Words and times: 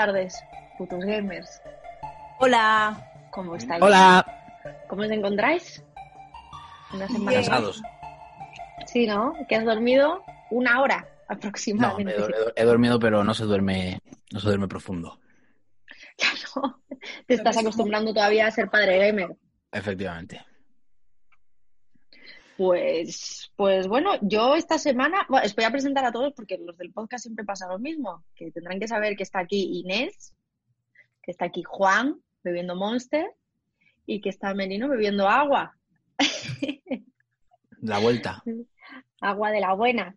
Tardes, 0.00 0.42
putos 0.78 1.04
gamers. 1.04 1.60
Hola. 2.38 3.06
¿Cómo 3.32 3.54
estáis? 3.54 3.82
Hola. 3.82 4.24
¿Cómo 4.88 5.02
os 5.02 5.10
encontráis? 5.10 5.84
Una 6.94 7.06
semana. 7.06 7.32
Cansados. 7.36 7.82
Sí, 8.86 9.06
¿no? 9.06 9.34
Que 9.46 9.56
has 9.56 9.64
dormido 9.66 10.24
una 10.50 10.80
hora 10.80 11.06
No, 11.28 11.34
aproximadamente. 11.34 12.14
he, 12.14 12.18
dor- 12.18 12.52
he 12.56 12.64
dormido, 12.64 12.98
pero 12.98 13.22
no 13.24 13.34
se 13.34 13.44
duerme, 13.44 14.00
no 14.32 14.40
se 14.40 14.46
duerme 14.46 14.68
profundo. 14.68 15.18
Claro. 16.16 16.80
Te 17.26 17.34
estás 17.34 17.56
acostumbrando 17.58 18.12
todavía 18.14 18.46
a 18.46 18.50
ser 18.50 18.68
padre 18.70 18.98
gamer. 18.98 19.36
Efectivamente. 19.72 20.40
Pues, 22.60 23.50
pues 23.56 23.88
bueno, 23.88 24.10
yo 24.20 24.54
esta 24.54 24.76
semana, 24.78 25.24
bueno, 25.30 25.46
os 25.46 25.54
voy 25.54 25.64
a 25.64 25.70
presentar 25.70 26.04
a 26.04 26.12
todos 26.12 26.34
porque 26.34 26.58
los 26.58 26.76
del 26.76 26.92
podcast 26.92 27.22
siempre 27.24 27.42
pasa 27.42 27.66
lo 27.66 27.78
mismo, 27.78 28.22
que 28.34 28.50
tendrán 28.50 28.78
que 28.78 28.86
saber 28.86 29.16
que 29.16 29.22
está 29.22 29.38
aquí 29.38 29.80
Inés, 29.80 30.34
que 31.22 31.30
está 31.30 31.46
aquí 31.46 31.62
Juan 31.62 32.20
bebiendo 32.44 32.76
Monster 32.76 33.24
y 34.04 34.20
que 34.20 34.28
está 34.28 34.52
Merino 34.52 34.90
bebiendo 34.90 35.26
agua, 35.26 35.74
La 37.80 37.98
vuelta. 37.98 38.42
agua 39.22 39.50
de 39.52 39.60
la 39.60 39.72
buena. 39.72 40.14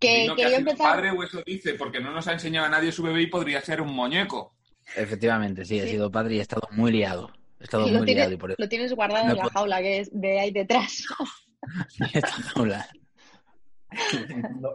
Que 0.00 0.26
que 0.28 0.42
quería 0.42 0.56
empezar. 0.58 0.96
padre 0.96 1.12
o 1.12 1.22
eso 1.22 1.40
dice, 1.46 1.74
porque 1.74 2.00
no 2.00 2.10
nos 2.10 2.26
ha 2.26 2.32
enseñado 2.32 2.66
a 2.66 2.70
nadie 2.70 2.90
su 2.90 3.04
bebé 3.04 3.22
y 3.22 3.26
podría 3.28 3.60
ser 3.60 3.80
un 3.80 3.94
muñeco. 3.94 4.56
Efectivamente, 4.96 5.64
sí, 5.64 5.78
he 5.78 5.84
Sí. 5.84 5.90
sido 5.90 6.10
padre 6.10 6.34
y 6.34 6.38
he 6.38 6.42
estado 6.42 6.66
muy 6.72 6.90
liado. 6.90 7.30
He 7.60 7.62
estado 7.62 7.86
Y 7.86 7.92
muy 7.92 8.06
tienes, 8.06 8.16
liado 8.22 8.32
y 8.32 8.36
por 8.38 8.50
eso 8.50 8.56
lo 8.60 8.68
tienes 8.68 8.92
guardado 8.92 9.24
No 9.26 9.30
en 9.30 9.36
la 9.36 9.48
jaula 9.50 9.78
que 9.80 10.00
es 10.00 10.10
de 10.12 10.40
ahí 10.40 10.50
detrás. 10.50 11.04
esta 12.12 12.28
jaula. 12.28 12.88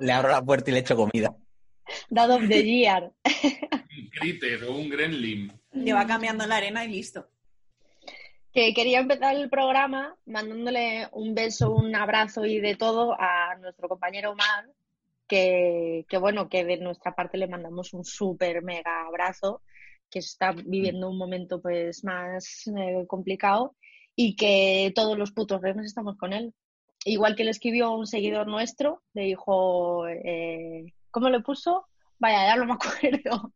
Le 0.01 0.11
abro 0.11 0.29
la 0.29 0.43
puerta 0.43 0.69
y 0.69 0.73
le 0.73 0.79
echo 0.79 0.95
comida. 0.95 1.35
Dad 2.09 2.31
of 2.31 2.47
the 2.47 2.63
year. 2.63 3.11
Un 3.23 4.09
critter 4.09 4.63
o 4.65 4.75
un 4.75 4.89
gremlin. 4.89 5.51
Le 5.71 5.93
va 5.93 6.05
cambiando 6.05 6.45
la 6.45 6.57
arena 6.57 6.85
y 6.85 6.89
listo. 6.89 7.27
Que 8.51 8.73
quería 8.73 8.99
empezar 8.99 9.35
el 9.35 9.49
programa 9.49 10.15
mandándole 10.25 11.09
un 11.11 11.35
beso, 11.35 11.71
un 11.71 11.95
abrazo 11.95 12.45
y 12.45 12.59
de 12.59 12.75
todo 12.75 13.13
a 13.19 13.55
nuestro 13.59 13.89
compañero 13.89 14.31
Omar, 14.31 14.65
que, 15.27 16.05
que 16.07 16.17
bueno, 16.17 16.47
que 16.47 16.63
de 16.63 16.77
nuestra 16.77 17.13
parte 17.13 17.37
le 17.37 17.47
mandamos 17.47 17.93
un 17.93 18.05
súper 18.05 18.63
mega 18.63 19.05
abrazo, 19.07 19.61
que 20.09 20.19
está 20.19 20.53
viviendo 20.53 21.09
un 21.09 21.17
momento 21.17 21.61
pues 21.61 22.03
más 22.03 22.67
eh, 22.67 23.05
complicado 23.07 23.75
y 24.15 24.35
que 24.35 24.93
todos 24.95 25.17
los 25.17 25.31
putos 25.31 25.61
reyes 25.61 25.85
estamos 25.85 26.17
con 26.17 26.31
él. 26.31 26.53
Igual 27.07 27.35
que 27.35 27.43
le 27.43 27.51
escribió 27.51 27.91
un 27.91 28.07
seguidor 28.07 28.47
nuestro, 28.47 29.03
le 29.13 29.25
dijo, 29.25 30.07
eh, 30.07 30.91
¿cómo 31.11 31.29
le 31.29 31.39
puso? 31.39 31.85
Vaya, 32.17 32.47
ya 32.47 32.55
no 32.55 32.65
me 32.65 32.73
acuerdo. 33.21 33.53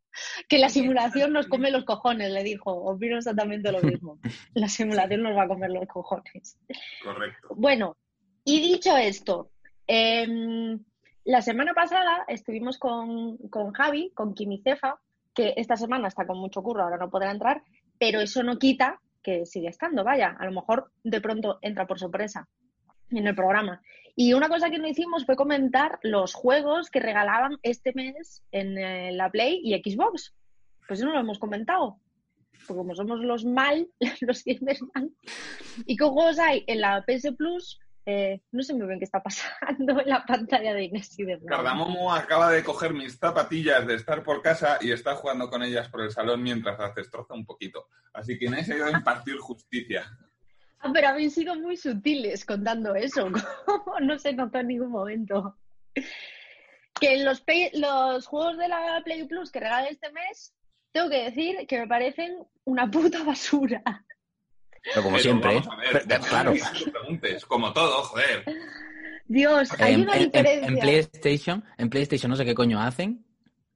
Que 0.48 0.60
la 0.60 0.70
simulación 0.70 1.34
nos 1.34 1.48
come 1.48 1.72
los 1.72 1.84
cojones, 1.84 2.32
le 2.32 2.44
dijo. 2.44 2.72
Opino 2.72 3.18
exactamente 3.18 3.72
lo 3.72 3.82
mismo. 3.82 4.20
La 4.54 4.68
simulación 4.68 5.24
nos 5.24 5.36
va 5.36 5.44
a 5.44 5.48
comer 5.48 5.72
los 5.72 5.88
cojones. 5.88 6.60
Correcto. 7.04 7.48
Bueno, 7.56 7.98
y 8.44 8.62
dicho 8.62 8.96
esto, 8.96 9.50
em, 9.88 10.80
la 11.26 11.42
semana 11.42 11.74
pasada 11.74 12.26
estuvimos 12.28 12.78
con, 12.78 13.38
con 13.50 13.72
Javi, 13.72 14.12
con 14.14 14.36
Quimicefa, 14.36 15.00
que 15.34 15.54
esta 15.58 15.76
semana 15.76 16.08
está 16.08 16.28
con 16.28 16.38
mucho 16.38 16.62
curro, 16.62 16.84
ahora 16.84 16.98
no 16.98 17.10
podrá 17.10 17.32
entrar, 17.32 17.64
pero 17.98 18.20
eso 18.20 18.44
no 18.44 18.60
quita 18.60 19.00
que 19.24 19.46
sigue 19.46 19.70
estando, 19.70 20.04
vaya, 20.04 20.36
a 20.40 20.46
lo 20.46 20.52
mejor 20.52 20.92
de 21.04 21.22
pronto 21.22 21.60
entra 21.62 21.86
por 21.88 22.00
sorpresa 22.00 22.48
en 23.12 23.28
el 23.28 23.36
programa. 23.36 23.82
Y 24.16 24.34
una 24.34 24.50
cosa 24.50 24.70
que 24.70 24.80
no 24.80 24.88
hicimos 24.88 25.26
fue 25.26 25.36
comentar 25.36 26.00
los 26.04 26.34
juegos 26.34 26.90
que 26.90 27.00
regalaban 27.00 27.58
este 27.64 27.94
mes 27.94 28.44
en 28.52 28.78
eh, 28.78 29.12
la 29.14 29.30
Play 29.30 29.62
y 29.64 29.74
Xbox. 29.76 30.36
Pues 30.88 31.00
eso 31.00 31.08
no 31.08 31.14
lo 31.14 31.22
hemos 31.22 31.40
comentado. 31.40 32.00
Porque 32.68 32.80
como 32.80 32.96
somos 32.96 33.20
los 33.22 33.46
mal, 33.46 33.88
los 34.22 34.44
gamers 34.44 34.82
mal. 34.94 35.10
¿Y 35.86 35.96
qué 35.96 36.04
juegos 36.04 36.38
hay 36.38 36.66
en 36.68 36.82
la 36.82 37.06
PS 37.06 37.34
Plus? 37.38 37.80
Eh, 38.06 38.42
no 38.52 38.64
sé 38.64 38.74
muy 38.74 38.88
bien 38.88 39.00
qué 39.00 39.06
está 39.06 39.22
pasando 39.24 40.02
en 40.02 40.10
la 40.10 40.26
pantalla 40.26 40.74
de 40.74 40.84
Inés 40.86 41.18
y 41.20 41.26
de. 41.26 41.40
Cardamomo 41.46 42.14
acaba 42.14 42.52
de 42.52 42.64
coger 42.64 42.94
mis 42.94 43.18
zapatillas 43.18 43.86
de 43.86 43.96
estar 43.96 44.24
por 44.24 44.42
casa 44.42 44.80
y 44.82 44.92
está 44.92 45.16
jugando 45.16 45.50
con 45.50 45.64
ellas 45.64 45.90
por 45.90 46.02
el 46.02 46.12
salón 46.12 46.42
mientras 46.42 46.78
las 46.80 46.96
destroza 46.96 47.34
un 47.34 47.46
poquito. 47.46 47.88
Así 48.12 48.38
que 48.38 48.46
Inés 48.46 48.70
ha 48.70 48.76
ido 48.76 48.88
a 48.88 48.92
impartir 48.92 49.38
justicia. 49.38 50.12
Ah, 50.82 50.92
pero 50.94 51.10
habéis 51.10 51.34
sido 51.34 51.56
muy 51.56 51.76
sutiles 51.78 52.46
contando 52.46 52.96
eso. 52.96 53.28
como 53.66 54.00
no 54.00 54.18
se 54.18 54.34
notó 54.34 54.60
en 54.60 54.68
ningún 54.68 54.92
momento. 54.92 55.58
Que 57.00 57.16
en 57.16 57.26
los, 57.26 57.44
los 57.74 58.26
juegos 58.28 58.58
de 58.58 58.68
la 58.68 59.02
Play 59.04 59.26
Plus 59.26 59.52
que 59.52 59.60
regalan 59.60 59.88
este 59.92 60.12
mes, 60.12 60.54
tengo 60.92 61.10
que 61.10 61.24
decir 61.26 61.68
que 61.68 61.80
me 61.80 61.88
parecen 61.88 62.38
una 62.66 62.90
puta 62.90 63.24
basura. 63.24 63.82
Pero 64.84 65.04
como 65.04 65.18
Pero 65.18 65.24
siempre, 65.24 65.58
¿eh? 65.58 65.62
ver, 65.94 66.04
Pero, 66.08 66.22
claro. 66.24 66.54
preguntes, 66.92 67.46
como 67.46 67.74
todo, 67.74 68.02
joder. 68.04 68.46
Dios, 69.28 69.70
hay 69.80 69.94
En, 69.96 70.02
una 70.02 70.14
en- 70.16 70.22
en- 70.24 70.32
diferencia. 70.32 70.68
en 70.68 70.80
PlayStation, 70.80 71.64
en 71.78 71.90
PlayStation 71.90 72.30
no 72.30 72.36
sé 72.38 72.46
qué 72.46 72.56
coño 72.56 72.82
hacen. 72.82 73.26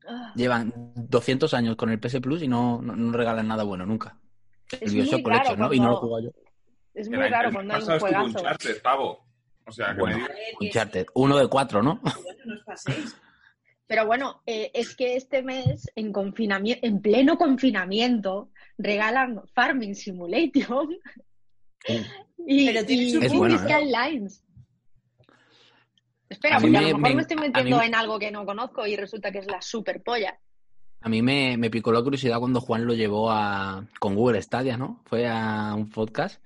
Ah, 0.08 0.34
Llevan 0.36 0.74
200 0.96 1.54
años 1.54 1.76
con 1.76 1.90
el 1.90 2.00
PS 2.00 2.20
Plus 2.22 2.42
y 2.44 2.48
no, 2.48 2.82
no, 2.82 2.96
no 2.96 3.12
regalan 3.16 3.48
nada 3.48 3.64
bueno 3.64 3.86
nunca. 3.86 4.18
Es 4.72 4.82
el 4.82 4.92
Bioshock 4.92 5.22
muy 5.22 5.32
raro 5.32 5.44
Collection, 5.56 5.60
¿no? 5.60 5.74
Y 5.74 5.80
no 5.80 5.88
lo 5.90 5.94
he 5.94 5.98
jugado 5.98 6.24
yo. 6.26 6.32
Es 6.94 7.10
muy 7.10 7.18
raro 7.28 7.52
cuando 7.52 7.74
hay 7.76 7.82
un 7.84 8.00
juegazo. 8.00 8.26
Uncharted, 8.40 8.82
pavo. 8.82 9.26
O 9.66 9.72
sea, 9.72 9.94
que 9.94 10.00
Bueno. 10.02 10.18
me 10.18 10.24
digas- 10.24 10.38
Uncharted, 10.62 11.06
uno 11.16 11.38
de 11.38 11.48
cuatro, 11.48 11.82
¿no? 11.82 12.00
Bueno, 12.02 12.40
no 12.46 12.54
os 12.56 12.64
paséis. 12.64 13.16
Pero 13.88 14.06
bueno, 14.06 14.42
eh, 14.46 14.72
es 14.74 14.96
que 14.96 15.16
este 15.16 15.42
mes, 15.44 15.92
en 15.96 16.12
confinamiento, 16.14 16.86
en 16.88 17.02
pleno 17.02 17.38
confinamiento, 17.38 18.50
regalan 18.78 19.42
Farming 19.54 19.94
Simulator 19.96 20.88
y, 22.48 22.66
Pero 22.68 22.86
tiene 22.86 23.04
y 23.04 23.16
Es 23.26 23.34
bueno, 23.34 23.56
¿eh? 23.56 23.60
Skylines. 23.60 24.44
Espera, 26.30 26.58
A 26.58 26.60
porque 26.60 26.78
a 26.78 26.82
me- 26.82 26.90
lo 26.92 26.98
mejor 26.98 27.10
me, 27.10 27.16
me- 27.16 27.22
estoy 27.22 27.38
metiendo 27.38 27.78
me- 27.78 27.86
en 27.86 27.96
algo 27.96 28.18
que 28.20 28.32
no 28.32 28.46
conozco 28.46 28.88
y 28.88 28.96
resulta 28.96 29.32
que 29.32 29.40
es 29.40 29.48
la 29.48 29.62
super 29.62 30.02
polla. 30.02 30.40
A 31.02 31.10
mí 31.10 31.22
me, 31.22 31.58
me 31.58 31.70
picó 31.70 31.92
la 31.92 32.02
curiosidad 32.02 32.40
cuando 32.40 32.62
Juan 32.62 32.86
lo 32.86 32.94
llevó 32.94 33.30
a 33.30 33.86
con 34.00 34.16
Google 34.16 34.42
Stadia, 34.42 34.78
¿no? 34.78 35.02
Fue 35.06 35.28
a 35.28 35.74
un 35.76 35.90
podcast. 35.90 36.42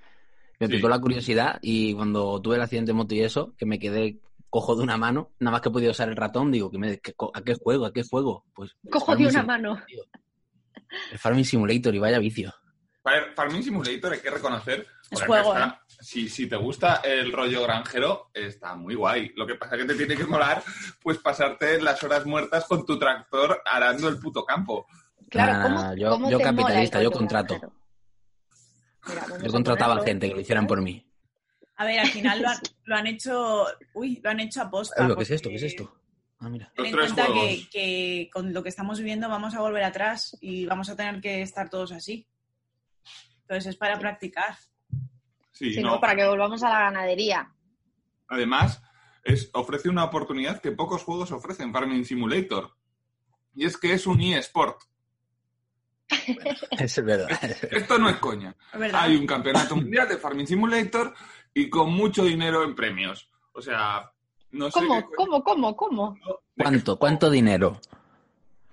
Me 0.59 0.67
Sí. 0.67 0.73
picó 0.73 0.89
la 0.89 0.99
curiosidad 0.99 1.59
y 1.61 1.93
cuando 1.93 2.41
tuve 2.41 2.55
el 2.55 2.61
accidente 2.61 2.89
de 2.91 2.93
moto 2.95 3.13
y 3.13 3.21
eso, 3.21 3.53
que 3.57 3.65
me 3.65 3.77
quedé 3.79 4.19
cojo 4.49 4.75
de 4.75 4.83
una 4.83 4.97
mano, 4.97 5.31
nada 5.39 5.51
más 5.51 5.61
que 5.61 5.69
podía 5.69 5.91
usar 5.91 6.09
el 6.09 6.15
ratón, 6.15 6.51
digo, 6.51 6.71
que 6.71 6.77
me, 6.79 6.99
que 6.99 7.13
¿a 7.33 7.41
qué 7.41 7.53
juego? 7.55 7.85
¿A 7.85 7.93
qué 7.93 8.03
juego? 8.03 8.45
Pues 8.53 8.71
Cojo 8.89 9.15
de 9.15 9.27
una 9.27 9.43
mano. 9.43 9.81
El 11.11 11.19
Farming 11.19 11.45
Simulator 11.45 11.93
y 11.93 11.99
vaya 11.99 12.17
vicio. 12.19 12.53
Far- 13.03 13.33
Farming 13.35 13.63
Simulator 13.63 14.13
hay 14.13 14.19
que 14.19 14.29
reconocer. 14.31 14.87
Es 15.11 15.19
que 15.19 15.25
juego, 15.27 15.53
está- 15.53 15.81
si, 16.01 16.27
si 16.29 16.47
te 16.47 16.55
gusta 16.55 17.01
el 17.03 17.31
rollo 17.31 17.61
granjero, 17.63 18.29
está 18.33 18.75
muy 18.75 18.95
guay. 18.95 19.31
Lo 19.35 19.45
que 19.45 19.55
pasa 19.55 19.75
es 19.75 19.81
que 19.81 19.87
te 19.89 19.95
tiene 19.95 20.15
que 20.15 20.25
molar, 20.25 20.63
pues 21.01 21.17
pasarte 21.19 21.81
las 21.81 22.01
horas 22.03 22.25
muertas 22.25 22.65
con 22.65 22.85
tu 22.85 22.97
tractor 22.97 23.61
arando 23.65 24.07
el 24.09 24.17
puto 24.17 24.43
campo. 24.45 24.85
Claro, 25.29 25.53
Nada, 25.53 25.63
¿cómo, 25.63 25.75
nada, 25.81 25.95
yo- 25.95 26.09
cómo 26.09 26.29
yo 26.31 26.37
te 26.37 26.43
mola 26.43 26.49
el 26.49 26.55
capitalista, 26.57 27.03
yo 27.03 27.11
contrato. 27.11 27.53
granjero? 27.59 27.73
Mira, 29.07 29.25
Yo 29.41 29.49
a 29.49 29.51
contrataba 29.51 29.93
ponerlo. 29.95 30.05
gente 30.07 30.29
que 30.29 30.35
lo 30.35 30.41
hicieran 30.41 30.67
por 30.67 30.81
mí. 30.81 31.03
A 31.75 31.85
ver, 31.85 31.99
al 31.99 32.07
final 32.07 32.41
lo 32.41 32.49
han, 32.49 32.57
lo 32.85 32.95
han 32.95 33.07
hecho. 33.07 33.65
Uy, 33.93 34.19
lo 34.23 34.29
han 34.29 34.39
hecho 34.39 34.61
a 34.61 34.69
posta. 34.69 35.05
Ay, 35.05 35.15
¿Qué 35.15 35.23
es 35.23 35.31
esto? 35.31 35.49
¿Qué 35.49 35.55
es 35.55 35.63
esto? 35.63 35.93
Ah, 36.39 36.49
mira. 36.49 36.71
Ten 36.75 36.85
en 36.87 36.91
cuenta 36.93 37.25
que, 37.71 38.29
con 38.31 38.53
lo 38.53 38.61
que 38.63 38.69
estamos 38.69 38.99
viviendo 38.99 39.27
vamos 39.27 39.55
a 39.55 39.61
volver 39.61 39.83
atrás 39.83 40.37
y 40.41 40.65
vamos 40.65 40.89
a 40.89 40.95
tener 40.95 41.19
que 41.19 41.41
estar 41.41 41.69
todos 41.69 41.91
así. 41.91 42.27
Entonces 43.41 43.67
es 43.67 43.75
para 43.77 43.97
practicar. 43.97 44.55
Sí, 45.51 45.73
Si 45.73 45.81
no. 45.81 45.91
no, 45.95 45.99
para 45.99 46.15
que 46.15 46.27
volvamos 46.27 46.61
a 46.63 46.69
la 46.69 46.79
ganadería. 46.81 47.51
Además, 48.27 48.81
es, 49.23 49.49
ofrece 49.53 49.89
una 49.89 50.03
oportunidad 50.03 50.61
que 50.61 50.71
pocos 50.71 51.03
juegos 51.03 51.31
ofrecen, 51.31 51.71
Farming 51.73 52.05
Simulator. 52.05 52.75
Y 53.55 53.65
es 53.65 53.77
que 53.77 53.93
es 53.93 54.05
un 54.05 54.21
eSport. 54.21 54.79
Es 56.79 57.03
verdad. 57.03 57.29
Esto 57.71 57.97
no 57.97 58.09
es 58.09 58.17
coña. 58.17 58.55
Es. 58.73 58.93
Hay 58.93 59.15
un 59.15 59.25
campeonato 59.27 59.75
mundial 59.75 60.07
de 60.07 60.17
Farming 60.17 60.47
Simulator 60.47 61.13
y 61.53 61.69
con 61.69 61.91
mucho 61.91 62.23
dinero 62.23 62.63
en 62.63 62.75
premios. 62.75 63.29
O 63.53 63.61
sea, 63.61 64.11
no 64.51 64.69
sé 64.71 64.79
¿Cómo, 64.79 64.99
qué 64.99 65.15
cómo, 65.15 65.43
cómo, 65.43 65.75
cómo? 65.75 66.17
¿Cuánto? 66.55 66.97
¿Cuánto 66.99 67.29
dinero? 67.29 67.79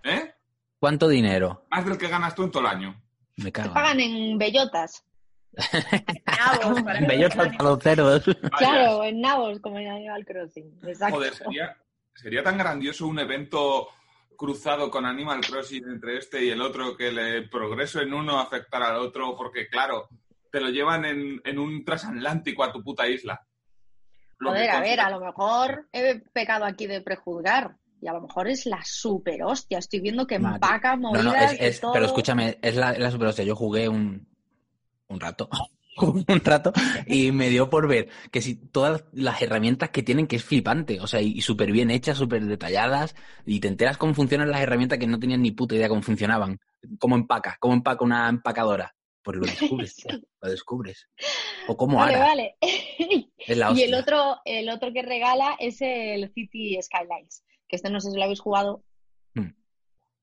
¿Eh? 0.02 0.34
¿Cuánto 0.78 1.08
dinero? 1.08 1.64
Más 1.70 1.84
del 1.84 1.96
que 1.98 2.08
ganas 2.08 2.34
tú 2.34 2.44
en 2.44 2.50
todo 2.50 2.62
el 2.62 2.68
año. 2.68 3.02
Me 3.36 3.46
Te 3.46 3.52
cago. 3.52 3.74
pagan 3.74 4.00
en 4.00 4.38
bellotas. 4.38 5.04
Nabos, 6.26 6.82
para 6.82 7.00
Bellotas 7.00 7.56
para 7.56 7.70
los 7.70 7.82
cerdos. 7.82 8.26
Vaya. 8.26 8.50
Claro, 8.58 9.04
en 9.04 9.20
nabos, 9.20 9.60
como 9.60 9.78
en 9.78 9.88
Animal 9.88 10.24
Crossing. 10.26 10.78
Exacto. 10.82 11.16
Joder, 11.16 11.34
sería, 11.34 11.76
sería 12.14 12.42
tan 12.42 12.58
grandioso 12.58 13.06
un 13.06 13.18
evento 13.20 13.88
cruzado 14.36 14.90
con 14.90 15.04
Animal 15.06 15.40
Crossing 15.40 15.84
entre 15.88 16.18
este 16.18 16.44
y 16.44 16.50
el 16.50 16.60
otro 16.60 16.96
que 16.96 17.08
el 17.08 17.48
progreso 17.50 18.00
en 18.00 18.12
uno 18.14 18.38
afectara 18.40 18.88
al 18.88 18.96
otro, 18.96 19.36
porque 19.36 19.68
claro, 19.68 20.08
te 20.50 20.60
lo 20.60 20.68
llevan 20.70 21.04
en, 21.04 21.40
en 21.44 21.58
un 21.58 21.84
transatlántico 21.84 22.62
a 22.64 22.72
tu 22.72 22.82
puta 22.82 23.06
isla. 23.08 23.44
Lo 24.38 24.50
Joder, 24.50 24.70
a 24.70 24.80
ver, 24.80 25.00
a 25.00 25.10
lo 25.10 25.20
mejor 25.20 25.88
he 25.92 26.16
pecado 26.32 26.64
aquí 26.64 26.86
de 26.86 27.00
prejuzgar. 27.00 27.76
Y 28.00 28.06
a 28.08 28.12
lo 28.12 28.20
mejor 28.20 28.48
es 28.48 28.66
la 28.66 28.82
super 28.84 29.42
hostia. 29.44 29.78
Estoy 29.78 30.00
viendo 30.00 30.26
que 30.26 30.38
Madre. 30.38 30.56
empaca 30.56 30.94
No, 30.96 31.08
movidas 31.12 31.24
no, 31.24 31.34
es, 31.36 31.58
de 31.58 31.68
es- 31.68 31.80
todo. 31.80 31.92
pero 31.94 32.04
escúchame, 32.04 32.58
es 32.60 32.76
la, 32.76 32.92
es 32.92 32.98
la 32.98 33.10
super 33.10 33.28
hostia. 33.28 33.44
Yo 33.46 33.56
jugué 33.56 33.88
un, 33.88 34.28
un 35.08 35.20
rato. 35.20 35.48
Un 35.96 36.24
rato 36.26 36.72
y 37.06 37.30
me 37.30 37.48
dio 37.48 37.70
por 37.70 37.86
ver 37.86 38.08
que 38.32 38.42
si 38.42 38.56
todas 38.56 39.04
las 39.12 39.40
herramientas 39.42 39.90
que 39.90 40.02
tienen, 40.02 40.26
que 40.26 40.36
es 40.36 40.44
flipante, 40.44 41.00
o 41.00 41.06
sea, 41.06 41.20
y, 41.20 41.40
súper 41.40 41.70
bien 41.70 41.90
hechas, 41.90 42.18
súper 42.18 42.44
detalladas, 42.44 43.14
y 43.46 43.60
te 43.60 43.68
enteras 43.68 43.96
cómo 43.96 44.14
funcionan 44.14 44.50
las 44.50 44.60
herramientas 44.60 44.98
que 44.98 45.06
no 45.06 45.18
tenías 45.18 45.38
ni 45.38 45.52
puta 45.52 45.76
idea 45.76 45.88
cómo 45.88 46.02
funcionaban, 46.02 46.58
cómo 46.98 47.14
empaca, 47.16 47.56
cómo 47.60 47.74
empaca 47.74 48.04
una 48.04 48.28
empacadora. 48.28 48.94
Pues 49.22 49.38
lo 49.38 49.46
descubres, 49.46 50.04
lo 50.40 50.50
descubres. 50.50 51.08
O 51.68 51.76
cómo 51.76 51.98
Vale, 51.98 52.18
vale. 52.18 52.56
Es 53.46 53.58
la 53.58 53.72
y 53.72 53.82
el 53.82 53.92
otro, 53.92 54.38
el 54.46 54.70
otro 54.70 54.90
que 54.92 55.02
regala 55.02 55.56
es 55.58 55.82
el 55.82 56.32
City 56.32 56.78
Skylines. 56.80 57.44
Que 57.68 57.76
este 57.76 57.90
no 57.90 58.00
sé 58.00 58.10
si 58.10 58.16
lo 58.16 58.24
habéis 58.24 58.40
jugado. 58.40 58.82
Hmm. 59.34 59.50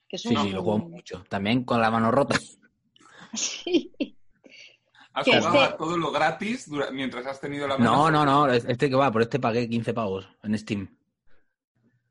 Que 0.07 0.15
es 0.15 0.23
Sí, 0.23 0.29
sí, 0.29 0.49
lo 0.49 0.63
juego 0.63 0.79
mucho. 0.79 1.23
También 1.29 1.63
con 1.63 1.81
la 1.81 1.91
mano 1.91 2.09
rota. 2.09 2.39
Sí. 3.33 4.17
¿Has 5.13 5.25
que 5.25 5.37
jugado 5.37 5.61
este- 5.63 5.73
a 5.73 5.77
todo 5.77 5.97
lo 5.97 6.11
gratis 6.11 6.69
dura- 6.69 6.91
mientras 6.91 7.25
has 7.25 7.39
tenido 7.41 7.67
la 7.67 7.77
No, 7.77 8.09
no, 8.09 8.25
no, 8.25 8.47
este 8.51 8.89
que 8.89 8.95
va, 8.95 9.11
por 9.11 9.21
este 9.21 9.39
pagué 9.39 9.67
15 9.69 9.93
pavos 9.93 10.27
en 10.43 10.57
Steam. 10.57 10.97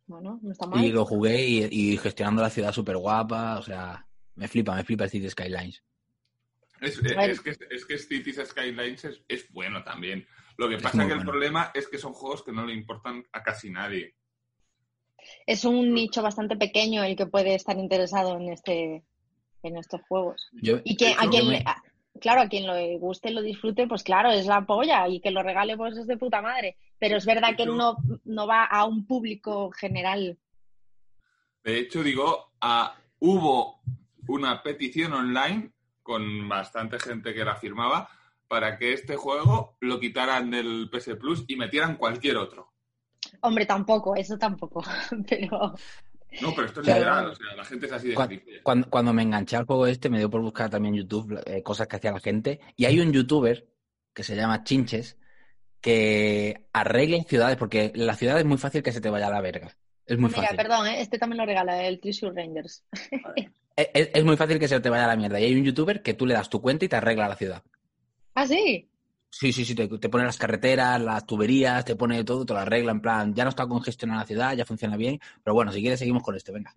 Bueno, 0.06 0.38
no 0.42 0.52
está 0.52 0.66
mal. 0.66 0.84
Y 0.84 0.90
lo 0.92 1.04
jugué 1.04 1.46
y, 1.46 1.68
y 1.92 1.96
gestionando 1.98 2.42
la 2.42 2.50
ciudad 2.50 2.72
súper 2.72 2.96
guapa, 2.96 3.58
o 3.58 3.62
sea, 3.62 4.06
me 4.34 4.48
flipa, 4.48 4.74
me 4.74 4.84
flipa 4.84 5.04
el 5.04 5.10
City 5.10 5.30
Skylines. 5.30 5.82
Es, 6.80 6.98
que, 6.98 7.54
es 7.70 7.84
que 7.84 7.98
Cities 7.98 8.40
Skylines 8.48 9.04
es, 9.04 9.22
es 9.28 9.50
bueno 9.52 9.84
también. 9.84 10.26
Lo 10.56 10.66
que 10.68 10.76
Es 10.76 10.82
pasa 10.82 11.02
es 11.02 11.06
que 11.08 11.12
el 11.12 11.18
bueno. 11.18 11.30
problema 11.30 11.70
es 11.74 11.86
que 11.88 11.98
son 11.98 12.12
juegos 12.14 12.42
que 12.42 12.52
no 12.52 12.64
le 12.66 12.72
importan 12.72 13.22
a 13.32 13.42
casi 13.42 13.70
nadie. 13.70 14.14
Es 15.46 15.64
un 15.66 15.92
nicho 15.92 16.22
bastante 16.22 16.56
pequeño 16.56 17.04
el 17.04 17.16
que 17.16 17.26
puede 17.26 17.54
estar 17.54 17.76
interesado 17.78 18.36
en 18.38 18.48
este 18.50 19.04
en 19.62 19.76
estos 19.76 20.00
juegos. 20.08 20.48
Yo, 20.52 20.78
Y 20.84 20.96
que 20.96 21.12
a 21.12 21.28
quien 21.28 21.48
me- 21.48 21.62
a- 21.66 21.82
claro, 22.20 22.42
a 22.42 22.48
quien 22.48 22.66
lo 22.66 22.74
guste, 22.98 23.30
lo 23.30 23.42
disfrute, 23.42 23.86
pues 23.86 24.02
claro, 24.02 24.30
es 24.30 24.46
la 24.46 24.64
polla 24.64 25.08
y 25.08 25.20
que 25.20 25.30
lo 25.30 25.42
regale 25.42 25.76
pues 25.76 25.96
es 25.96 26.06
de 26.06 26.16
puta 26.16 26.40
madre. 26.40 26.76
Pero 26.98 27.16
es 27.16 27.26
verdad 27.26 27.56
que 27.56 27.66
no, 27.66 27.96
no 28.24 28.46
va 28.46 28.64
a 28.64 28.84
un 28.84 29.06
público 29.06 29.70
general. 29.70 30.38
De 31.64 31.78
hecho, 31.78 32.02
digo, 32.02 32.52
ah, 32.60 32.94
hubo 33.18 33.80
una 34.28 34.62
petición 34.62 35.12
online 35.12 35.72
con 36.02 36.48
bastante 36.48 36.98
gente 36.98 37.34
que 37.34 37.44
la 37.44 37.56
firmaba 37.56 38.08
para 38.48 38.76
que 38.78 38.92
este 38.92 39.16
juego 39.16 39.76
lo 39.80 40.00
quitaran 40.00 40.50
del 40.50 40.90
PS 40.90 41.16
Plus 41.16 41.44
y 41.46 41.56
metieran 41.56 41.96
cualquier 41.96 42.36
otro. 42.36 42.72
Hombre, 43.42 43.64
tampoco, 43.64 44.16
eso 44.16 44.36
tampoco. 44.38 44.82
Pero 45.28 45.74
No, 46.40 46.54
pero 46.54 46.66
esto 46.68 46.80
es 46.80 46.86
literal, 46.86 47.26
o 47.26 47.34
sea, 47.34 47.54
la 47.56 47.64
gente 47.64 47.86
es 47.86 47.92
así 47.92 48.08
de 48.08 48.60
cuando, 48.62 48.88
cuando 48.88 49.12
me 49.12 49.22
enganché 49.22 49.56
al 49.56 49.64
juego 49.66 49.86
este, 49.86 50.08
me 50.08 50.18
dio 50.18 50.30
por 50.30 50.40
buscar 50.42 50.70
también 50.70 50.94
en 50.94 51.00
YouTube 51.02 51.40
eh, 51.46 51.62
cosas 51.62 51.86
que 51.88 51.96
hacía 51.96 52.12
la 52.12 52.20
gente. 52.20 52.60
Y 52.76 52.84
hay 52.84 53.00
un 53.00 53.12
youtuber 53.12 53.68
que 54.12 54.22
se 54.22 54.36
llama 54.36 54.62
Chinches 54.64 55.16
que 55.80 56.66
arregla 56.72 57.22
ciudades, 57.24 57.56
porque 57.56 57.92
en 57.94 58.06
la 58.06 58.14
ciudad 58.14 58.38
es 58.38 58.44
muy 58.44 58.58
fácil 58.58 58.82
que 58.82 58.92
se 58.92 59.00
te 59.00 59.10
vaya 59.10 59.28
a 59.28 59.30
la 59.30 59.40
verga. 59.40 59.76
Es 60.06 60.18
muy 60.18 60.28
mira, 60.30 60.42
fácil. 60.42 60.56
perdón, 60.56 60.86
¿eh? 60.88 61.00
este 61.00 61.18
también 61.18 61.38
lo 61.38 61.46
regala 61.46 61.84
el 61.84 62.00
Treasure 62.00 62.32
Rangers. 62.34 62.84
Es, 63.76 63.88
es- 63.94 64.10
es 64.12 64.24
muy 64.24 64.36
fácil 64.36 64.58
que 64.58 64.68
se 64.68 64.80
te 64.80 64.90
vaya 64.90 65.04
a 65.04 65.08
la 65.08 65.16
mierda. 65.16 65.40
Y 65.40 65.44
hay 65.44 65.54
un 65.54 65.64
youtuber 65.64 66.02
que 66.02 66.14
tú 66.14 66.26
le 66.26 66.34
das 66.34 66.50
tu 66.50 66.60
cuenta 66.60 66.84
y 66.84 66.88
te 66.88 66.96
arregla 66.96 67.28
la 67.28 67.36
ciudad. 67.36 67.62
Ah, 68.34 68.46
sí. 68.46 68.88
Sí, 69.32 69.52
sí, 69.52 69.64
sí, 69.64 69.74
te, 69.74 69.86
te 69.86 70.08
pone 70.08 70.24
las 70.24 70.36
carreteras, 70.36 71.00
las 71.00 71.24
tuberías, 71.24 71.84
te 71.84 71.94
pone 71.96 72.24
todo, 72.24 72.44
te 72.44 72.52
lo 72.52 72.58
arregla, 72.58 72.90
en 72.92 73.00
plan, 73.00 73.32
ya 73.34 73.44
no 73.44 73.50
está 73.50 73.66
congestionada 73.66 74.22
la 74.22 74.26
ciudad, 74.26 74.56
ya 74.56 74.64
funciona 74.64 74.96
bien, 74.96 75.20
pero 75.44 75.54
bueno, 75.54 75.70
si 75.72 75.80
quieres 75.80 76.00
seguimos 76.00 76.22
con 76.22 76.34
este, 76.34 76.50
venga. 76.52 76.74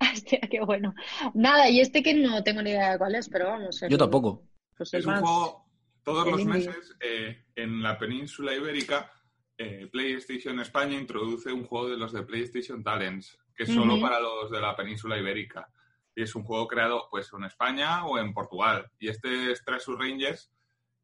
Hostia, 0.12 0.40
qué 0.50 0.60
bueno. 0.60 0.94
Nada, 1.34 1.70
y 1.70 1.80
este 1.80 2.02
que 2.02 2.12
no 2.14 2.42
tengo 2.42 2.60
ni 2.62 2.70
idea 2.70 2.92
de 2.92 2.98
cuál 2.98 3.14
es, 3.14 3.28
pero 3.28 3.46
vamos. 3.46 3.80
el- 3.82 3.90
Yo 3.90 3.98
tampoco. 3.98 4.42
Pues 4.76 4.92
Es 4.92 5.06
un 5.06 5.14
juego, 5.20 5.64
todos 6.02 6.26
los 6.28 6.44
meses 6.44 6.94
eh, 7.00 7.44
en 7.54 7.82
la 7.82 7.96
península 7.98 8.52
ibérica, 8.54 9.10
eh, 9.56 9.88
PlayStation 9.90 10.60
España 10.60 10.98
introduce 10.98 11.50
un 11.52 11.64
juego 11.64 11.88
de 11.88 11.96
los 11.96 12.12
de 12.12 12.22
PlayStation 12.24 12.82
Talents, 12.84 13.38
que 13.56 13.62
es 13.62 13.72
solo 13.72 13.98
para 14.00 14.20
los 14.20 14.50
de 14.50 14.60
la 14.60 14.76
península 14.76 15.16
ibérica. 15.18 15.66
Y 16.14 16.22
es 16.22 16.34
un 16.34 16.42
juego 16.44 16.66
creado 16.66 17.08
pues 17.10 17.30
en 17.32 17.44
España 17.44 18.04
o 18.04 18.18
en 18.18 18.34
Portugal. 18.34 18.90
Y 18.98 19.08
este 19.08 19.50
es 19.52 19.64
Treasure 19.64 19.96
Rangers, 19.98 20.50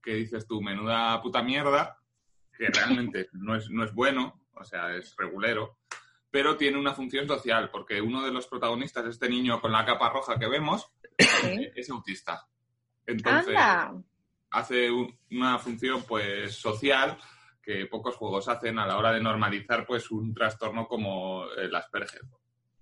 que 0.02 0.14
dices 0.14 0.46
tú, 0.46 0.60
menuda 0.60 1.20
puta 1.22 1.42
mierda, 1.42 1.98
que 2.56 2.66
realmente 2.68 3.28
no 3.32 3.54
es, 3.56 3.70
no 3.70 3.84
es 3.84 3.92
bueno, 3.94 4.42
o 4.54 4.64
sea, 4.64 4.94
es 4.96 5.14
regulero, 5.16 5.78
pero 6.30 6.56
tiene 6.56 6.78
una 6.78 6.94
función 6.94 7.26
social, 7.28 7.70
porque 7.70 8.00
uno 8.00 8.22
de 8.24 8.32
los 8.32 8.46
protagonistas, 8.46 9.06
este 9.06 9.28
niño 9.28 9.60
con 9.60 9.72
la 9.72 9.84
capa 9.84 10.10
roja 10.10 10.38
que 10.38 10.48
vemos, 10.48 10.90
Sí. 11.18 11.46
eh, 11.46 11.72
es 11.76 11.90
autista. 11.90 12.46
Entonces, 13.06 13.54
Anda. 13.56 13.94
hace 14.50 14.90
un- 14.90 15.16
una 15.30 15.58
función 15.58 16.02
pues 16.06 16.54
social 16.56 17.18
que 17.62 17.86
pocos 17.86 18.16
juegos 18.16 18.48
hacen 18.48 18.78
a 18.78 18.86
la 18.86 18.96
hora 18.98 19.12
de 19.12 19.20
normalizar 19.20 19.86
pues 19.86 20.10
un 20.10 20.34
trastorno 20.34 20.86
como 20.88 21.44
el 21.56 21.74
Asperger. 21.74 22.22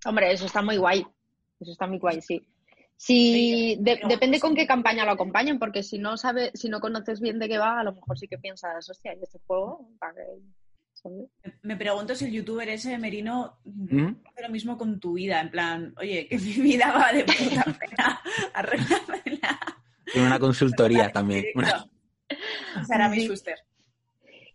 Hombre, 0.07 0.33
eso 0.33 0.47
está 0.47 0.62
muy 0.62 0.77
guay. 0.79 1.07
Eso 1.61 1.73
está 1.73 1.87
muy 1.87 1.99
guay, 1.99 2.21
sí. 2.23 2.47
Si 3.02 3.76
de- 3.80 3.97
pero- 3.97 4.09
depende 4.09 4.38
con 4.40 4.54
qué 4.54 4.66
campaña 4.66 5.07
lo 5.07 5.12
acompañen, 5.12 5.59
porque 5.59 5.83
si 5.83 5.99
no 5.99 6.19
sabe, 6.19 6.50
si 6.52 6.69
no 6.69 6.80
conoces 6.80 7.19
bien 7.19 7.38
de 7.38 7.49
qué 7.49 7.57
va, 7.57 7.80
a 7.80 7.85
lo 7.85 7.95
mejor 7.95 8.19
sí 8.19 8.28
que 8.28 8.37
piensas, 8.37 8.90
hostia, 8.90 9.14
¿y 9.14 9.23
este 9.23 9.38
juego? 9.47 9.88
¿Para. 9.99 10.23
Me 11.62 11.76
pregunto 11.78 12.14
si 12.14 12.26
el 12.26 12.33
youtuber 12.33 12.69
ese, 12.69 12.99
Merino, 12.99 13.59
¿Mm? 13.64 14.16
hace 14.26 14.42
lo 14.42 14.50
mismo 14.50 14.76
con 14.76 15.00
tu 15.00 15.14
vida. 15.14 15.40
En 15.40 15.50
plan, 15.50 15.95
oye, 15.97 16.28
que 16.28 16.37
mi 16.38 16.52
vida 16.52 16.92
va 16.92 17.11
de 17.11 17.25
puta 17.25 17.64
pena. 17.80 18.21
Arréglamela. 18.52 19.59
Tiene 20.12 20.26
una 20.26 20.38
consultoría 20.38 21.11
también. 21.11 21.47
Una- 21.54 21.88
Será 22.87 23.09
mi 23.09 23.21
Sí. 23.21 23.26
suster. 23.28 23.59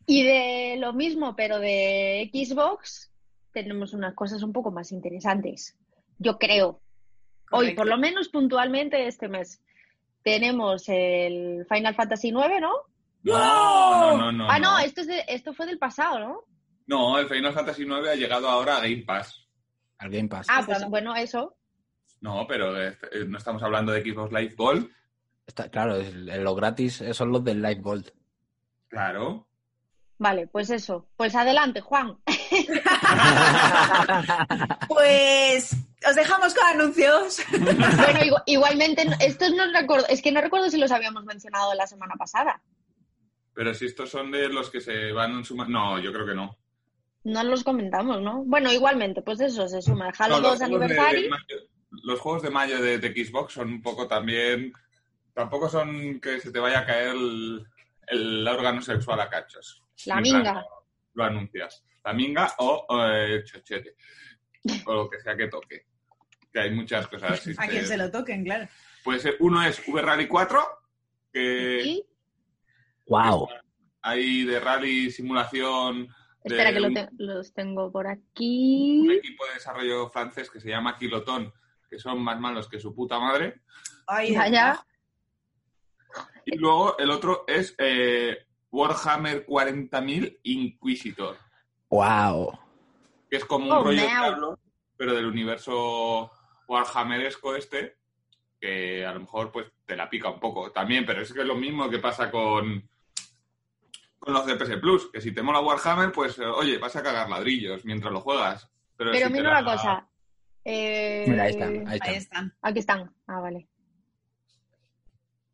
Y 0.06 0.22
de 0.22 0.76
lo 0.78 0.94
mismo, 0.94 1.36
pero 1.36 1.58
de 1.58 2.30
Xbox, 2.32 3.12
tenemos 3.52 3.94
unas 3.94 4.14
cosas 4.14 4.44
un 4.44 4.54
poco 4.54 4.70
más 4.70 4.92
interesantes. 4.92 5.76
Yo 6.20 6.38
creo. 6.38 6.80
Hoy, 7.52 7.74
por 7.76 7.88
lo 7.88 7.98
menos 7.98 8.30
puntualmente 8.30 9.08
este 9.08 9.28
mes, 9.28 9.62
tenemos 10.24 10.88
el 10.90 11.66
Final 11.70 11.96
Fantasy 11.96 12.30
IX, 12.30 12.62
¿no? 12.62 12.72
No, 13.24 14.18
no, 14.18 14.32
no. 14.32 14.50
ah, 14.50 14.60
no, 14.60 14.78
esto, 14.80 15.02
es 15.02 15.08
de- 15.08 15.26
esto 15.28 15.54
fue 15.54 15.66
del 15.66 15.80
pasado, 15.80 16.20
¿no? 16.20 16.42
No, 16.88 17.18
el 17.20 17.28
Final 17.28 17.54
Fantasy 17.54 17.84
IX 17.84 18.08
ha 18.08 18.16
llegado 18.16 18.48
ahora 18.50 18.78
a 18.78 18.82
Game 18.82 19.04
Pass. 19.06 19.42
Al 19.98 20.10
Game 20.12 20.28
Pass. 20.28 20.48
Ah, 20.50 20.62
pues 20.66 20.82
no. 20.82 20.90
bueno, 20.90 21.16
eso. 21.16 21.56
No, 22.22 22.46
pero 22.48 22.80
eh, 22.82 22.98
no 23.28 23.38
estamos 23.38 23.62
hablando 23.64 23.92
de 23.92 24.02
Xbox 24.04 24.32
Live 24.32 24.54
Gold. 24.56 24.90
Está, 25.48 25.70
claro, 25.70 25.96
es- 25.98 26.14
los 26.14 26.56
gratis 26.56 27.04
son 27.14 27.32
los 27.32 27.44
del 27.44 27.62
Live 27.62 27.82
Gold. 27.82 28.12
Claro. 28.88 29.48
Vale, 30.18 30.48
pues 30.48 30.70
eso. 30.70 31.08
Pues 31.18 31.36
adelante, 31.36 31.82
Juan. 31.82 32.18
Pues 34.88 35.76
os 36.10 36.16
dejamos 36.16 36.54
con 36.54 36.66
anuncios. 36.68 37.40
bueno, 37.52 38.20
igu- 38.20 38.44
igualmente, 38.46 39.04
estos 39.22 39.52
no 39.54 39.72
recuerdo, 39.74 40.08
es 40.10 40.22
que 40.22 40.32
no 40.32 40.42
recuerdo 40.42 40.70
si 40.70 40.78
los 40.78 40.92
habíamos 40.92 41.24
mencionado 41.26 41.74
la 41.74 41.88
semana 41.88 42.16
pasada. 42.18 42.62
Pero 43.54 43.74
si 43.74 43.86
estos 43.86 44.10
son 44.10 44.32
de 44.32 44.50
los 44.50 44.70
que 44.70 44.82
se 44.82 45.12
van 45.14 45.44
sumando... 45.46 45.72
No, 45.80 46.00
yo 46.00 46.12
creo 46.12 46.26
que 46.26 46.36
no. 46.36 46.58
No 47.24 47.44
los 47.44 47.64
comentamos, 47.64 48.22
¿no? 48.22 48.44
Bueno, 48.46 48.72
igualmente, 48.72 49.22
pues 49.22 49.40
eso 49.40 49.68
se 49.68 49.82
suma. 49.82 50.10
El 50.10 50.14
Halo 50.18 50.42
No, 50.42 50.50
2 50.50 50.58
juegos 50.60 50.60
de- 50.60 50.88
de 50.88 51.00
Anniversary. 51.00 51.30
mayo- 51.30 51.70
los 52.04 52.20
juegos 52.20 52.42
de 52.44 52.50
mayo 52.50 52.82
de, 52.82 52.98
de 53.00 53.26
Xbox 53.26 53.54
son 53.54 53.70
un 53.70 53.82
poco 53.82 54.08
también... 54.08 54.74
Tampoco 55.34 55.68
son 55.70 56.20
que 56.22 56.40
se 56.40 56.52
te 56.52 56.60
vaya 56.60 56.80
a 56.80 56.86
caer 56.86 57.10
el, 57.10 57.66
el 58.08 58.48
órgano 58.48 58.82
sexual 58.82 59.20
a 59.20 59.30
cachos. 59.30 59.84
La 60.06 60.22
minga. 60.22 60.66
lo 61.14 61.24
anuncias. 61.26 61.84
La 62.06 62.14
minga 62.14 62.54
o 62.60 62.86
eh, 63.06 63.34
el 63.36 63.44
chochete. 63.44 63.96
O 64.86 64.94
lo 64.94 65.10
que 65.10 65.20
sea 65.20 65.36
que 65.36 65.48
toque. 65.48 65.88
Que 66.56 66.62
hay 66.62 66.72
muchas 66.72 67.06
cosas 67.10 67.32
así. 67.34 67.54
A 67.60 67.68
quien 67.68 67.86
se 67.86 67.98
lo 67.98 68.10
toquen, 68.10 68.46
claro. 68.46 68.66
Pues 69.04 69.26
eh, 69.26 69.36
uno 69.42 69.62
es 69.62 69.86
V-Rally 69.86 70.26
4, 70.26 70.64
que 71.34 71.82
Y 71.84 72.06
¡Wow! 73.08 73.50
hay 74.02 74.46
de 74.46 74.60
rally 74.62 75.12
simulación 75.12 76.08
de 76.08 76.14
espera 76.46 76.72
que 76.72 76.80
lo 76.80 76.88
un, 76.88 76.94
te- 76.94 77.10
los 77.18 77.54
tengo 77.54 77.92
por 77.92 78.06
un 78.06 78.12
aquí. 78.14 79.06
equipo 79.18 79.46
de 79.48 79.56
desarrollo 79.56 80.10
francés 80.10 80.50
que 80.50 80.62
se 80.62 80.70
llama 80.70 80.96
Kiloton, 80.98 81.52
que 81.90 82.00
son 82.00 82.24
más 82.24 82.40
malos 82.40 82.70
que 82.70 82.80
su 82.80 82.96
puta 82.96 83.20
madre. 83.20 83.62
Ay, 84.08 84.34
Vaya. 84.34 84.82
Y 86.46 86.56
luego 86.58 86.98
el 86.98 87.12
otro 87.12 87.44
es 87.48 87.76
eh, 87.78 88.38
Warhammer 88.72 89.46
40.000 89.46 90.40
Inquisitor, 90.44 91.36
¡Wow! 91.90 92.58
que 93.30 93.36
es 93.36 93.44
como 93.46 93.66
un 93.66 93.72
Oh, 93.74 93.84
rollo 93.84 93.98
meu. 93.98 94.08
Diablo, 94.08 94.60
pero 94.96 95.14
del 95.14 95.26
universo 95.26 96.32
Warhammeresco 96.68 97.56
este, 97.56 97.98
que 98.60 99.06
a 99.06 99.14
lo 99.14 99.22
mejor 99.22 99.52
pues 99.52 99.68
te 99.86 99.96
la 99.96 100.10
pica 100.10 100.30
un 100.30 100.40
poco 100.40 100.72
también, 100.72 101.06
pero 101.06 101.22
es 101.22 101.32
que 101.34 101.42
es 101.42 101.46
lo 101.46 101.56
mismo 101.56 101.90
que 101.90 102.00
pasa 102.00 102.32
con, 102.32 102.90
con 104.20 104.34
los 104.34 104.46
de 104.46 104.56
PS 104.56 104.78
Plus, 104.78 105.10
que 105.12 105.22
si 105.22 105.32
te 105.34 105.42
mola 105.44 105.60
Warhammer, 105.62 106.12
pues 106.12 106.40
oye, 106.40 106.78
vas 106.78 106.96
a 106.96 107.04
cagar 107.04 107.30
ladrillos 107.30 107.86
mientras 107.86 108.12
lo 108.12 108.22
juegas. 108.22 108.70
Pero, 108.98 109.12
Pero 109.12 109.28
si 109.28 109.34
te 109.34 109.40
mira 109.40 109.54
la- 109.54 109.60
una 109.62 109.72
cosa. 109.74 110.08
Eh, 110.68 111.26
Mira, 111.28 111.44
ahí 111.44 111.52
están, 111.52 111.88
ahí 111.88 111.96
están. 111.98 112.10
Ahí 112.10 112.16
están. 112.18 112.54
Aquí 112.62 112.80
están. 112.80 113.16
Ah, 113.28 113.40
vale. 113.40 113.68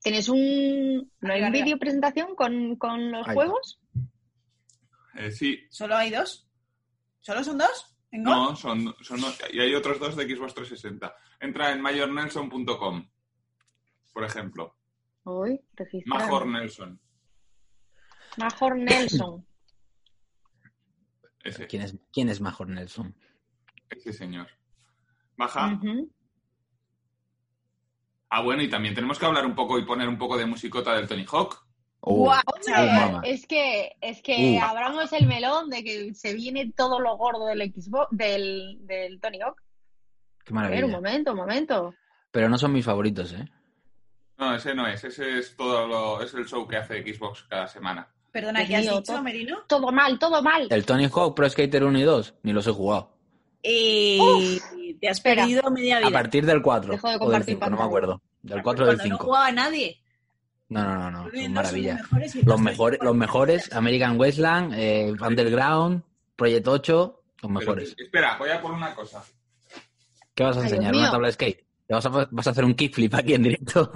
¿Tienes 0.04 0.30
un, 0.30 1.12
¿no 1.20 1.34
hay 1.34 1.42
un 1.44 1.52
vídeo 1.52 1.78
presentación 1.78 2.34
con, 2.36 2.76
con 2.78 3.12
los 3.12 3.28
Ahí. 3.28 3.36
juegos? 3.36 3.80
Eh, 5.16 5.32
sí, 5.32 5.60
¿Solo 5.70 5.96
hay 5.96 6.10
dos? 6.10 6.48
¿Solo 7.20 7.44
son 7.44 7.58
dos? 7.60 7.91
No, 8.12 8.56
son, 8.56 8.94
son 9.02 9.20
y 9.54 9.60
hay 9.60 9.74
otros 9.74 10.00
dos 10.00 10.16
de 10.16 10.24
Xbox 10.26 10.54
360. 10.54 11.16
Entra 11.40 11.72
en 11.72 11.82
mayornelson.com, 11.82 13.10
por 14.12 14.24
ejemplo. 14.24 14.76
Registrar. 15.76 16.20
Major 16.20 16.46
Nelson. 16.48 17.00
Major 18.38 18.78
Nelson. 18.78 19.46
Ese, 21.44 21.66
¿Quién 21.68 21.82
es, 21.84 21.98
¿Quién 22.12 22.30
es 22.30 22.40
mejor 22.40 22.68
Nelson? 22.68 23.16
ese 23.90 24.14
señor. 24.14 24.48
Baja. 25.38 25.80
Ah, 28.30 28.42
bueno, 28.42 28.62
y 28.62 28.70
también 28.70 28.96
tenemos 28.96 29.20
que 29.20 29.26
hablar 29.26 29.46
un 29.46 29.56
poco 29.56 29.78
y 29.78 29.86
poner 29.86 30.08
un 30.08 30.18
poco 30.18 30.38
de 30.38 30.46
musicota 30.46 30.94
del 30.94 31.08
Tony 31.08 31.26
Hawk. 31.30 31.66
Guau, 32.04 32.40
uh, 32.40 32.52
hombre, 32.76 32.92
mamá. 32.94 33.22
es 33.26 33.46
que, 33.46 33.96
es 34.02 34.22
que 34.24 34.58
Uh. 34.60 34.64
abramos 34.66 35.14
el 35.14 35.28
melón 35.28 35.70
de 35.70 35.84
que 35.84 36.14
se 36.16 36.34
viene 36.34 36.72
todo 36.76 37.00
lo 37.00 37.16
gordo 37.18 37.46
del 37.46 37.72
Xbox, 37.74 38.08
del, 38.12 38.80
del 38.88 39.20
Tony 39.20 39.40
Hawk. 39.42 39.62
¡Qué 40.44 40.54
A 40.58 40.62
ver, 40.70 40.84
un 40.86 40.92
maravilla! 40.92 40.96
momento, 40.98 41.32
un 41.32 41.38
momento. 41.38 41.94
Pero 42.32 42.50
no 42.50 42.58
son 42.58 42.74
mis 42.74 42.86
favoritos, 42.86 43.34
¿eh? 43.34 43.46
No, 44.38 44.56
ese 44.56 44.74
no 44.74 44.88
es. 44.88 45.04
Ese 45.04 45.38
es 45.38 45.56
todo 45.56 45.86
lo, 45.88 46.22
es 46.24 46.34
el 46.34 46.46
show 46.48 46.68
que 46.68 46.78
hace 46.78 47.04
Xbox 47.04 47.44
cada 47.44 47.68
semana. 47.68 48.08
Perdona, 48.32 48.66
¿qué 48.66 48.78
has 48.78 48.82
dicho, 48.84 49.04
todo- 49.04 49.22
Merino? 49.22 49.60
Todo 49.68 49.92
mal, 49.92 50.18
todo 50.18 50.42
mal. 50.42 50.68
El 50.72 50.86
Tony 50.86 51.06
Hawk 51.14 51.36
Pro 51.36 51.48
Skater 51.50 51.84
1 51.84 52.00
y 52.00 52.04
2, 52.04 52.34
ni 52.44 52.54
los 52.54 52.66
he 52.66 52.72
jugado. 52.72 53.12
Y 53.62 54.98
te 55.00 55.08
has 55.10 55.22
perdido 55.22 55.70
media 55.70 56.00
vida. 56.00 56.08
A 56.08 56.12
partir 56.12 56.46
del 56.46 56.62
4 56.62 56.94
Dejo 56.94 57.08
de 57.10 57.16
o 57.16 57.20
del 57.20 57.20
compartir 57.28 57.56
5, 57.56 57.70
no 57.70 57.78
me 57.78 57.84
acuerdo. 57.84 58.22
Del 58.42 58.64
4 58.64 58.86
o 58.86 58.88
del 58.88 58.96
Cuando 58.98 59.10
no 59.14 59.16
5. 59.18 59.26
jugaba 59.26 59.52
nadie. 59.52 60.01
No, 60.72 60.84
no, 60.86 60.98
no, 61.00 61.12
no, 61.12 61.30
Los 61.30 61.42
son 61.44 61.54
maravilla. 61.54 61.98
Los 61.98 62.02
mejores, 62.12 62.36
Los 62.46 62.62
mejores, 62.62 63.00
los 63.04 63.16
mejores, 63.16 63.74
American 63.74 64.18
Wasteland, 64.20 64.74
eh, 64.76 65.12
Underground, 65.22 66.02
Project 66.38 66.68
8, 66.68 67.24
los 67.26 67.36
Pero, 67.42 67.50
mejores. 67.50 67.94
espera, 67.98 68.38
voy 68.38 68.50
a 68.52 68.62
por 68.62 68.72
una 68.72 68.96
cosa. 68.96 69.22
¿Qué 70.34 70.44
vas 70.44 70.56
a 70.58 70.62
enseñar? 70.64 70.96
¿Una 70.96 71.12
tabla 71.12 71.28
de 71.28 71.34
skate? 71.34 71.66
¿Te 71.88 71.94
vas 71.94 72.06
a, 72.06 72.10
vas 72.32 72.48
a 72.48 72.52
hacer 72.52 72.64
un 72.64 72.74
kickflip 72.74 73.14
aquí 73.16 73.34
en 73.34 73.44
directo? 73.44 73.92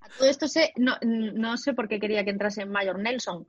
A 0.00 0.08
todo 0.18 0.26
esto 0.28 0.48
sé, 0.48 0.72
no, 0.76 0.94
no 1.02 1.58
sé 1.58 1.74
por 1.74 1.86
qué 1.86 2.00
quería 2.00 2.24
que 2.24 2.30
entrase 2.30 2.62
en 2.62 2.70
Mayor 2.70 2.98
Nelson. 2.98 3.46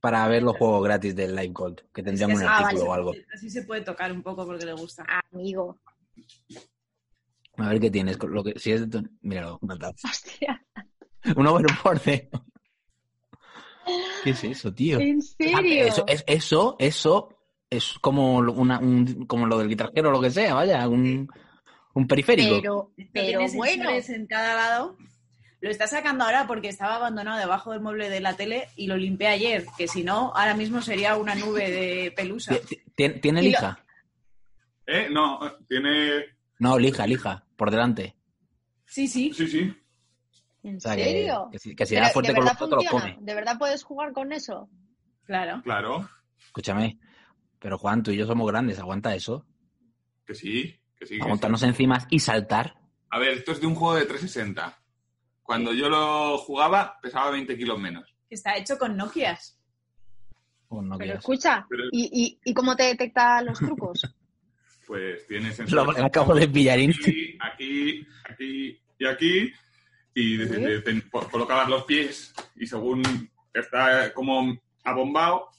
Para 0.00 0.28
ver 0.28 0.42
los 0.42 0.56
juegos 0.58 0.84
gratis 0.84 1.16
del 1.16 1.34
Live 1.34 1.52
Gold, 1.54 1.80
que 1.94 2.02
tendrían 2.02 2.30
Es 2.32 2.36
un 2.36 2.42
que 2.42 2.46
Ah, 2.48 2.58
artículo 2.58 2.90
o 2.90 2.92
algo. 2.92 3.12
Así 3.34 3.48
se 3.48 3.62
puede 3.62 3.80
tocar 3.80 4.12
un 4.12 4.22
poco 4.22 4.44
porque 4.44 4.66
le 4.66 4.74
gusta. 4.74 5.04
Amigo. 5.32 5.78
A 7.56 7.70
ver 7.70 7.80
qué 7.80 7.90
tienes. 7.90 8.22
Lo 8.22 8.44
que, 8.44 8.58
si 8.58 8.72
es 8.72 8.82
de 8.82 9.00
tu- 9.00 9.08
Míralo, 9.22 9.58
tabla. 9.66 9.92
Hostia. 10.04 10.62
Un 11.36 11.46
overboard. 11.46 12.00
¿Qué 14.24 14.30
es 14.30 14.44
eso, 14.44 14.72
tío? 14.72 14.98
¿En 15.00 15.18
Ah, 15.20 15.22
serio? 15.38 15.86
Eso, 15.86 16.04
es, 16.08 16.24
eso, 16.26 16.76
eso 16.78 17.28
es 17.70 17.94
como, 18.00 18.42
lo- 18.42 18.52
una, 18.52 18.78
un- 18.78 19.26
como 19.26 19.46
lo 19.46 19.58
del 19.58 19.68
guitarrero 19.68 20.08
o 20.08 20.12
lo 20.12 20.20
que 20.20 20.30
sea, 20.30 20.54
vaya, 20.54 20.88
un, 20.88 21.28
un 21.94 22.06
periférico. 22.08 22.56
Pero, 22.56 22.92
pero 23.12 23.38
tiene 23.38 23.56
bueno. 23.56 23.90
en 23.90 24.26
cada 24.26 24.54
lado. 24.56 24.96
Lo 25.60 25.70
está 25.70 25.86
sacando 25.86 26.24
ahora 26.24 26.46
porque 26.46 26.68
estaba 26.68 26.96
abandonado 26.96 27.38
debajo 27.38 27.72
del 27.72 27.80
mueble 27.80 28.10
de 28.10 28.20
la 28.20 28.34
tele 28.34 28.68
y 28.76 28.86
lo 28.88 28.96
limpié 28.96 29.28
ayer, 29.28 29.64
que 29.78 29.88
si 29.88 30.04
no, 30.04 30.32
ahora 30.34 30.54
mismo 30.54 30.82
sería 30.82 31.16
una 31.16 31.34
nube 31.34 31.70
de 31.70 32.12
pelusa. 32.14 32.54
Ti- 32.60 32.80
ti- 32.94 33.20
¿Tiene 33.20 33.42
lo- 33.42 33.48
lija? 33.48 33.84
¿Eh? 34.86 35.08
No, 35.10 35.40
tiene. 35.68 36.24
No, 36.58 36.78
lija, 36.78 37.06
lija, 37.06 37.44
por 37.56 37.70
delante. 37.70 38.14
Sí, 38.84 39.08
sí. 39.08 39.32
Sí, 39.32 39.46
sí. 39.48 39.74
¿En 40.66 40.76
O 40.76 40.80
sea, 40.80 40.96
que, 40.96 41.04
serio? 41.04 41.48
que 41.52 41.58
si, 41.58 41.74
que 41.76 41.86
si 41.86 41.94
Pero, 41.94 42.04
era 42.06 42.12
fuerte 42.12 42.32
¿De 42.32 42.36
con 42.36 42.44
los 42.44 42.52
verdad 42.54 42.66
otros, 42.66 42.84
come. 42.90 43.18
¿De 43.20 43.34
verdad 43.34 43.58
puedes 43.58 43.82
jugar 43.84 44.12
con 44.12 44.32
eso? 44.32 44.68
Claro. 45.24 45.60
Claro, 45.62 46.08
Escúchame. 46.46 46.98
Pero 47.58 47.78
Juan, 47.78 48.02
tú 48.02 48.10
y 48.10 48.16
yo 48.16 48.26
somos 48.26 48.46
grandes, 48.46 48.78
aguanta 48.78 49.14
eso. 49.14 49.44
que 50.26 50.34
sí. 50.34 50.78
Que 50.98 51.06
sí, 51.06 51.16
que 51.18 51.22
Aguantarnos 51.22 51.60
sí. 51.60 51.66
encima 51.66 52.06
y 52.10 52.18
saltar. 52.20 52.74
A 53.10 53.18
ver, 53.18 53.30
esto 53.32 53.52
es 53.52 53.60
de 53.60 53.66
un 53.66 53.74
juego 53.74 53.96
de 53.96 54.06
360. 54.06 54.78
Cuando 55.42 55.72
yo 55.72 55.88
lo 55.88 56.38
jugaba, 56.38 56.98
pesaba 57.00 57.30
20 57.30 57.56
kilos 57.56 57.78
menos. 57.78 58.14
Está 58.30 58.56
hecho 58.56 58.78
con 58.78 58.96
Nokias. 58.96 59.58
Oh, 60.68 60.82
no 60.82 60.98
Pero 60.98 61.14
escucha, 61.14 61.64
Pero- 61.68 61.84
¿y, 61.92 62.10
y, 62.44 62.50
y 62.50 62.54
cómo 62.54 62.74
te 62.74 62.84
detecta 62.84 63.40
los 63.42 63.58
trucos? 63.58 64.02
Pues 64.86 65.26
tiene 65.26 65.48
Lo, 65.48 65.54
sensores. 65.54 65.98
lo 65.98 66.04
acabo 66.06 66.32
de 66.32 66.46
pillar. 66.48 66.78
aquí, 66.78 67.36
aquí, 67.40 68.06
aquí 68.30 68.80
y 69.00 69.04
aquí. 69.06 69.52
Y 70.18 70.38
de- 70.38 70.46
de- 70.46 70.80
de- 70.80 70.80
te 70.80 71.10
colocabas 71.30 71.68
los 71.68 71.84
pies 71.84 72.32
y 72.54 72.66
según 72.66 73.02
está 73.52 74.14
como 74.14 74.58
abombado, 74.82 75.50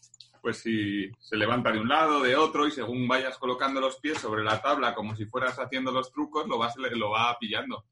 pues 0.41 0.57
si 0.57 1.11
se 1.19 1.35
levanta 1.37 1.71
de 1.71 1.79
un 1.79 1.87
lado, 1.87 2.21
de 2.23 2.35
otro, 2.35 2.65
y 2.67 2.71
según 2.71 3.07
vayas 3.07 3.37
colocando 3.37 3.79
los 3.79 3.97
pies 3.99 4.17
sobre 4.17 4.43
la 4.43 4.59
tabla 4.59 4.95
como 4.95 5.15
si 5.15 5.25
fueras 5.25 5.59
haciendo 5.59 5.91
los 5.91 6.11
trucos, 6.11 6.47
lo, 6.47 6.57
vas, 6.57 6.73
lo 6.75 7.09
va 7.11 7.37
pillando. 7.39 7.85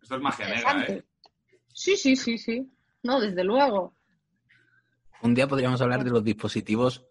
Esto 0.00 0.16
es 0.16 0.22
magia 0.22 0.48
negra, 0.48 0.84
¿eh? 0.88 1.04
Sí, 1.74 1.96
sí, 1.96 2.16
sí, 2.16 2.38
sí. 2.38 2.66
No, 3.02 3.20
desde 3.20 3.44
luego. 3.44 3.94
Un 5.20 5.34
día 5.34 5.46
podríamos 5.48 5.80
hablar 5.82 6.02
de 6.02 6.10
los 6.10 6.24
dispositivos 6.24 7.04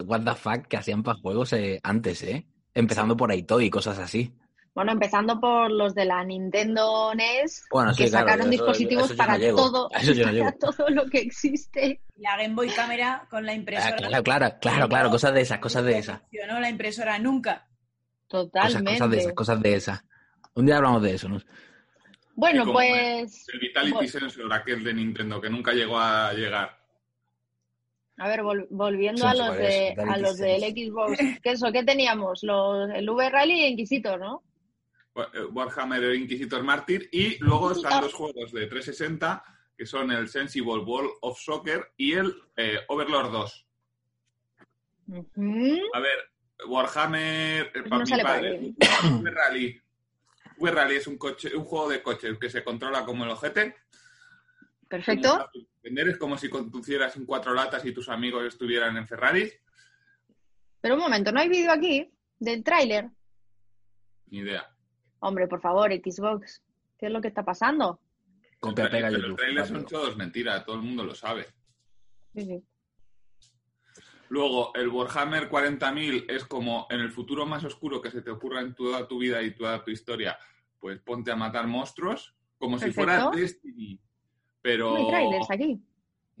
what 0.00 0.22
the 0.24 0.34
fuck 0.34 0.66
que 0.66 0.76
hacían 0.76 1.02
para 1.04 1.18
juegos 1.20 1.52
eh, 1.52 1.78
antes, 1.84 2.22
¿eh? 2.24 2.46
Empezando 2.74 3.16
por 3.16 3.30
Aitoy 3.30 3.66
y 3.66 3.70
cosas 3.70 3.98
así. 3.98 4.32
Bueno, 4.78 4.92
empezando 4.92 5.40
por 5.40 5.72
los 5.72 5.92
de 5.92 6.04
la 6.04 6.22
Nintendo 6.22 7.12
NES, 7.12 7.64
Bueno, 7.68 7.92
sí, 7.92 8.04
que 8.04 8.10
claro, 8.10 8.26
sacaron 8.28 8.52
eso- 8.52 8.62
dispositivos 8.64 9.10
eso 9.10 9.14
yo 9.14 9.16
no 9.16 9.26
para 9.26 9.50
todo, 9.50 9.88
no 9.90 10.38
para 10.44 10.52
todo 10.52 10.88
lo 10.90 11.06
que 11.06 11.18
existe. 11.18 12.00
La 12.18 12.36
Game 12.36 12.54
Boy 12.54 12.68
Cámara 12.68 13.26
con 13.28 13.44
la 13.44 13.50
Ah, 13.50 13.54
impresora. 13.56 13.96
claro, 13.96 14.22
claro, 14.22 14.54
claro, 14.60 14.88
claro, 14.88 15.10
cosas 15.10 15.34
de 15.34 15.40
esas, 15.40 15.58
cosas 15.58 15.84
de 15.84 15.98
esas. 15.98 16.20
No 16.20 16.28
funcionó 16.28 16.60
la 16.60 16.70
impresora 16.70 17.18
nunca. 17.18 17.66
Cosas, 18.28 18.52
Totalmente. 18.52 18.92
cosas 18.92 19.10
de 19.10 19.18
esas, 19.18 19.32
cosas 19.32 19.60
de 19.62 19.74
esas. 19.74 20.04
Un 20.54 20.66
día 20.66 20.76
hablamos 20.76 21.02
de 21.02 21.14
eso, 21.14 21.28
¿no? 21.28 21.40
Bueno, 22.36 22.72
pues, 22.72 23.48
El 23.52 23.58
Vitality 23.58 23.92
Bueno. 23.94 24.08
Sensor, 24.08 24.52
aquel 24.52 24.84
de 24.84 24.94
Nintendo, 24.94 25.40
que 25.40 25.50
nunca 25.50 25.72
llegó 25.72 25.98
a 25.98 26.32
llegar. 26.34 26.78
a 28.16 28.28
ver, 28.28 28.42
vol- 28.42 28.68
volviendo 28.70 29.22
Sí, 29.22 29.26
a 29.28 29.34
los 29.34 29.56
de 29.56 29.96
a 30.08 30.16
los 30.18 30.36
del. 30.38 30.60
Xbox, 30.62 31.18
¿qué 31.42 31.50
eso? 31.50 31.72
¿Qué 31.72 31.82
teníamos? 31.82 32.44
Los, 32.44 32.90
el 32.90 33.10
V-Rally 33.10 33.62
y 33.62 33.66
Inquisitor, 33.66 34.20
¿no? 34.20 34.44
Eh, 35.32 35.44
Warhammer 35.50 36.14
Inquisitor 36.14 36.62
Mártir. 36.62 37.08
Y 37.12 37.38
luego 37.38 37.72
están 37.72 38.00
dos 38.00 38.14
juegos 38.14 38.52
de 38.52 38.66
360, 38.66 39.42
que 39.76 39.86
son 39.86 40.10
el 40.12 40.28
Sensible 40.28 40.82
Ball 40.84 41.08
of 41.20 41.38
Soccer 41.40 41.92
y 41.96 42.12
el 42.14 42.34
eh, 42.56 42.78
Overlord 42.88 43.32
2. 43.32 43.66
Ujú. 45.08 45.78
A 45.94 46.00
ver, 46.00 46.18
Warhammer, 46.66 47.66
eh, 47.66 47.70
Pues 47.72 48.10
no 48.10 48.16
mi 48.16 48.22
padre, 48.22 48.58
bien. 48.58 48.76
V-Rally. 49.22 49.82
V-Rally 50.58 50.96
es 50.96 51.06
un 51.06 51.16
coche, 51.16 51.54
un 51.56 51.64
juego 51.64 51.88
de 51.88 52.02
coches 52.02 52.38
que 52.38 52.50
se 52.50 52.64
controla 52.64 53.04
como 53.04 53.24
el 53.24 53.30
ojete. 53.30 53.76
Perfecto. 54.88 55.48
Entender, 55.82 56.08
Es 56.08 56.18
como 56.18 56.36
si 56.36 56.48
conducieras 56.48 57.16
en 57.16 57.26
cuatro 57.26 57.54
latas 57.54 57.84
y 57.84 57.92
tus 57.92 58.08
amigos 58.08 58.44
estuvieran 58.44 58.96
en 58.96 59.06
Ferrari. 59.06 59.50
Pero 60.80 60.94
un 60.94 61.00
momento, 61.00 61.32
¿no 61.32 61.40
hay 61.40 61.48
vídeo 61.48 61.72
aquí 61.72 62.10
del 62.38 62.62
tráiler? 62.64 63.10
Ni 64.26 64.38
idea. 64.38 64.68
Hombre, 65.20 65.48
por 65.48 65.60
favor, 65.60 65.90
Xbox, 65.92 66.62
¿qué 66.98 67.06
es 67.06 67.12
lo 67.12 67.20
que 67.20 67.28
está 67.28 67.44
pasando? 67.44 68.00
Copia, 68.60 68.90
pega 68.90 69.08
Pero 69.08 69.18
YouTube. 69.18 69.28
los 69.28 69.36
trailers 69.36 69.68
son 69.68 69.84
todos 69.86 70.16
mentira, 70.16 70.64
todo 70.64 70.76
el 70.76 70.82
mundo 70.82 71.04
lo 71.04 71.14
sabe. 71.14 71.46
Sí, 72.34 72.44
sí. 72.44 72.64
Luego, 74.30 74.74
el 74.74 74.88
Warhammer 74.88 75.48
40.000 75.48 76.26
es 76.28 76.44
como 76.44 76.86
en 76.90 77.00
el 77.00 77.10
futuro 77.10 77.46
más 77.46 77.64
oscuro 77.64 78.00
que 78.02 78.10
se 78.10 78.20
te 78.20 78.30
ocurra 78.30 78.60
en 78.60 78.74
toda 78.74 79.08
tu 79.08 79.18
vida 79.18 79.42
y 79.42 79.54
toda 79.54 79.82
tu 79.82 79.90
historia, 79.90 80.38
pues 80.78 81.00
ponte 81.00 81.30
a 81.30 81.36
matar 81.36 81.66
monstruos, 81.66 82.34
como 82.58 82.78
si 82.78 82.90
fuera. 82.90 83.30
Destiny. 83.30 83.98
Pero, 84.60 84.90
No 84.90 84.96
hay 84.98 85.06
trailers 85.08 85.50
aquí. 85.50 85.80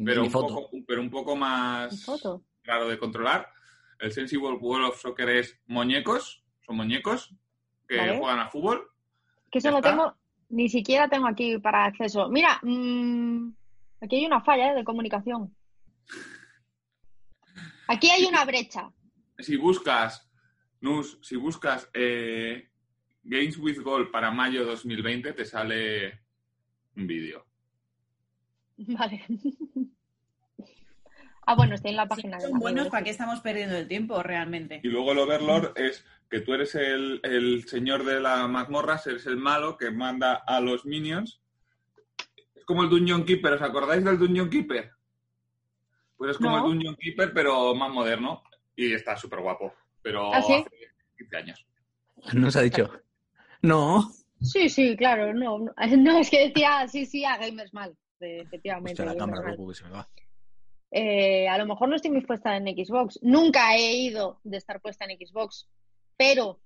pero, 0.04 0.22
un 0.24 0.30
poco, 0.30 0.70
pero 0.86 1.00
un 1.00 1.10
poco 1.10 1.34
más 1.34 2.04
raro 2.64 2.88
de 2.88 2.98
controlar. 2.98 3.50
El 3.98 4.12
Sensible 4.12 4.50
World 4.52 4.88
of 4.88 5.00
Soccer 5.00 5.28
es 5.30 5.58
muñecos, 5.66 6.44
son 6.66 6.76
muñecos 6.76 7.34
que 7.88 7.96
Vale. 7.96 8.18
juegan 8.18 8.40
a 8.40 8.48
fútbol. 8.48 8.90
Que 9.50 9.58
eso 9.58 9.70
lo 9.70 9.78
está. 9.78 9.90
tengo, 9.90 10.14
ni 10.50 10.68
siquiera 10.68 11.08
tengo 11.08 11.26
aquí 11.26 11.58
para 11.58 11.86
acceso. 11.86 12.28
Mira, 12.28 12.60
mm, 12.62 13.50
aquí 14.02 14.16
hay 14.16 14.26
una 14.26 14.40
falla 14.40 14.72
¿eh? 14.72 14.74
de 14.74 14.84
comunicación. 14.84 15.54
Aquí 17.88 18.10
hay 18.10 18.26
una 18.26 18.44
brecha. 18.44 18.90
Si 19.38 19.56
buscas, 19.56 20.30
Nus, 20.80 21.18
si 21.22 21.36
buscas 21.36 21.88
eh, 21.94 22.68
Games 23.22 23.56
with 23.58 23.80
Gold 23.80 24.10
para 24.10 24.30
mayo 24.30 24.64
2020, 24.66 25.32
te 25.32 25.44
sale 25.46 26.20
un 26.96 27.06
vídeo. 27.06 27.46
Vale. 28.76 29.24
Ah, 31.46 31.54
bueno, 31.54 31.74
estoy 31.76 31.92
en 31.92 31.96
la 31.96 32.06
página 32.06 32.36
de 32.36 32.42
son 32.42 32.52
la 32.52 32.58
buenos. 32.58 32.88
¿para 32.88 33.02
qué 33.02 33.08
estamos 33.08 33.40
perdiendo 33.40 33.74
el 33.78 33.88
tiempo 33.88 34.22
realmente? 34.22 34.82
Y 34.84 34.88
luego 34.88 35.12
el 35.12 35.18
Overlord 35.20 35.72
es 35.76 36.04
que 36.30 36.40
tú 36.40 36.54
eres 36.54 36.74
el, 36.74 37.20
el 37.22 37.66
señor 37.66 38.04
de 38.04 38.20
la 38.20 38.46
mazmorras, 38.48 39.06
eres 39.06 39.26
el 39.26 39.36
malo 39.36 39.76
que 39.76 39.90
manda 39.90 40.34
a 40.34 40.60
los 40.60 40.84
minions. 40.84 41.40
Es 42.54 42.64
como 42.64 42.82
el 42.82 42.90
Dungeon 42.90 43.24
Keeper, 43.24 43.54
¿os 43.54 43.62
acordáis 43.62 44.04
del 44.04 44.18
Dungeon 44.18 44.50
Keeper? 44.50 44.90
Pues 46.16 46.32
es 46.32 46.36
como 46.38 46.50
No. 46.50 46.56
el 46.58 46.72
Dungeon 46.72 46.96
Keeper, 46.96 47.32
pero 47.32 47.74
más 47.74 47.90
moderno. 47.90 48.42
Y 48.76 48.92
está 48.92 49.16
súper 49.16 49.40
guapo. 49.40 49.72
Pero 50.02 50.32
¿Ah, 50.32 50.42
sí? 50.42 50.52
hace 50.54 50.70
15 51.18 51.36
años. 51.36 51.66
No 52.34 52.50
se 52.50 52.58
ha 52.58 52.62
dicho. 52.62 52.90
No. 53.62 54.10
Sí, 54.40 54.68
sí, 54.68 54.96
claro, 54.96 55.34
no, 55.34 55.58
no, 55.98 56.18
es 56.18 56.30
que 56.30 56.48
decía 56.48 56.86
sí, 56.88 57.06
sí 57.06 57.24
a 57.24 57.38
Gamers 57.38 57.74
Mal, 57.74 57.96
efectivamente. 58.20 59.02
Hostia, 59.02 59.12
la 59.14 59.18
cámara 59.18 59.56
que 59.56 59.74
se 59.74 59.84
me 59.84 59.90
va. 59.90 60.08
Eh, 60.90 61.48
a 61.48 61.58
lo 61.58 61.66
mejor 61.66 61.88
no 61.88 61.96
estoy 61.96 62.10
muy 62.12 62.22
puesta 62.22 62.56
en 62.56 62.64
Xbox. 62.66 63.18
Nunca 63.22 63.74
he 63.76 63.94
ido 63.96 64.40
de 64.44 64.56
estar 64.56 64.80
puesta 64.80 65.04
en 65.04 65.18
Xbox, 65.18 65.68
pero 66.18 66.60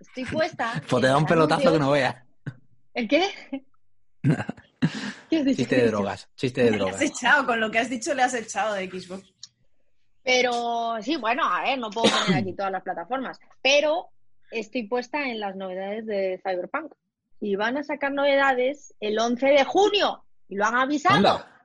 estoy 0.00 0.24
puesta. 0.32 0.82
Pues 0.88 1.02
te 1.02 1.08
da 1.08 1.18
un 1.18 1.26
pelotazo 1.26 1.70
que 1.72 1.78
no 1.78 1.90
veas. 1.90 2.16
¿El 2.94 3.06
qué? 3.06 3.28
¿Qué 5.28 5.38
has 5.38 5.44
dicho? 5.44 5.56
Chiste 5.58 5.76
de 5.76 5.86
drogas. 5.88 6.28
Chiste 6.36 6.62
de 6.62 6.70
Le 6.70 6.76
has 6.76 6.80
drogas. 6.80 7.02
echado, 7.02 7.46
con 7.46 7.60
lo 7.60 7.70
que 7.70 7.78
has 7.80 7.90
dicho 7.90 8.14
le 8.14 8.22
has 8.22 8.32
echado 8.32 8.74
de 8.74 8.88
Xbox. 8.88 9.34
Pero 10.22 10.96
sí, 11.02 11.16
bueno, 11.16 11.42
a 11.44 11.62
ver, 11.62 11.78
no 11.78 11.90
puedo 11.90 12.10
poner 12.10 12.40
aquí 12.42 12.52
todas 12.54 12.72
las 12.72 12.82
plataformas, 12.82 13.38
pero 13.62 14.08
estoy 14.50 14.84
puesta 14.86 15.28
en 15.28 15.40
las 15.40 15.56
novedades 15.56 16.06
de 16.06 16.40
Cyberpunk. 16.42 16.92
Y 17.40 17.56
van 17.56 17.76
a 17.76 17.84
sacar 17.84 18.12
novedades 18.12 18.94
el 19.00 19.18
11 19.18 19.46
de 19.46 19.64
junio. 19.64 20.24
Y 20.48 20.56
lo 20.56 20.64
han 20.64 20.76
avisado. 20.76 21.16
Anda. 21.16 21.64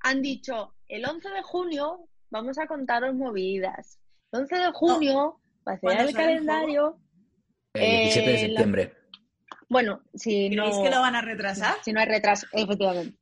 Han 0.00 0.20
dicho, 0.20 0.74
el 0.88 1.04
11 1.06 1.30
de 1.30 1.42
junio 1.42 2.08
vamos 2.30 2.58
a 2.58 2.66
contaros 2.66 3.14
movidas. 3.14 3.98
El 4.32 4.40
11 4.42 4.56
de 4.56 4.72
junio 4.72 5.40
a 5.72 5.76
ser 5.76 5.80
¿Cuándo 5.80 6.02
el 6.02 6.08
el 6.10 6.14
calendario. 6.14 6.98
El 7.74 7.80
17 8.02 8.30
de 8.30 8.34
Eh, 8.36 8.38
la- 8.42 8.48
septiembre. 8.48 8.94
Bueno, 9.68 10.02
si 10.14 10.50
no, 10.50 10.64
¿Creéis 10.66 10.82
que 10.82 10.90
lo 10.94 11.00
van 11.00 11.16
a 11.16 11.20
retrasar? 11.22 11.76
si 11.82 11.92
no 11.92 12.00
hay 12.00 12.06
retraso, 12.06 12.46
efectivamente. 12.52 13.18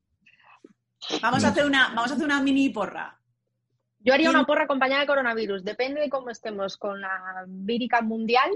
Vamos 1.23 1.45
a 1.45 1.49
hacer 1.49 1.65
una, 1.67 1.89
vamos 1.95 2.11
a 2.11 2.15
hacer 2.15 2.25
una 2.27 2.41
mini 2.43 2.69
porra. 2.71 3.19
Yo 4.01 4.13
haría 4.13 4.29
¿Quién- 4.29 4.37
una 4.39 4.47
porra 4.47 4.65
acompañada 4.65 5.01
de 5.03 5.07
coronavirus. 5.07 5.65
Depende 5.65 6.01
de 6.01 6.09
cómo 6.11 6.31
estemos 6.31 6.77
con 6.77 7.01
la 7.01 7.45
vírica 7.47 8.03
mundial. 8.03 8.51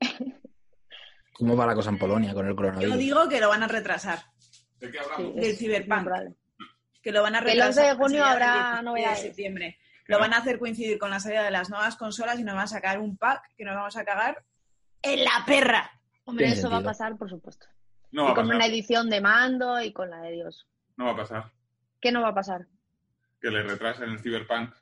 ¿Cómo 1.32 1.56
va 1.56 1.66
la 1.66 1.74
cosa 1.74 1.90
en 1.90 1.98
Polonia 1.98 2.34
con 2.34 2.44
el 2.46 2.52
Yo 2.52 2.56
coronavirus? 2.56 2.98
digo 2.98 3.28
que 3.28 3.40
lo 3.40 3.48
van 3.48 3.62
a 3.62 3.68
retrasar. 3.68 4.18
¿De 4.78 4.90
qué 4.90 4.98
Sí, 4.98 5.04
hablamos? 5.14 5.34
Del 5.36 5.56
Cyberpunk. 5.56 5.94
muy 5.96 6.04
probable. 6.04 6.34
Que 7.02 7.12
lo 7.12 7.22
van 7.22 7.34
a 7.34 7.38
El 7.38 7.44
retrasar. 7.44 7.68
11 7.68 7.82
de 7.82 7.94
junio 7.96 8.24
habrá 8.24 8.46
del 8.46 8.54
17 8.62 8.82
novedades. 8.84 9.18
De 9.22 9.26
septiembre. 9.28 9.78
Lo 10.10 10.18
van 10.18 10.34
a 10.34 10.38
hacer 10.38 10.58
coincidir 10.58 10.98
con 10.98 11.10
la 11.10 11.20
salida 11.20 11.42
de 11.44 11.50
las 11.50 11.70
nuevas 11.70 11.96
consolas 11.96 12.38
y 12.38 12.44
nos 12.44 12.54
van 12.54 12.64
a 12.64 12.68
sacar 12.68 12.98
un 12.98 13.16
pack 13.16 13.42
que 13.56 13.64
nos 13.64 13.74
vamos 13.76 13.96
a 13.96 14.04
cagar 14.04 14.44
en 15.02 15.24
la 15.24 15.44
perra. 15.46 15.90
Hombre, 16.24 16.48
eso 16.48 16.68
va 16.70 16.78
a 16.78 16.82
pasar, 16.82 17.16
por 17.16 17.28
supuesto. 17.30 17.66
No 18.12 18.24
va 18.24 18.28
y 18.30 18.32
a 18.32 18.34
con 18.34 18.44
pasar. 18.44 18.56
una 18.56 18.66
edición 18.66 19.08
de 19.10 19.20
mando 19.20 19.80
y 19.80 19.92
con 19.92 20.10
la 20.10 20.20
de 20.22 20.32
Dios. 20.32 20.66
No 20.96 21.06
va 21.06 21.12
a 21.12 21.16
pasar. 21.16 21.50
¿Qué 22.00 22.12
no 22.12 22.22
va 22.22 22.28
a 22.28 22.34
pasar? 22.34 22.66
Que 23.40 23.50
le 23.50 23.62
retrasen 23.62 24.10
el 24.10 24.18
Cyberpunk. 24.20 24.74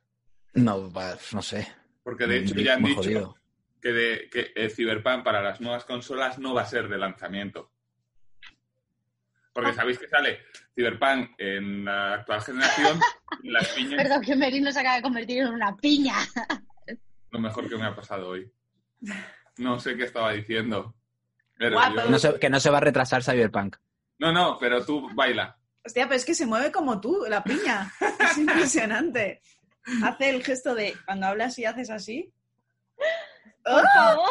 No, 0.54 0.90
va- 0.92 1.16
no 1.32 1.42
sé. 1.42 1.68
Porque 2.02 2.26
de 2.26 2.38
hecho 2.38 2.54
ya 2.56 2.74
han 2.74 2.82
dicho 2.82 3.02
jodido. 3.02 3.36
que, 3.82 3.92
de, 3.92 4.28
que 4.30 4.52
el 4.56 4.70
Cyberpunk 4.70 5.22
para 5.24 5.42
las 5.42 5.60
nuevas 5.60 5.84
consolas 5.84 6.38
no 6.38 6.54
va 6.54 6.62
a 6.62 6.66
ser 6.66 6.88
de 6.88 6.98
lanzamiento. 6.98 7.70
Porque 9.59 9.73
Ah. 9.73 9.75
sabéis 9.75 9.99
que 9.99 10.07
sale 10.07 10.38
Cyberpunk 10.73 11.31
en 11.38 11.85
la 11.85 12.14
actual 12.14 12.40
generación 12.42 13.01
y 13.42 13.51
las 13.51 13.66
piñas 13.71 14.03
Perdón, 14.03 14.23
que 14.23 14.37
Merino 14.37 14.71
se 14.71 14.79
acaba 14.79 14.94
de 14.97 15.03
convertir 15.03 15.38
en 15.42 15.49
una 15.49 15.77
piña. 15.77 16.14
lo 17.33 17.40
mejor 17.40 17.68
que 17.68 17.77
me 17.77 17.85
ha 17.87 17.94
pasado 17.94 18.29
hoy. 18.29 18.49
No 19.59 19.81
sé 19.81 19.97
qué 19.97 20.05
estaba 20.05 20.31
diciendo. 20.31 20.94
Pero 21.57 21.77
yo- 21.90 22.03
Que 22.05 22.09
no, 22.11 22.18
se, 22.21 22.38
que 22.38 22.49
no 22.49 22.61
se 22.61 22.71
va 22.71 22.77
a 22.79 22.83
retrasar 22.83 23.25
Cyberpunk. 23.25 23.75
No, 24.21 24.33
no, 24.33 24.57
pero 24.61 24.87
tú 24.87 25.11
baila. 25.16 25.59
Hostia, 25.85 26.05
pero 26.05 26.14
es 26.14 26.25
que 26.25 26.35
se 26.35 26.47
mueve 26.47 26.71
como 26.71 27.01
tú, 27.01 27.25
la 27.29 27.42
piña. 27.42 27.92
Es 28.21 28.38
impresionante. 28.38 29.42
Hace 30.05 30.31
el 30.31 30.44
gesto 30.44 30.77
de 30.77 30.94
cuando 31.05 31.27
hablas 31.27 31.59
y 31.59 31.64
haces 31.64 31.90
así. 31.90 32.33
Por 33.64 33.83
favor. 33.83 34.31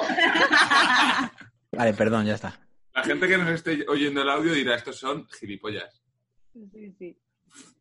Vale, 1.74 1.94
perdón, 1.94 2.26
ya 2.26 2.36
está. 2.36 2.58
La 2.98 3.04
gente 3.04 3.28
que 3.28 3.38
nos 3.38 3.50
esté 3.50 3.86
oyendo 3.88 4.24
el 4.24 4.30
audio 4.30 4.54
dirá, 4.54 4.74
estos 4.76 4.98
son 4.98 5.28
gilipollas. 5.30 6.02
Sí, 6.74 6.92
sí. 6.98 7.18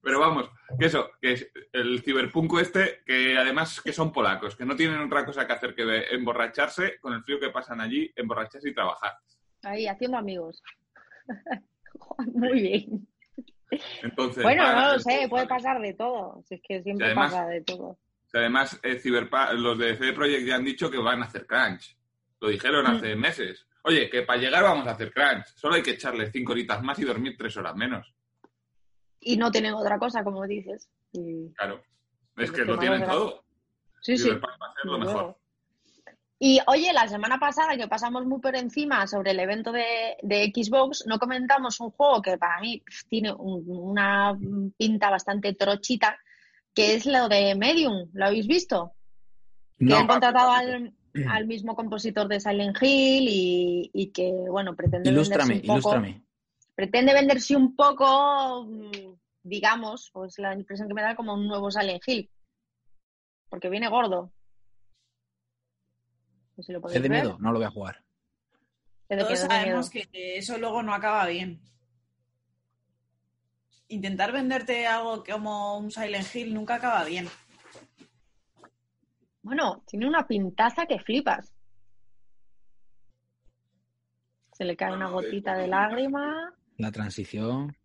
Pero 0.03 0.21
vamos, 0.21 0.51
que 0.79 0.87
eso, 0.87 1.11
que 1.21 1.33
es 1.33 1.51
el 1.73 2.03
ciberpunco 2.03 2.61
este, 2.61 3.03
que 3.07 3.37
además 3.37 3.81
que 3.81 3.93
son 3.95 4.13
polacos, 4.13 4.55
que 4.57 4.65
no 4.67 4.77
tienen 4.77 5.01
otra 5.01 5.25
cosa 5.25 5.47
que 5.47 5.55
hacer 5.55 5.75
que 5.75 5.83
emborracharse 6.11 6.99
con 7.01 7.15
el 7.15 7.23
frío 7.25 7.41
que 7.41 7.49
pasan 7.49 7.81
allí, 7.81 8.13
emborracharse 8.15 8.69
y 8.69 8.75
trabajar. 8.75 9.15
Ahí, 9.63 9.87
haciendo 9.87 10.19
amigos. 10.19 10.63
Muy 12.35 12.53
bien. 12.61 13.09
Entonces, 14.03 14.43
Bueno, 14.43 14.71
no 14.73 14.93
lo 14.93 14.99
sé, 15.01 15.27
puede 15.31 15.47
pasar 15.47 15.81
de 15.81 15.95
todo. 15.95 16.43
Si 16.47 16.57
es 16.57 16.61
que 16.63 16.83
siempre 16.83 17.07
además- 17.07 17.33
pasa 17.33 17.47
de 17.47 17.63
todo. 17.63 17.99
Además, 18.35 18.79
eh, 18.83 19.01
los 19.55 19.79
de 19.79 19.97
CD 19.97 20.13
Projekt 20.13 20.47
ya 20.47 20.57
han 20.57 20.65
dicho 20.65 20.91
que 20.91 20.99
van 20.99 21.23
a 21.23 21.27
hacer 21.27 21.47
crunch. 21.47 21.97
Lo 22.41 22.49
dijeron 22.49 22.85
Mm. 22.85 22.97
hace 22.97 23.17
meses. 23.17 23.67
Oye, 23.87 24.11
que 24.11 24.23
para 24.23 24.41
llegar 24.41 24.65
vamos 24.65 24.87
a 24.89 24.91
hacer 24.91 25.13
crunch. 25.13 25.47
Solo 25.55 25.77
hay 25.77 25.83
que 25.83 25.93
echarle 25.93 26.31
cinco 26.33 26.53
horitas 26.53 26.83
más 26.83 26.99
y 26.99 27.05
dormir 27.05 27.37
tres 27.39 27.57
horas 27.57 27.75
menos. 27.77 28.13
Y 29.21 29.37
no 29.37 29.51
tienen 29.51 29.75
otra 29.75 29.99
cosa, 29.99 30.23
como 30.25 30.45
dices. 30.47 30.89
Y- 31.13 31.53
Claro. 31.55 31.83
Es 32.37 32.51
que 32.51 32.59
que 32.59 32.65
lo 32.67 32.75
no 32.75 32.81
tienen 32.81 33.07
todo. 33.07 33.45
Sí, 34.03 34.17
sí. 34.19 34.25
Cyberpunk 34.25 34.53
va 34.61 34.67
a 34.67 34.75
ser 34.75 34.85
lo 34.85 34.99
desde 34.99 35.07
mejor. 35.15 35.37
Y 36.39 36.61
oye, 36.67 36.93
la 36.93 37.09
semana 37.09 37.39
pasada 37.39 37.77
que 37.79 37.89
pasamos 37.89 38.27
muy 38.27 38.41
por 38.41 38.55
encima 38.57 39.07
sobre 39.07 39.31
el 39.31 39.41
evento 39.41 39.73
de, 39.73 40.17
de 40.21 40.53
Xbox, 40.55 41.05
no 41.07 41.19
comentamos 41.19 41.81
un 41.81 41.91
juego 41.93 42.21
que 42.21 42.37
para 42.37 42.61
mí 42.61 42.83
tiene 43.09 43.33
un- 43.33 43.65
una 43.67 44.37
pinta 44.77 45.09
bastante 45.11 45.55
trochita, 45.55 46.19
que 46.75 46.95
es 46.97 47.07
lo 47.07 47.29
de 47.29 47.55
Medium. 47.55 48.11
¿Lo 48.13 48.27
habéis 48.27 48.47
visto? 48.47 48.93
Que 49.79 49.87
No, 49.87 49.97
han 49.99 50.07
contratado 50.07 50.51
al, 50.51 50.93
al 51.29 51.47
mismo 51.49 51.75
compositor 51.75 52.29
de 52.29 52.41
Silent 52.41 52.77
Hill 52.81 53.29
y, 53.29 53.91
y 53.93 54.09
que, 54.09 54.31
bueno, 54.33 54.75
pretende 54.75 55.11
ilústrame, 55.11 55.55
venderse 55.55 55.73
un 55.73 55.77
poco. 55.83 55.95
ilústrame. 55.97 56.23
Pretende 56.75 57.15
venderse 57.15 57.57
un 57.57 57.75
poco, 57.77 58.65
mm, 58.67 59.15
digamos, 59.43 60.11
pues 60.13 60.39
la 60.39 60.55
impresión 60.55 60.89
que 60.89 60.95
me 60.95 61.03
da 61.03 61.17
como 61.17 61.35
un 61.35 61.47
nuevo 61.47 61.71
Silent 61.71 62.03
Hill. 62.07 62.31
Porque 63.49 63.71
viene 63.71 63.89
gordo. 63.89 64.33
No 66.57 66.63
sé 66.63 66.67
si 66.67 66.73
lo 66.73 66.79
¿Es 66.79 66.83
podéis 66.83 67.03
de 67.03 67.09
ver. 67.09 67.23
miedo? 67.23 67.39
No 67.41 67.53
lo 67.53 67.59
voy 67.59 67.67
a 67.67 67.71
jugar. 67.71 68.03
Todos 69.09 69.23
miedo, 69.29 69.37
sabemos 69.37 69.89
que 69.91 70.09
eso 70.13 70.59
luego 70.59 70.83
no 70.83 70.93
acaba 70.93 71.27
bien. 71.27 71.61
Intentar 73.89 74.33
venderte 74.33 74.87
algo 74.87 75.23
como 75.23 75.79
un 75.79 75.91
Silent 75.93 76.35
Hill 76.35 76.53
nunca 76.53 76.75
acaba 76.77 77.05
bien. 77.05 77.29
Bueno, 79.47 79.85
tiene 79.87 80.09
una 80.09 80.27
pintaza 80.27 80.87
que 80.87 80.99
flipas. 80.99 81.55
Se 84.55 84.65
le 84.65 84.77
cae 84.77 84.93
una 84.93 85.09
gotita 85.09 85.55
de 85.57 85.69
lágrima. 85.69 86.53
La 86.79 86.91
transición. 86.91 87.77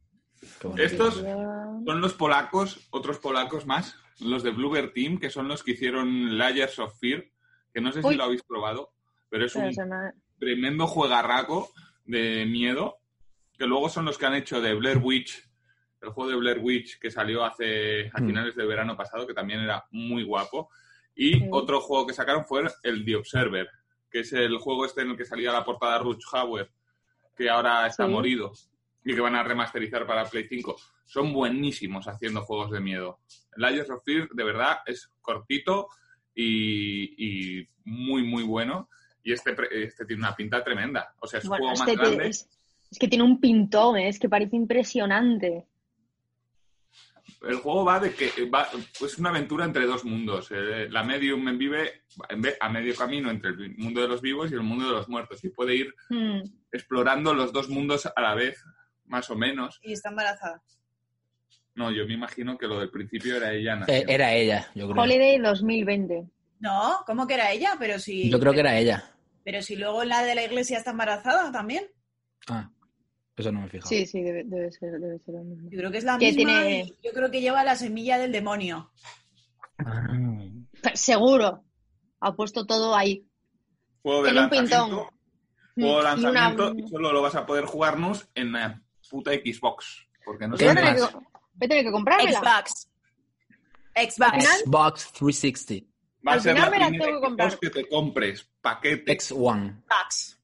Estos 0.78 1.17
son 1.17 2.02
los 2.02 2.15
polacos, 2.15 2.88
otros 2.89 3.19
polacos 3.19 3.67
más, 3.67 3.95
los 4.21 4.41
de 4.41 4.50
Bluebird 4.50 4.91
Team, 4.93 5.19
que 5.19 5.30
son 5.30 5.47
los 5.47 5.62
que 5.63 5.74
hicieron 5.74 6.36
Layers 6.36 6.80
of 6.80 6.97
Fear, 7.00 7.26
que 7.71 7.80
no 7.80 7.91
sé 7.91 8.00
Uy. 8.00 8.13
si 8.13 8.15
lo 8.17 8.24
habéis 8.24 8.41
probado, 8.41 8.91
pero 9.30 9.45
es 9.45 9.54
Pero 9.54 9.67
un 9.67 9.89
me- 9.89 10.12
tremendo 10.39 10.88
juegarraco 10.88 11.69
de 12.06 12.47
miedo, 12.47 12.97
que 13.56 13.67
luego 13.67 13.88
son 13.88 14.06
los 14.06 14.17
que 14.17 14.26
han 14.26 14.34
hecho 14.34 14.60
de 14.62 14.74
Blair 14.74 14.97
Witch, 14.97 15.47
el 16.02 16.10
juego 16.10 16.32
de 16.32 16.38
Blair 16.38 16.58
Witch 16.58 16.97
que 16.97 17.12
salió 17.12 17.45
hace 17.45 18.10
a 18.12 18.19
Mm. 18.19 18.26
finales 18.26 18.56
de 18.56 18.65
verano 18.65 18.97
pasado, 18.97 19.28
que 19.28 19.36
también 19.36 19.60
era 19.60 19.86
muy 19.91 20.24
guapo. 20.24 20.71
Y 21.23 21.34
Sí. 21.34 21.47
otro 21.51 21.79
juego 21.81 22.07
que 22.07 22.13
sacaron 22.13 22.45
fue 22.45 22.63
el 22.84 23.05
The 23.05 23.15
Observer, 23.17 23.69
que 24.10 24.21
es 24.21 24.34
el 24.34 24.57
juego 24.57 24.86
este 24.86 25.01
en 25.01 25.12
el 25.12 25.17
que 25.17 25.25
salía 25.25 25.51
la 25.51 25.63
portada 25.63 25.99
Ruch 25.99 26.23
Hauer, 26.31 26.71
que 27.38 27.47
ahora 27.49 27.86
está 27.86 28.05
Sí. 28.07 28.12
morido 28.12 28.51
y 29.05 29.13
que 29.13 29.21
van 29.21 29.36
a 29.36 29.43
remasterizar 29.43 30.07
para 30.07 30.25
Play 30.25 30.47
5. 30.47 30.75
Son 31.05 31.31
buenísimos 31.31 32.07
haciendo 32.07 32.41
juegos 32.41 32.71
de 32.71 32.79
miedo. 32.79 33.19
Layers 33.55 33.89
of 33.91 34.01
Fear, 34.03 34.29
de 34.29 34.43
verdad, 34.43 34.77
es 34.86 35.12
cortito 35.21 35.89
y, 36.34 37.60
y 37.62 37.67
muy, 37.86 38.23
muy 38.23 38.43
bueno. 38.43 38.89
Y 39.23 39.34
este, 39.34 39.55
este 39.84 40.05
tiene 40.05 40.21
una 40.23 40.36
pinta 40.36 40.63
tremenda. 40.63 41.13
O 41.19 41.27
sea, 41.27 41.38
es 41.39 41.45
un 41.45 41.49
Bueno, 41.49 41.65
juego 41.67 41.73
es 41.73 41.79
más 41.79 41.97
grande. 41.97 42.27
es, 42.29 42.49
es 42.89 42.97
que 42.97 43.07
tiene 43.07 43.23
un 43.23 43.39
pintón, 43.39 43.97
¿eh? 43.97 44.07
es 44.07 44.17
que 44.19 44.27
parece 44.29 44.55
impresionante. 44.55 45.67
El 47.41 47.56
juego 47.56 47.84
va 47.86 47.99
de 47.99 48.13
que 48.13 48.45
va, 48.45 48.67
es 49.04 49.17
una 49.17 49.30
aventura 49.30 49.65
entre 49.65 49.86
dos 49.88 50.06
mundos. 50.06 50.49
Eh, 50.51 50.88
la 50.89 51.04
medium 51.04 51.47
en 51.47 51.58
vive 51.58 52.04
a 52.60 52.69
medio 52.69 52.95
camino 52.95 53.32
entre 53.32 53.49
el 53.51 53.75
mundo 53.77 54.01
de 54.01 54.08
los 54.08 54.21
vivos 54.21 54.51
y 54.51 54.54
el 54.54 54.62
mundo 54.62 54.86
de 54.86 54.91
los 54.91 55.10
muertos. 55.10 55.43
Y 55.43 55.49
puede 55.49 55.75
ir 55.75 55.95
Hmm. 56.10 56.41
explorando 56.71 57.34
los 57.34 57.51
dos 57.51 57.67
mundos 57.69 58.06
a 58.15 58.21
la 58.21 58.36
vez, 58.36 58.63
más 59.06 59.30
o 59.32 59.36
menos. 59.36 59.80
Y 59.82 59.93
está 59.93 60.10
embarazada. 60.10 60.62
No, 61.73 61.89
yo 61.91 62.06
me 62.06 62.13
imagino 62.13 62.58
que 62.58 62.67
lo 62.67 62.80
del 62.80 62.91
principio 62.91 63.38
era 63.38 63.54
ella. 63.54 63.86
Eh, 63.88 64.06
era 64.08 64.34
ella, 64.34 64.67
yo 64.75 64.88
creo. 64.89 65.01
Holiday 65.01 65.39
2020. 65.39 66.27
No, 66.60 66.99
¿cómo 67.08 67.25
que 67.25 67.34
era 67.34 67.51
ella? 67.51 67.75
Pero 67.80 67.97
si. 67.97 68.30
Yo 68.30 68.39
creo 68.39 68.54
que 68.54 68.60
era 68.60 68.77
ella. 68.77 69.04
Pero 69.43 69.62
si 69.63 69.75
luego 69.77 70.04
la 70.04 70.23
de 70.23 70.36
la 70.36 70.43
iglesia 70.43 70.77
está 70.77 70.91
embarazada 70.91 71.51
también. 71.51 71.86
Ah, 72.47 72.69
eso 73.37 73.51
no 73.51 73.61
me 73.61 73.65
he 73.67 73.69
fijado. 73.69 73.89
Sí, 73.89 74.05
sí, 74.05 74.21
debe, 74.21 74.43
debe 74.45 74.71
ser, 74.71 74.91
debe 74.99 75.19
ser 75.19 75.33
lo 75.35 75.43
mismo. 75.43 75.69
Yo 75.71 75.77
creo 75.79 75.91
que 75.91 75.97
es 75.97 76.03
la 76.03 76.17
Que 76.17 76.27
misma. 76.31 76.61
tiene- 76.63 76.81
y 76.81 77.07
Yo 77.07 77.11
creo 77.13 77.31
que 77.31 77.41
lleva 77.41 77.63
la 77.63 77.75
semilla 77.75 78.17
del 78.17 78.31
demonio. 78.31 78.91
Ah. 79.79 80.07
Seguro. 80.93 81.63
Ha 82.19 82.35
puesto 82.35 82.65
todo 82.65 82.95
ahí. 82.95 83.25
Juego 84.03 84.23
de 84.23 84.29
Tiene 84.31 84.43
un 84.45 84.49
pintón. 84.49 84.69
lanzamiento. 84.69 85.13
Juego 85.75 85.95
de 86.03 86.21
Y 86.21 86.25
una- 86.25 86.31
lanzamiento 86.31 86.73
y 86.77 86.87
solo 86.89 87.11
lo 87.13 87.21
vas 87.21 87.35
a 87.35 87.45
poder 87.45 87.65
jugarnos 87.65 88.27
en 88.35 88.51
la 88.51 88.81
puta 89.09 89.31
Xbox. 89.31 90.07
Porque 90.25 90.47
no 90.47 90.55
Voy 90.55 90.65
a 90.65 90.69
sé 90.69 90.75
tener 90.75 90.95
que, 90.95 91.01
más. 91.01 91.13
voy 91.13 91.23
a 91.65 91.67
tener 91.67 91.83
que 91.85 91.91
comprármela. 91.91 92.39
Xbox. 92.39 92.89
Xbox. 93.95 94.31
final- 94.37 94.59
Xbox 94.65 95.11
360. 95.13 95.87
Va 96.27 96.31
a 96.31 96.35
al 96.35 96.41
ser 96.41 96.53
final 96.55 96.65
la 96.69 96.71
me 96.71 96.79
la 96.79 96.87
primera 96.87 97.05
tengo 97.07 97.19
que 97.21 97.25
comprar. 97.27 97.59
Que 97.59 97.69
te 97.71 97.87
compres. 97.89 98.49
Paquete. 98.61 99.11
X1. 99.17 99.81
Xbox. 99.87 100.39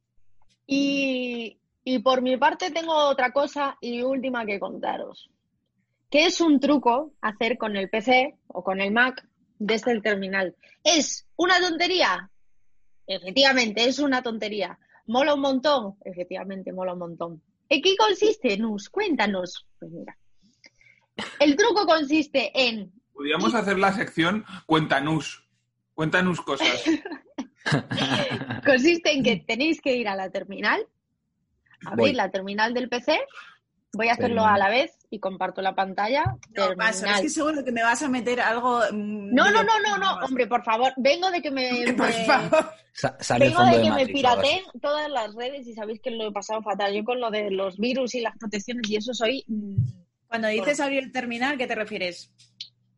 Y, 0.66 1.60
y 1.90 2.00
por 2.00 2.22
mi 2.22 2.36
parte 2.36 2.70
tengo 2.70 2.94
otra 2.94 3.32
cosa 3.32 3.78
y 3.80 4.02
última 4.02 4.46
que 4.46 4.60
contaros. 4.60 5.30
Que 6.10 6.26
es 6.26 6.42
un 6.42 6.60
truco 6.60 7.14
hacer 7.22 7.58
con 7.58 7.78
el 7.78 7.90
PC 7.90 8.36
o 8.48 8.62
con 8.62 8.82
el 8.82 8.92
Mac 8.92 9.26
desde 9.58 9.94
el 9.94 10.02
terminal. 10.02 10.54
¿Es 10.84 11.26
una 11.38 11.62
tontería? 11.62 12.30
Efectivamente, 13.06 13.88
es 13.88 14.00
una 14.00 14.22
tontería. 14.22 14.78
¿Mola 15.06 15.34
un 15.34 15.40
montón? 15.40 15.96
Efectivamente, 16.04 16.74
mola 16.74 16.92
un 16.92 17.00
montón. 17.00 17.42
¿En 17.70 17.82
qué 17.82 17.96
consiste, 17.96 18.58
Nus? 18.58 18.90
Cuéntanos. 18.90 19.66
Pues 19.80 19.90
mira. 19.90 20.18
El 21.40 21.56
truco 21.56 21.86
consiste 21.86 22.52
en 22.54 22.92
Podríamos 23.14 23.56
hacer 23.56 23.80
la 23.80 23.94
sección 23.94 24.44
Cuéntanos. 24.66 25.48
Cuéntanos 25.94 26.42
cosas. 26.42 26.84
consiste 28.66 29.14
en 29.14 29.24
que 29.24 29.38
tenéis 29.38 29.80
que 29.80 29.96
ir 29.96 30.10
a 30.10 30.18
la 30.18 30.30
terminal, 30.30 30.86
abrir 31.86 31.98
Voy. 32.08 32.14
la 32.14 32.30
terminal 32.32 32.74
del 32.74 32.90
PC. 32.90 33.20
Voy 33.94 34.10
a 34.10 34.14
hacerlo 34.14 34.42
Terminal. 34.44 34.56
a 34.56 34.58
la 34.58 34.70
vez 34.70 34.92
y 35.10 35.20
comparto 35.20 35.62
la 35.62 35.74
pantalla. 35.74 36.26
No, 36.56 36.76
paso. 36.76 37.06
Es 37.06 37.22
que 37.22 37.30
seguro 37.30 37.64
que 37.64 37.72
me 37.72 37.82
vas 37.84 38.02
a 38.04 38.10
meter 38.10 38.42
algo. 38.42 38.80
mm, 38.92 39.34
No, 39.34 39.50
no, 39.50 39.64
no, 39.64 39.80
no, 39.80 39.98
no, 39.98 40.26
hombre, 40.26 40.46
por 40.46 40.64
favor, 40.64 40.92
vengo 40.98 41.32
de 41.32 41.42
que 41.42 41.50
me, 41.52 41.70
Por 41.98 42.08
me- 42.08 42.26
favor. 42.26 42.70
Sa- 42.92 43.18
sale 43.20 43.46
el 43.46 43.52
vengo 43.52 43.62
fondo 43.64 43.78
de 43.78 43.84
de 43.84 43.90
que 43.90 43.96
me 43.96 44.06
pirateen 44.14 44.64
todas 44.82 45.10
las 45.10 45.34
redes 45.36 45.66
y 45.68 45.74
sabéis 45.74 46.02
que 46.02 46.12
lo 46.12 46.28
he 46.28 46.32
pasado 46.32 46.62
fatal. 46.62 46.94
Yo 46.94 47.04
con 47.06 47.20
lo 47.22 47.32
de 47.32 47.50
los 47.50 47.78
virus 47.78 48.14
y 48.16 48.22
las 48.22 48.38
protecciones 48.38 48.88
y 48.90 48.98
eso 48.98 49.14
soy. 49.14 49.46
mm, 49.48 49.76
Cuando 50.28 50.50
dices 50.50 50.80
abrir 50.82 51.04
el 51.04 51.12
terminal, 51.14 51.58
¿qué 51.58 51.66
te 51.68 51.76
refieres? 51.76 52.32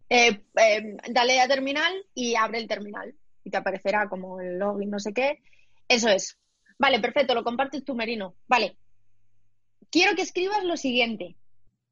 eh, 0.10 0.42
eh, 0.56 0.98
dale 1.12 1.40
a 1.40 1.48
terminal 1.48 1.94
y 2.16 2.34
abre 2.36 2.58
el 2.58 2.68
terminal 2.68 3.14
y 3.44 3.52
te 3.52 3.58
aparecerá 3.58 4.10
como 4.10 4.42
el 4.42 4.58
login, 4.58 4.90
no 4.90 4.98
sé 5.00 5.14
qué. 5.14 5.40
Eso 5.88 6.10
es. 6.10 6.39
Vale, 6.80 7.00
perfecto, 7.00 7.36
lo 7.36 7.44
compartes 7.44 7.84
tú, 7.84 7.94
Merino. 7.94 8.36
Vale. 8.48 8.78
Quiero 9.92 10.16
que 10.16 10.22
escribas 10.22 10.64
lo 10.64 10.78
siguiente. 10.78 11.36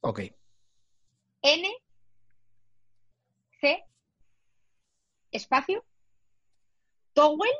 Ok. 0.02 0.22
N 1.42 1.68
C 3.60 3.84
espacio 5.32 5.84
Towel 7.14 7.52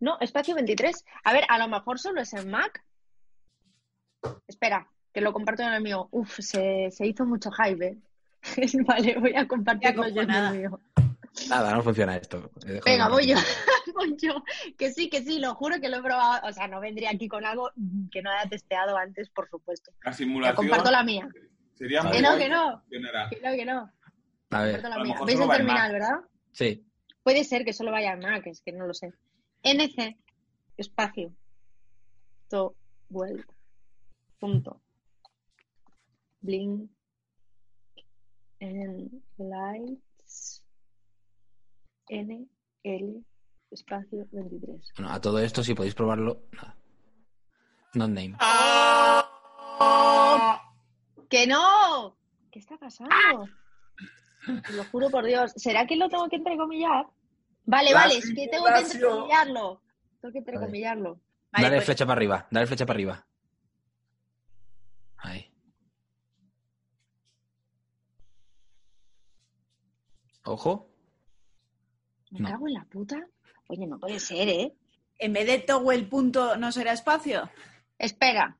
No, 0.00 0.18
espacio 0.20 0.54
23. 0.54 1.04
A 1.24 1.32
ver, 1.32 1.44
a 1.48 1.58
lo 1.58 1.68
mejor 1.68 1.98
solo 1.98 2.20
es 2.20 2.32
en 2.34 2.50
Mac. 2.50 2.84
Espera, 4.46 4.88
que 5.12 5.20
lo 5.20 5.32
comparto 5.32 5.62
en 5.62 5.72
el 5.72 5.82
mío. 5.82 6.08
Uf, 6.10 6.38
se, 6.40 6.90
se 6.90 7.06
hizo 7.06 7.24
mucho 7.24 7.50
hype. 7.50 7.86
¿eh? 7.86 7.98
vale, 8.86 9.18
voy 9.18 9.34
a 9.34 9.48
compartirlo 9.48 10.08
yo 10.08 10.22
en 10.22 10.30
el 10.30 10.58
mío. 10.58 10.80
Nada, 11.48 11.74
no 11.74 11.82
funciona 11.82 12.16
esto. 12.16 12.50
Venga, 12.84 13.08
voy 13.08 13.28
yo. 13.28 13.36
Voy 13.94 14.14
yo. 14.20 14.42
Que 14.76 14.92
sí, 14.92 15.08
que 15.08 15.22
sí, 15.22 15.38
lo 15.38 15.54
juro 15.54 15.80
que 15.80 15.88
lo 15.88 15.98
he 15.98 16.02
probado. 16.02 16.46
O 16.46 16.52
sea, 16.52 16.68
no 16.68 16.80
vendría 16.80 17.10
aquí 17.10 17.28
con 17.28 17.46
algo 17.46 17.70
que 18.10 18.20
no 18.20 18.30
haya 18.30 18.46
testeado 18.46 18.94
antes, 18.98 19.30
por 19.30 19.48
supuesto. 19.48 19.90
La 20.04 20.10
Te 20.10 20.18
simulación 20.18 20.56
comparto 20.56 20.90
la 20.90 21.02
mía. 21.02 21.26
sería 21.74 22.02
Que 22.10 22.20
no, 22.20 22.36
que 22.36 22.48
no. 22.50 22.82
Que 22.90 23.00
no, 23.00 23.52
que 23.56 23.64
no. 23.64 23.90
A 24.50 24.62
ver, 24.62 24.74
Comparto 24.80 24.88
la 24.88 24.94
a 24.94 24.98
lo 24.98 25.04
mía. 25.04 25.12
mejor 25.14 25.26
¿Veis 25.26 25.38
solo 25.38 25.44
el 25.44 25.50
va 25.50 25.54
en 25.60 25.66
terminal, 25.66 25.92
verdad? 25.92 26.20
sí. 26.52 26.82
Puede 27.22 27.42
ser 27.42 27.64
que 27.64 27.72
solo 27.72 27.90
vaya 27.90 28.12
en 28.12 28.20
Mac, 28.20 28.46
es 28.46 28.60
que 28.60 28.70
no 28.72 28.86
lo 28.86 28.94
sé. 28.94 29.12
NC, 29.64 30.16
espacio, 30.76 31.34
towel, 32.48 33.44
punto, 34.38 34.80
blink, 36.40 36.88
and 38.60 39.10
lights, 39.38 40.62
N, 42.08 42.46
L, 42.84 43.24
espacio, 43.72 44.24
23. 44.30 44.92
Bueno, 44.96 45.12
a 45.12 45.20
todo 45.20 45.40
esto, 45.40 45.64
si 45.64 45.74
podéis 45.74 45.96
probarlo, 45.96 46.44
nada. 46.52 46.76
Not 47.94 48.10
name. 48.10 48.36
¡Que 51.28 51.46
no! 51.48 52.16
¿Qué 52.52 52.60
está 52.60 52.78
pasando? 52.78 53.10
Te 53.10 53.50
lo 54.46 54.84
juro 54.84 55.10
por 55.10 55.24
Dios. 55.24 55.52
¿Será 55.56 55.86
que 55.86 55.96
lo 55.96 56.08
tengo 56.08 56.28
que 56.28 56.36
entrecomillar? 56.36 57.06
Vale, 57.64 57.90
La 57.90 58.00
vale, 58.00 58.18
es 58.18 58.32
que 58.34 58.46
tengo 58.48 58.64
que 58.66 58.78
entrecomillarlo. 58.80 59.82
Tengo 60.20 60.32
que 60.32 60.38
entrecomillarlo. 60.38 61.20
Vale, 61.52 61.64
dale 61.64 61.76
pues- 61.76 61.84
flecha 61.86 62.06
para 62.06 62.18
arriba, 62.18 62.46
dale 62.50 62.66
flecha 62.66 62.86
para 62.86 62.96
arriba. 62.96 63.26
Ahí. 65.18 65.52
Ojo. 70.44 70.88
Me 72.30 72.40
No. 72.40 72.48
cago 72.48 72.68
en 72.68 72.74
la 72.74 72.84
puta. 72.84 73.16
Oye, 73.68 73.86
no 73.86 73.98
puede 73.98 74.20
ser, 74.20 74.48
¿eh? 74.48 74.76
En 75.18 75.32
vez 75.32 75.46
de 75.46 75.58
toggle 75.58 76.04
punto 76.04 76.56
no 76.56 76.70
será 76.70 76.92
espacio. 76.92 77.50
Espera. 77.98 78.56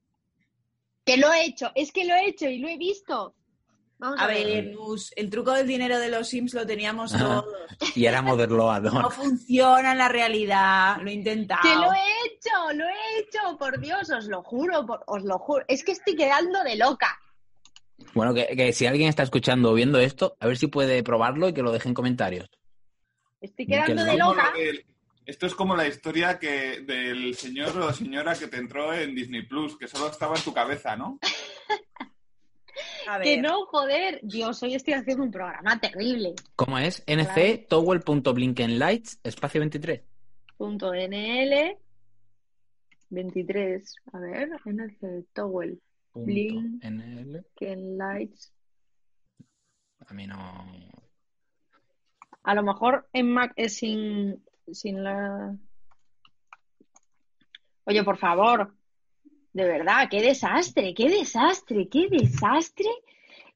Que 1.04 1.16
lo 1.16 1.32
he 1.32 1.44
hecho. 1.44 1.70
Es 1.76 1.92
que 1.92 2.04
lo 2.04 2.14
he 2.14 2.26
hecho 2.28 2.48
y 2.48 2.58
lo 2.58 2.66
he 2.68 2.76
visto. 2.76 3.35
Vamos 3.98 4.20
a, 4.20 4.24
A 4.24 4.26
ver. 4.26 4.74
el 5.16 5.30
truco 5.30 5.52
del 5.52 5.66
dinero 5.66 5.98
de 5.98 6.10
los 6.10 6.28
Sims 6.28 6.52
lo 6.52 6.66
teníamos 6.66 7.12
todos. 7.12 7.46
Y 7.94 8.04
era 8.04 8.20
No 8.22 8.28
Moderloador. 8.28 9.10
funciona 9.12 9.92
en 9.92 9.98
la 9.98 10.08
realidad. 10.08 10.98
Lo 11.00 11.08
he 11.08 11.14
intentado. 11.14 11.62
Que 11.62 11.74
lo 11.74 11.92
he 11.92 12.26
hecho, 12.26 12.72
lo 12.74 12.84
he 12.84 13.18
hecho, 13.20 13.56
por 13.58 13.80
Dios, 13.80 14.10
os 14.10 14.26
lo 14.26 14.42
juro, 14.42 14.84
por- 14.84 15.02
os 15.06 15.22
lo 15.24 15.38
juro. 15.38 15.64
Es 15.66 15.82
que 15.82 15.92
estoy 15.92 16.14
quedando 16.14 16.62
de 16.62 16.76
loca. 16.76 17.18
Bueno, 18.12 18.34
que, 18.34 18.46
que 18.54 18.72
si 18.74 18.84
alguien 18.86 19.08
está 19.08 19.22
escuchando 19.22 19.70
o 19.70 19.74
viendo 19.74 19.98
esto, 19.98 20.36
a 20.40 20.46
ver 20.46 20.58
si 20.58 20.66
puede 20.66 21.02
probarlo 21.02 21.48
y 21.48 21.54
que 21.54 21.62
lo 21.62 21.72
deje 21.72 21.88
en 21.88 21.94
comentarios. 21.94 22.50
Estoy 23.40 23.66
Que 23.66 23.72
quedando 23.76 24.04
de 24.04 24.16
loca. 24.18 24.52
del- 24.54 24.84
esto 25.24 25.46
es 25.46 25.54
como 25.54 25.74
la 25.74 25.88
historia 25.88 26.38
que 26.38 26.82
del 26.82 27.34
señor 27.34 27.76
o 27.80 27.92
señora 27.92 28.34
que 28.36 28.46
te 28.46 28.58
entró 28.58 28.92
en 28.92 29.14
Disney 29.14 29.42
Plus, 29.46 29.76
que 29.78 29.88
solo 29.88 30.08
estaba 30.08 30.36
en 30.36 30.42
tu 30.42 30.52
cabeza, 30.52 30.94
¿no? 30.96 31.18
Que 33.22 33.40
no, 33.40 33.66
joder. 33.66 34.20
Dios, 34.22 34.62
hoy 34.62 34.74
estoy 34.74 34.94
haciendo 34.94 35.24
un 35.24 35.30
programa 35.30 35.78
terrible. 35.80 36.34
¿Cómo 36.56 36.78
es? 36.78 37.04
nc 37.06 37.66
toggle.blinkenlights 37.68 39.20
espacio 39.22 39.60
23. 39.60 40.02
Punto 40.56 40.92
NL 40.92 41.76
23. 43.10 43.94
A 44.12 44.18
ver, 44.18 44.50
NC 44.64 45.26
Towel. 45.32 45.80
Punto 46.12 46.26
Blink. 46.26 46.82
NL. 46.84 47.44
Ken 47.54 47.96
Lights. 47.96 48.52
A 50.06 50.14
mí 50.14 50.26
no. 50.26 50.38
A 52.42 52.54
lo 52.54 52.62
mejor 52.62 53.08
en 53.12 53.32
Mac 53.32 53.52
es 53.56 53.76
sin, 53.76 54.44
sin 54.72 55.02
la. 55.02 55.56
Oye, 57.84 58.04
por 58.04 58.18
favor. 58.18 58.74
De 59.56 59.64
verdad, 59.64 60.06
qué 60.10 60.20
desastre, 60.20 60.92
qué 60.92 61.08
desastre, 61.08 61.88
qué 61.88 62.08
desastre, 62.10 62.90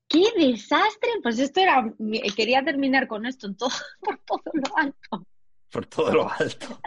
qué 0.09 0.25
desastre. 0.35 1.11
Pues 1.23 1.39
esto 1.39 1.61
era. 1.61 1.93
Quería 2.35 2.65
terminar 2.65 3.07
con 3.07 3.27
esto 3.27 3.47
en 3.47 3.55
todo, 3.59 3.69
por 4.01 4.19
todo 4.25 4.41
lo 4.55 4.79
alto. 4.79 5.27
Por 5.71 5.85
todo 5.85 6.11
lo 6.11 6.31
alto. 6.31 6.81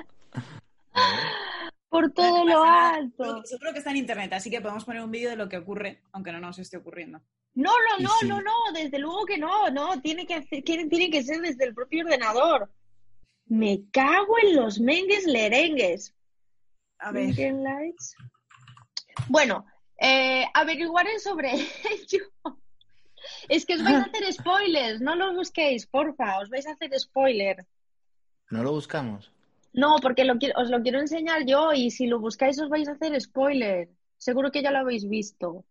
Por 1.90 2.12
todo 2.12 2.44
no 2.44 2.46
lo 2.46 2.64
alto. 2.64 3.44
Seguro- 3.46 3.72
que 3.72 3.78
está 3.78 3.92
en 3.92 3.98
internet, 3.98 4.34
así 4.34 4.50
que 4.50 4.62
podemos 4.62 4.84
poner 4.84 5.04
un 5.04 5.12
vídeo 5.12 5.30
de 5.30 5.36
lo 5.36 5.48
que 5.48 5.58
ocurre, 5.58 6.02
aunque 6.12 6.32
no 6.32 6.40
nos 6.40 6.58
esté 6.58 6.78
ocurriendo. 6.78 7.22
No, 7.54 7.70
no, 7.72 8.00
no, 8.04 8.10
sí. 8.20 8.28
no, 8.28 8.42
no, 8.42 8.52
desde 8.74 8.98
luego 8.98 9.26
que 9.26 9.38
no, 9.38 9.70
no, 9.70 10.02
tiene 10.02 10.26
que, 10.26 10.34
hacer- 10.34 10.64
que- 10.64 10.88
tiene 10.88 11.12
que 11.12 11.22
ser 11.22 11.40
desde 11.40 11.66
el 11.66 11.76
propio 11.76 12.04
ordenador. 12.04 12.68
Me 13.46 13.84
cago 13.92 14.40
en 14.42 14.56
los 14.56 14.80
mengues 14.80 15.26
lerengues. 15.28 16.16
A 16.98 17.12
ver, 17.12 17.28
lights. 17.36 18.16
Bueno, 19.28 19.66
eh, 19.98 20.46
averiguaré 20.54 21.20
sobre 21.20 21.52
ello. 21.92 22.26
Es 23.48 23.66
que 23.66 23.76
os 23.76 23.84
vais 23.84 23.96
a 23.98 24.04
hacer 24.04 24.32
spoilers, 24.34 25.00
no 25.02 25.16
lo 25.16 25.34
busquéis, 25.34 25.88
porfa, 25.88 26.40
os 26.40 26.50
vais 26.50 26.68
a 26.68 26.72
hacer 26.72 26.92
spoiler. 27.00 27.66
¿No 28.50 28.64
lo 28.64 28.72
buscamos? 28.72 29.32
No, 29.74 29.96
porque 30.02 30.24
lo 30.26 30.38
quiero- 30.38 30.60
os 30.60 30.70
lo 30.70 30.82
quiero 30.82 31.00
enseñar 31.00 31.46
yo 31.46 31.72
y 31.74 31.90
si 31.90 32.06
lo 32.08 32.20
buscáis 32.20 32.60
os 32.62 32.70
vais 32.70 32.88
a 32.88 32.92
hacer 32.94 33.20
spoiler. 33.22 33.90
Seguro 34.18 34.52
que 34.52 34.62
ya 34.62 34.72
lo 34.72 34.80
habéis 34.80 35.08
visto. 35.08 35.66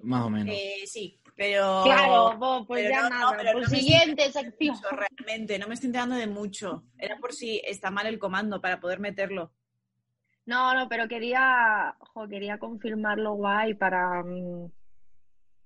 Más 0.00 0.24
o 0.24 0.30
menos. 0.30 0.54
eh, 0.54 0.82
sí, 0.86 1.18
pero... 1.36 1.82
Claro, 1.84 2.36
bo, 2.38 2.66
pues 2.66 2.82
pero 2.84 2.90
ya 2.94 3.02
no, 3.02 3.08
no, 3.10 3.18
nada. 3.30 3.36
pero 3.38 3.52
pues 3.52 3.70
no 3.70 3.76
siguiente 3.78 4.30
sección. 4.30 4.76
realmente, 4.90 5.58
no 5.58 5.66
me 5.66 5.74
estoy 5.74 5.86
enterando 5.88 6.16
de 6.16 6.26
mucho. 6.26 6.84
Era 6.98 7.16
por 7.18 7.32
si 7.32 7.60
está 7.64 7.90
mal 7.90 8.06
el 8.06 8.18
comando 8.18 8.60
para 8.60 8.78
poder 8.78 9.00
meterlo. 9.00 9.52
No, 10.46 10.74
no, 10.74 10.88
pero 10.88 11.08
quería, 11.08 11.96
jo, 11.98 12.28
quería 12.28 12.58
confirmarlo 12.58 13.34
guay 13.34 13.74
para, 13.74 14.22
mm, 14.22 14.70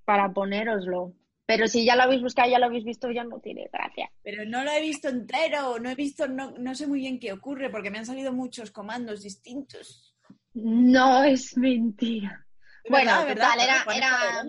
para 0.04 0.32
ponéroslo. 0.32 1.14
Pero 1.46 1.66
si 1.66 1.84
ya 1.84 1.96
lo 1.96 2.02
habéis 2.02 2.22
buscado, 2.22 2.50
ya 2.50 2.58
lo 2.58 2.66
habéis 2.66 2.84
visto, 2.84 3.10
ya 3.10 3.24
no 3.24 3.40
tiene 3.40 3.70
gracia. 3.72 4.10
Pero 4.22 4.44
no 4.44 4.62
lo 4.64 4.70
he 4.70 4.82
visto 4.82 5.08
entero, 5.08 5.78
no 5.78 5.88
he 5.88 5.94
visto, 5.94 6.28
no, 6.28 6.50
no 6.58 6.74
sé 6.74 6.86
muy 6.86 7.00
bien 7.00 7.18
qué 7.18 7.32
ocurre, 7.32 7.70
porque 7.70 7.90
me 7.90 7.98
han 7.98 8.06
salido 8.06 8.32
muchos 8.32 8.70
comandos 8.70 9.22
distintos. 9.22 10.14
No 10.52 11.24
es 11.24 11.56
mentira. 11.56 12.46
Bueno, 12.88 13.24
verdad, 13.24 13.56
¿verdad? 13.56 13.78
total, 13.78 13.96
era, 13.96 14.44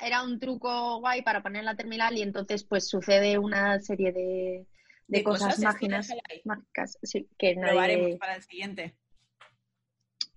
era, 0.00 0.22
un 0.22 0.38
truco 0.38 1.00
guay 1.00 1.22
para 1.22 1.42
poner 1.42 1.60
en 1.60 1.66
la 1.66 1.76
terminal 1.76 2.16
y 2.16 2.22
entonces 2.22 2.64
pues 2.64 2.88
sucede 2.88 3.38
una 3.38 3.78
serie 3.80 4.12
de, 4.12 4.66
de 5.06 5.24
cosas 5.24 5.58
mágicas, 5.60 6.08
sí, 7.02 7.28
que 7.38 7.54
Probaremos 7.54 8.04
nadie... 8.04 8.18
para 8.18 8.36
el 8.36 8.42
siguiente. 8.42 8.96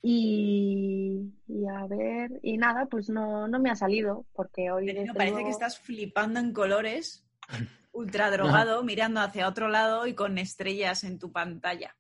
Y, 0.01 1.33
y 1.47 1.67
a 1.67 1.85
ver, 1.87 2.39
y 2.43 2.57
nada, 2.57 2.85
pues 2.85 3.09
no, 3.09 3.47
no 3.47 3.59
me 3.59 3.69
ha 3.69 3.75
salido 3.75 4.25
porque 4.33 4.71
hoy 4.71 4.85
Pero 4.85 5.01
desde 5.01 5.13
parece 5.13 5.43
que 5.43 5.49
estás 5.49 5.79
flipando 5.79 6.39
en 6.39 6.53
colores, 6.53 7.25
ultra 7.91 8.29
drogado, 8.31 8.83
mirando 8.83 9.21
hacia 9.21 9.47
otro 9.47 9.67
lado 9.67 10.07
y 10.07 10.13
con 10.13 10.37
estrellas 10.37 11.03
en 11.03 11.19
tu 11.19 11.31
pantalla. 11.31 11.95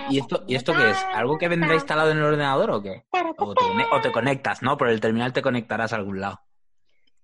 ¿Y 0.09 0.19
esto, 0.19 0.43
¿Y 0.47 0.55
esto 0.55 0.73
qué 0.73 0.89
es? 0.91 0.97
¿Algo 1.13 1.37
que 1.37 1.49
vendrá 1.49 1.73
instalado 1.73 2.11
en 2.11 2.17
el 2.17 2.23
ordenador 2.23 2.71
o 2.71 2.81
qué? 2.81 3.03
O 3.37 3.53
te, 3.53 3.65
o 3.91 4.01
te 4.01 4.11
conectas, 4.11 4.61
¿no? 4.61 4.77
Por 4.77 4.89
el 4.89 5.01
terminal 5.01 5.33
te 5.33 5.41
conectarás 5.41 5.91
a 5.91 5.97
algún 5.97 6.21
lado. 6.21 6.39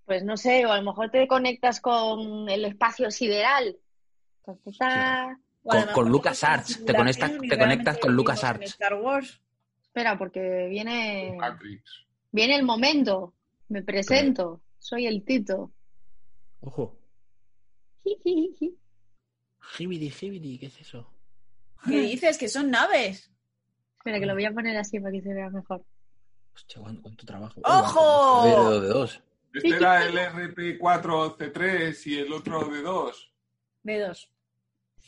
Pues 0.06 0.24
no 0.24 0.36
sé, 0.36 0.66
o 0.66 0.72
a 0.72 0.78
lo 0.78 0.84
mejor 0.84 1.10
te 1.10 1.28
conectas 1.28 1.80
con 1.80 2.50
el 2.50 2.66
espacio 2.66 3.10
sideral. 3.10 3.78
Ta, 4.46 4.54
ta, 4.56 4.72
ta. 4.78 5.40
Con- 5.64 5.88
con 5.94 6.10
Lucas 6.10 6.44
Arts, 6.44 6.84
te 6.86 6.94
conectas- 6.94 7.32
te 7.40 7.58
conectas 7.58 7.98
con 7.98 8.14
Lucas 8.16 8.44
Arts. 8.44 8.66
Star 8.72 8.96
Wars. 8.96 9.40
Espera, 9.82 10.18
porque 10.18 10.68
viene, 10.70 11.36
Matrix. 11.40 12.06
viene 12.32 12.56
el 12.56 12.64
momento. 12.64 13.34
Me 13.70 13.82
presento. 13.82 14.62
Soy 14.80 15.08
el 15.08 15.24
Tito. 15.24 15.72
Ojo. 16.62 16.98
Jijiji. 18.04 18.76
Hibidi, 19.80 20.12
hibidi, 20.22 20.58
¿qué 20.60 20.66
es 20.66 20.82
eso? 20.82 21.10
¿Qué 21.86 22.02
dices? 22.02 22.38
Que 22.38 22.50
son 22.50 22.70
naves. 22.70 23.32
Espera, 23.98 24.20
que 24.20 24.26
lo 24.26 24.34
voy 24.34 24.46
a 24.46 24.52
poner 24.52 24.76
así 24.78 25.00
para 25.00 25.12
que 25.14 25.22
se 25.22 25.34
vea 25.34 25.50
mejor. 25.50 25.84
Hostia, 26.54 26.82
¿cuánto, 26.82 27.02
cuánto 27.02 27.26
trabajo? 27.26 27.62
¡Ojo! 27.64 28.50
Dos 28.50 28.82
de 28.82 28.88
dos. 28.90 29.22
Este 29.54 29.70
era 29.70 30.06
el 30.06 30.18
RP4C3 30.18 32.08
y 32.08 32.18
el 32.20 32.34
otro 32.34 32.66
de 32.66 32.82
2. 32.82 33.32
B2. 33.84 34.28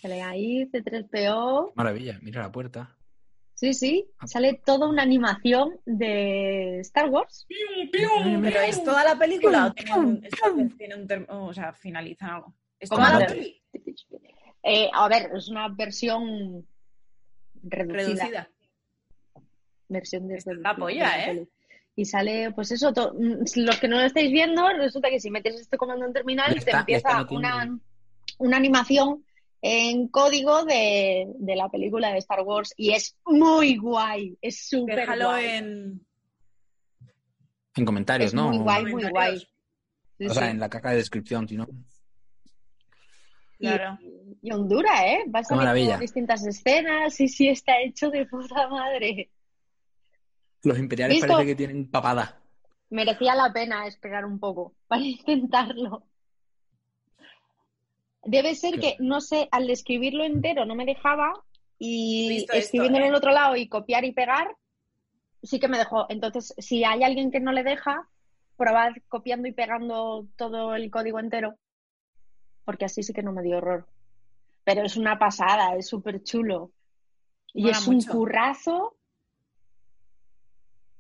Sale 0.02 0.22
ahí, 0.22 0.66
C3PO. 0.72 1.72
Maravilla, 1.76 2.20
mira 2.22 2.42
la 2.44 2.52
puerta. 2.52 2.96
Sí, 3.54 3.74
sí. 3.74 4.06
Sale 4.26 4.60
toda 4.66 4.88
una 4.90 5.02
animación 5.04 5.80
de 5.86 6.80
Star 6.82 7.10
Wars. 7.10 7.48
¿Pero 7.92 8.60
es 8.62 8.84
toda 8.84 9.04
la 9.06 9.18
película 9.18 9.74
o 11.30 11.54
sea, 11.54 11.72
finaliza 11.74 12.36
algo? 12.36 12.54
Eh, 14.64 14.90
a 14.94 15.08
ver, 15.08 15.30
es 15.36 15.48
una 15.48 15.70
versión 15.70 16.68
reducida. 17.64 18.04
Reducida. 18.04 18.50
Versión 19.88 20.28
de 20.28 20.42
la 20.60 20.76
polla, 20.76 21.32
¿eh? 21.32 21.48
Y 21.96 22.04
sale, 22.06 22.52
pues 22.52 22.72
eso, 22.72 22.92
to- 22.92 23.14
los 23.18 23.80
que 23.80 23.88
no 23.88 23.98
lo 24.00 24.04
estáis 24.04 24.30
viendo, 24.32 24.68
resulta 24.74 25.10
que 25.10 25.20
si 25.22 25.32
metes 25.32 25.56
este 25.62 25.78
comando 25.78 26.06
en 26.06 26.12
terminal, 26.14 26.54
te 26.64 26.72
empieza 26.72 27.26
una, 27.32 27.80
una 28.40 28.58
animación 28.58 29.24
en 29.62 30.08
código 30.10 30.64
de, 30.66 31.26
de 31.40 31.56
la 31.56 31.70
película 31.70 32.12
de 32.12 32.20
Star 32.20 32.42
Wars 32.42 32.74
y 32.78 32.92
es 32.92 33.18
muy 33.26 33.78
guay, 33.78 34.38
es 34.42 34.68
súper 34.68 34.96
Déjalo 34.98 35.26
guay. 35.30 35.46
en. 35.46 36.06
En 37.78 37.86
comentarios, 37.86 38.28
Es 38.30 38.34
¿no? 38.34 38.50
muy 38.50 38.60
guay, 38.60 38.86
muy 38.86 39.10
guay. 39.10 39.40
Sí, 40.18 40.28
O 40.28 40.34
sea, 40.34 40.44
sí. 40.46 40.50
en 40.52 40.60
la 40.60 40.70
caja 40.70 40.92
de 40.92 40.98
descripción, 40.98 41.48
si 41.48 41.58
no. 41.58 41.68
Y- 43.60 43.68
Claro. 43.68 43.98
Y, 44.42 44.52
Honduras, 44.52 45.02
¿eh? 45.06 45.24
Va 45.34 45.40
a 45.40 45.98
distintas 46.00 46.46
escenas 46.46 47.20
y 47.20 47.28
sí 47.28 47.48
está 47.48 47.82
hecho 47.82 48.10
de 48.10 48.26
puta 48.26 48.68
madre. 48.68 49.32
Los 50.64 50.78
imperiales 50.78 51.16
¿Listo? 51.18 51.28
parece 51.34 51.48
que 51.48 51.56
tienen 51.56 51.90
papada. 51.90 52.40
Merecía 52.90 53.34
la 53.36 53.52
pena 53.52 53.88
esperar 53.88 54.26
un 54.26 54.40
poco 54.40 54.76
para 54.88 55.02
intentarlo. 55.02 56.06
Debe 58.26 58.56
ser 58.56 58.80
que, 58.80 58.98
no 59.00 59.22
sé, 59.22 59.48
al 59.52 59.70
escribirlo 59.70 60.24
entero 60.24 60.66
no 60.66 60.76
me 60.76 60.86
dejaba 60.86 61.32
y 61.78 62.28
Visto 62.30 62.54
esto, 62.54 62.66
escribiéndolo 62.66 63.06
¿eh? 63.06 63.08
en 63.08 63.14
el 63.14 63.18
otro 63.18 63.32
lado 63.32 63.56
y 63.56 63.68
copiar 63.68 64.04
y 64.04 64.14
pegar, 64.14 64.56
sí 65.44 65.60
que 65.60 65.68
me 65.68 65.78
dejó. 65.78 66.08
Entonces, 66.10 66.54
si 66.58 66.84
hay 66.84 67.04
alguien 67.04 67.32
que 67.32 67.40
no 67.40 67.52
le 67.52 67.64
deja, 67.64 68.10
probad 68.58 68.94
copiando 69.08 69.48
y 69.48 69.52
pegando 69.52 70.28
todo 70.36 70.76
el 70.76 70.90
código 70.90 71.20
entero, 71.20 71.56
porque 72.64 72.86
así 72.86 73.04
sí 73.04 73.14
que 73.14 73.24
no 73.24 73.32
me 73.32 73.44
dio 73.44 73.58
error. 73.58 73.88
Pero 74.64 74.82
es 74.84 74.98
una 74.98 75.20
pasada, 75.20 75.76
es 75.76 75.88
súper 75.88 76.24
chulo. 76.24 76.72
Y 77.54 77.64
Mola 77.64 77.78
es 77.78 77.88
un 77.88 78.02
currazo. 78.02 78.98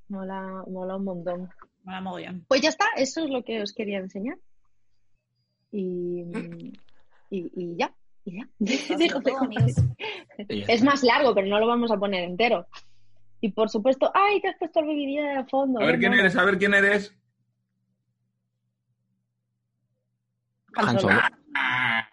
Mola, 0.10 0.64
mola 0.68 0.96
un 0.98 1.04
montón. 1.04 1.50
Mola 1.84 2.02
mogollón. 2.02 2.46
Pues 2.48 2.62
ya 2.62 2.70
está, 2.70 2.86
eso 2.96 3.24
es 3.24 3.32
lo 3.32 3.44
que 3.44 3.62
os 3.64 3.74
quería 3.74 3.98
enseñar. 3.98 4.38
Y, 5.72 6.24
y, 7.30 7.52
y 7.56 7.76
ya, 7.78 7.94
y 8.24 8.38
ya. 8.38 8.48
Dejo 8.60 9.20
de 9.20 9.74
Es 10.68 10.84
más 10.84 11.04
largo, 11.04 11.34
pero 11.34 11.48
no 11.48 11.60
lo 11.60 11.68
vamos 11.68 11.92
a 11.92 11.98
poner 11.98 12.24
entero. 12.24 12.68
Y 13.42 13.52
por 13.52 13.70
supuesto, 13.70 14.12
¡ay, 14.14 14.42
te 14.42 14.48
has 14.48 14.58
puesto 14.58 14.80
el 14.80 14.88
vídeo 14.88 15.24
de 15.24 15.44
fondo! 15.46 15.80
A 15.80 15.86
ver 15.86 16.00
quién 16.00 16.14
eres, 16.14 16.36
a 16.36 16.44
ver 16.44 16.58
quién 16.58 16.74
eres. 16.74 17.14
Han. 20.76 21.00
Solo. 21.00 21.20
Ah, 21.56 22.08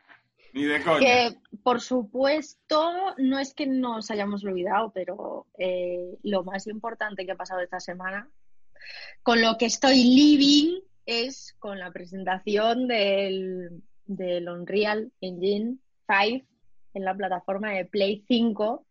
ni 0.53 0.64
de 0.64 0.83
coña. 0.83 0.98
Que 1.01 1.31
por 1.62 1.81
supuesto, 1.81 2.92
no 3.18 3.38
es 3.38 3.55
que 3.55 3.66
nos 3.66 4.11
hayamos 4.11 4.44
olvidado, 4.44 4.92
pero 4.92 5.46
eh, 5.59 6.18
lo 6.22 6.44
más 6.44 6.66
importante 6.66 7.25
que 7.25 7.33
ha 7.33 7.37
pasado 7.37 7.61
esta 7.61 7.81
semana, 7.81 8.29
con 9.22 9.40
lo 9.40 9.57
que 9.59 9.66
estoy 9.66 10.03
living, 10.03 10.81
es 11.07 11.55
con 11.59 11.79
la 11.79 11.90
presentación 11.90 12.87
del, 12.87 13.83
del 14.16 14.48
Unreal 14.48 15.12
Engine 15.20 15.77
5 16.09 16.46
en 16.94 17.05
la 17.05 17.14
plataforma 17.14 17.70
de 17.70 17.85
Play 17.85 18.25
5 18.27 18.85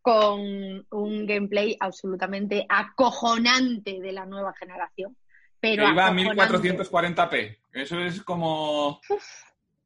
con 0.00 0.86
un 0.90 1.26
gameplay 1.26 1.76
absolutamente 1.80 2.64
acojonante 2.68 4.00
de 4.00 4.12
la 4.12 4.24
nueva 4.24 4.54
generación. 4.54 5.16
Pero 5.60 5.84
Que 5.84 5.90
iba 5.90 6.06
a 6.06 6.10
acojonante. 6.10 6.74
1440p. 6.84 7.58
Eso 7.72 8.00
es 8.00 8.22
como 8.22 9.00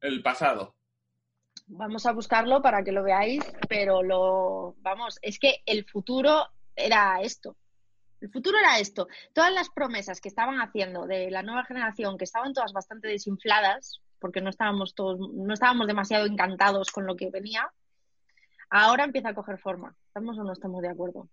el 0.01 0.21
pasado. 0.21 0.75
Vamos 1.67 2.05
a 2.05 2.11
buscarlo 2.11 2.61
para 2.61 2.83
que 2.83 2.91
lo 2.91 3.03
veáis, 3.03 3.43
pero 3.69 4.03
lo 4.03 4.75
vamos, 4.79 5.17
es 5.21 5.39
que 5.39 5.63
el 5.65 5.85
futuro 5.85 6.47
era 6.75 7.21
esto. 7.21 7.55
El 8.19 8.29
futuro 8.29 8.57
era 8.57 8.79
esto. 8.79 9.07
Todas 9.33 9.51
las 9.51 9.69
promesas 9.69 10.21
que 10.21 10.29
estaban 10.29 10.61
haciendo 10.61 11.05
de 11.05 11.29
la 11.31 11.43
nueva 11.43 11.65
generación, 11.65 12.17
que 12.17 12.23
estaban 12.23 12.53
todas 12.53 12.71
bastante 12.71 13.07
desinfladas, 13.07 14.01
porque 14.23 14.39
no 14.39 14.49
estábamos 14.49 14.95
todos, 14.95 15.19
no 15.33 15.53
estábamos 15.53 15.85
demasiado 15.85 16.25
encantados 16.25 16.91
con 16.91 17.05
lo 17.05 17.17
que 17.17 17.29
venía, 17.29 17.69
ahora 18.69 19.03
empieza 19.03 19.27
a 19.27 19.33
coger 19.33 19.57
forma. 19.57 19.97
¿Estamos 20.07 20.37
o 20.37 20.45
no 20.45 20.53
estamos 20.53 20.81
de 20.81 20.87
acuerdo? 20.87 21.27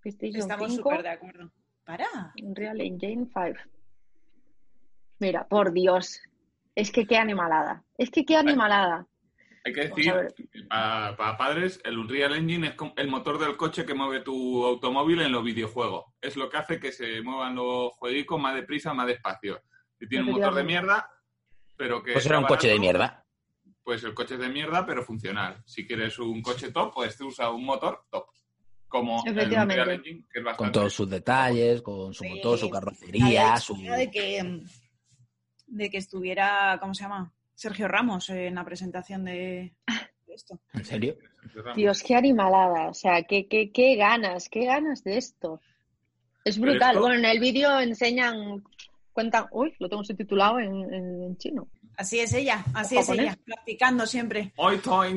PlayStation 0.00 0.42
Estamos 0.42 0.72
5, 0.72 0.82
súper 0.82 1.02
de 1.02 1.08
acuerdo. 1.08 1.50
Para. 1.86 2.34
Unreal 2.42 2.82
Engine 2.82 3.24
5. 3.24 3.60
Mira, 5.20 5.48
por 5.48 5.72
Dios. 5.72 6.20
Es 6.74 6.92
que 6.92 7.06
qué 7.06 7.16
animalada. 7.16 7.82
Es 7.96 8.10
que 8.10 8.26
qué 8.26 8.36
animalada. 8.36 9.06
Hay 9.64 9.72
que 9.72 9.88
decir, 9.88 10.12
para, 10.68 11.16
para 11.16 11.38
padres, 11.38 11.80
el 11.82 11.96
Unreal 11.96 12.34
Engine 12.34 12.66
es 12.66 12.74
el 12.96 13.08
motor 13.08 13.38
del 13.38 13.56
coche 13.56 13.86
que 13.86 13.94
mueve 13.94 14.20
tu 14.20 14.66
automóvil 14.66 15.22
en 15.22 15.32
los 15.32 15.42
videojuegos. 15.42 16.04
Es 16.20 16.36
lo 16.36 16.50
que 16.50 16.58
hace 16.58 16.78
que 16.78 16.92
se 16.92 17.22
muevan 17.22 17.54
los 17.54 17.94
jueguicos 17.94 18.38
más 18.38 18.54
deprisa, 18.54 18.92
más 18.92 19.06
despacio. 19.06 19.62
Si 19.98 20.08
tiene 20.08 20.24
un 20.24 20.32
motor 20.32 20.54
de 20.54 20.64
mierda, 20.64 21.10
pero 21.76 22.02
que... 22.02 22.12
Pues 22.12 22.26
era 22.26 22.38
un 22.38 22.44
coche 22.46 22.68
de 22.68 22.78
mierda. 22.78 23.24
Pues 23.82 24.02
el 24.04 24.14
coche 24.14 24.34
es 24.34 24.40
de 24.40 24.48
mierda, 24.48 24.86
pero 24.86 25.02
funcional. 25.04 25.62
Si 25.66 25.86
quieres 25.86 26.18
un 26.18 26.40
coche 26.42 26.72
top, 26.72 26.94
pues 26.94 27.16
te 27.16 27.24
usa 27.24 27.50
un 27.50 27.64
motor 27.64 28.04
top. 28.10 28.26
Como 28.88 29.22
el 29.26 29.32
Efectivamente. 29.32 29.80
Unreal 29.82 29.98
Engine, 30.00 30.24
que 30.32 30.38
es 30.38 30.44
bastante... 30.44 30.58
Con 30.64 30.72
todos 30.72 30.92
sus 30.92 31.10
detalles, 31.10 31.82
con 31.82 32.14
su 32.14 32.24
Sí. 32.24 32.30
motor, 32.30 32.58
su 32.58 32.70
carrocería, 32.70 33.56
su... 33.58 33.76
de 33.76 34.10
que, 34.10 34.62
de 35.66 35.90
que 35.90 35.96
estuviera, 35.98 36.78
¿cómo 36.80 36.94
se 36.94 37.02
llama? 37.02 37.32
Sergio 37.54 37.88
Ramos 37.88 38.30
en 38.30 38.54
la 38.54 38.64
presentación 38.64 39.24
de, 39.24 39.74
esto. 40.28 40.60
¿En 40.72 40.84
serio? 40.84 41.16
Dios, 41.76 42.02
qué 42.02 42.14
animalada. 42.16 42.88
O 42.88 42.94
sea, 42.94 43.22
qué, 43.24 43.46
qué, 43.48 43.70
qué 43.72 43.96
ganas, 43.96 44.48
qué 44.48 44.64
ganas 44.64 45.04
de 45.04 45.18
esto. 45.18 45.60
Es 46.44 46.58
brutal. 46.58 46.90
esto- 46.92 47.00
Bueno, 47.00 47.16
en 47.16 47.24
el 47.26 47.38
vídeo 47.40 47.78
enseñan, 47.80 48.62
cuentan, 49.14 49.46
uy, 49.52 49.72
lo 49.78 49.88
tengo 49.88 50.04
subtitulado 50.04 50.58
en, 50.58 50.92
en- 50.92 51.22
en 51.22 51.36
chino. 51.38 51.68
Así 51.96 52.18
es 52.20 52.34
ella, 52.34 52.62
así 52.74 52.96
¿O 52.96 53.00
es 53.00 53.08
ella, 53.08 53.38
practicando 53.46 54.04
siempre. 54.04 54.52
Hoy 54.56 54.74
estoy 54.76 55.14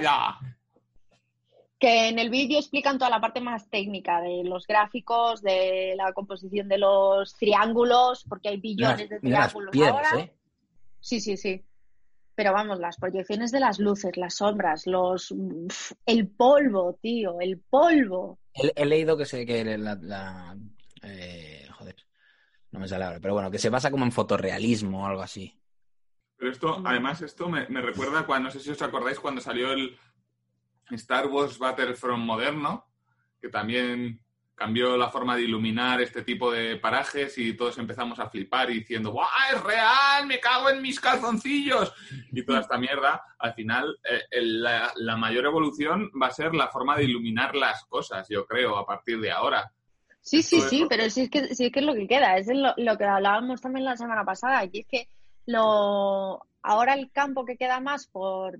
ya. 0.00 0.38
Que 1.78 2.08
en 2.08 2.20
el 2.20 2.30
vídeo 2.30 2.58
explican 2.60 2.96
toda 2.96 3.10
la 3.10 3.20
parte 3.20 3.40
más 3.40 3.68
técnica 3.68 4.20
de 4.20 4.44
los 4.44 4.66
gráficos, 4.68 5.42
de 5.42 5.94
la 5.96 6.12
composición 6.12 6.68
de 6.68 6.78
los 6.78 7.34
triángulos, 7.36 8.24
porque 8.28 8.50
hay 8.50 8.60
Mira 8.60 8.94
billones 8.94 9.08
de 9.08 9.14
las, 9.16 9.22
mira 9.24 9.38
las 9.40 9.48
triángulos 9.48 9.72
piedras, 9.72 10.12
ahora. 10.12 10.24
¿eh? 10.24 10.32
Sí, 11.00 11.20
sí, 11.20 11.36
sí. 11.36 11.64
Pero 12.36 12.52
vamos, 12.52 12.78
las 12.78 12.96
proyecciones 12.96 13.50
de 13.50 13.58
las 13.60 13.80
luces, 13.80 14.16
las 14.16 14.36
sombras, 14.36 14.86
los 14.86 15.32
uf, 15.32 15.92
el 16.06 16.28
polvo, 16.28 16.96
tío, 17.02 17.40
el 17.40 17.58
polvo. 17.58 18.38
He, 18.54 18.70
he 18.76 18.86
leído 18.86 19.16
que 19.16 19.26
se 19.26 19.44
que 19.44 19.64
la, 19.76 19.96
la- 19.96 20.56
eh, 21.02 21.61
no 22.72 22.80
me 22.80 22.88
sale 22.88 23.04
ahora, 23.04 23.20
pero 23.20 23.34
bueno, 23.34 23.50
que 23.50 23.58
se 23.58 23.70
basa 23.70 23.90
como 23.90 24.04
en 24.04 24.12
fotorrealismo 24.12 25.04
o 25.04 25.06
algo 25.06 25.22
así. 25.22 25.58
Pero 26.36 26.50
esto, 26.50 26.78
Mm. 26.80 26.86
además, 26.86 27.22
esto 27.22 27.48
me, 27.48 27.68
me 27.68 27.80
recuerda 27.80 28.26
cuando, 28.26 28.48
no 28.48 28.52
sé 28.52 28.60
si 28.60 28.70
os 28.70 28.82
acordáis, 28.82 29.20
cuando 29.20 29.40
salió 29.40 29.72
el 29.72 29.96
Star 30.90 31.26
Wars 31.28 31.58
Battlefront 31.58 32.24
moderno, 32.24 32.86
que 33.40 33.48
también 33.48 34.20
cambió 34.54 34.96
la 34.96 35.08
forma 35.08 35.34
de 35.34 35.42
iluminar 35.42 36.00
este 36.00 36.22
tipo 36.22 36.52
de 36.52 36.76
parajes 36.76 37.36
y 37.38 37.54
todos 37.54 37.78
empezamos 37.78 38.18
a 38.20 38.28
flipar 38.28 38.70
y 38.70 38.80
diciendo, 38.80 39.10
¡guau, 39.10 39.26
es 39.52 39.62
real! 39.62 40.26
¡Me 40.26 40.38
cago 40.40 40.68
en 40.70 40.80
mis 40.82 41.00
calzoncillos! 41.00 41.92
Y 42.30 42.44
toda 42.44 42.60
esta 42.60 42.78
mierda, 42.78 43.22
al 43.38 43.54
final, 43.54 43.98
eh, 44.08 44.22
el- 44.30 44.62
la, 44.62 44.92
la 44.96 45.16
mayor 45.16 45.46
evolución 45.46 46.10
va 46.20 46.28
a 46.28 46.32
ser 46.32 46.54
la 46.54 46.68
forma 46.68 46.96
de 46.96 47.04
iluminar 47.04 47.54
las 47.56 47.84
cosas, 47.86 48.28
yo 48.28 48.46
creo, 48.46 48.76
a 48.76 48.86
partir 48.86 49.20
de 49.20 49.32
ahora. 49.32 49.72
Sí, 50.22 50.42
sí, 50.42 50.60
sí, 50.60 50.86
pero 50.88 51.10
sí 51.10 51.22
es 51.22 51.30
que, 51.30 51.54
sí 51.54 51.66
es 51.66 51.72
que 51.72 51.80
es 51.80 51.84
lo 51.84 51.94
que 51.94 52.06
queda, 52.06 52.36
es 52.36 52.46
lo, 52.46 52.72
lo 52.76 52.96
que 52.96 53.04
hablábamos 53.04 53.60
también 53.60 53.84
la 53.84 53.96
semana 53.96 54.24
pasada, 54.24 54.64
y 54.64 54.80
es 54.80 54.86
que 54.86 55.08
lo 55.46 56.46
ahora 56.62 56.94
el 56.94 57.10
campo 57.10 57.44
que 57.44 57.56
queda 57.56 57.80
más 57.80 58.06
por, 58.06 58.56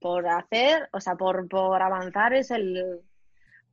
por 0.00 0.26
hacer, 0.28 0.88
o 0.92 1.00
sea, 1.00 1.14
por, 1.14 1.48
por 1.48 1.80
avanzar 1.80 2.34
es 2.34 2.50
el 2.50 3.00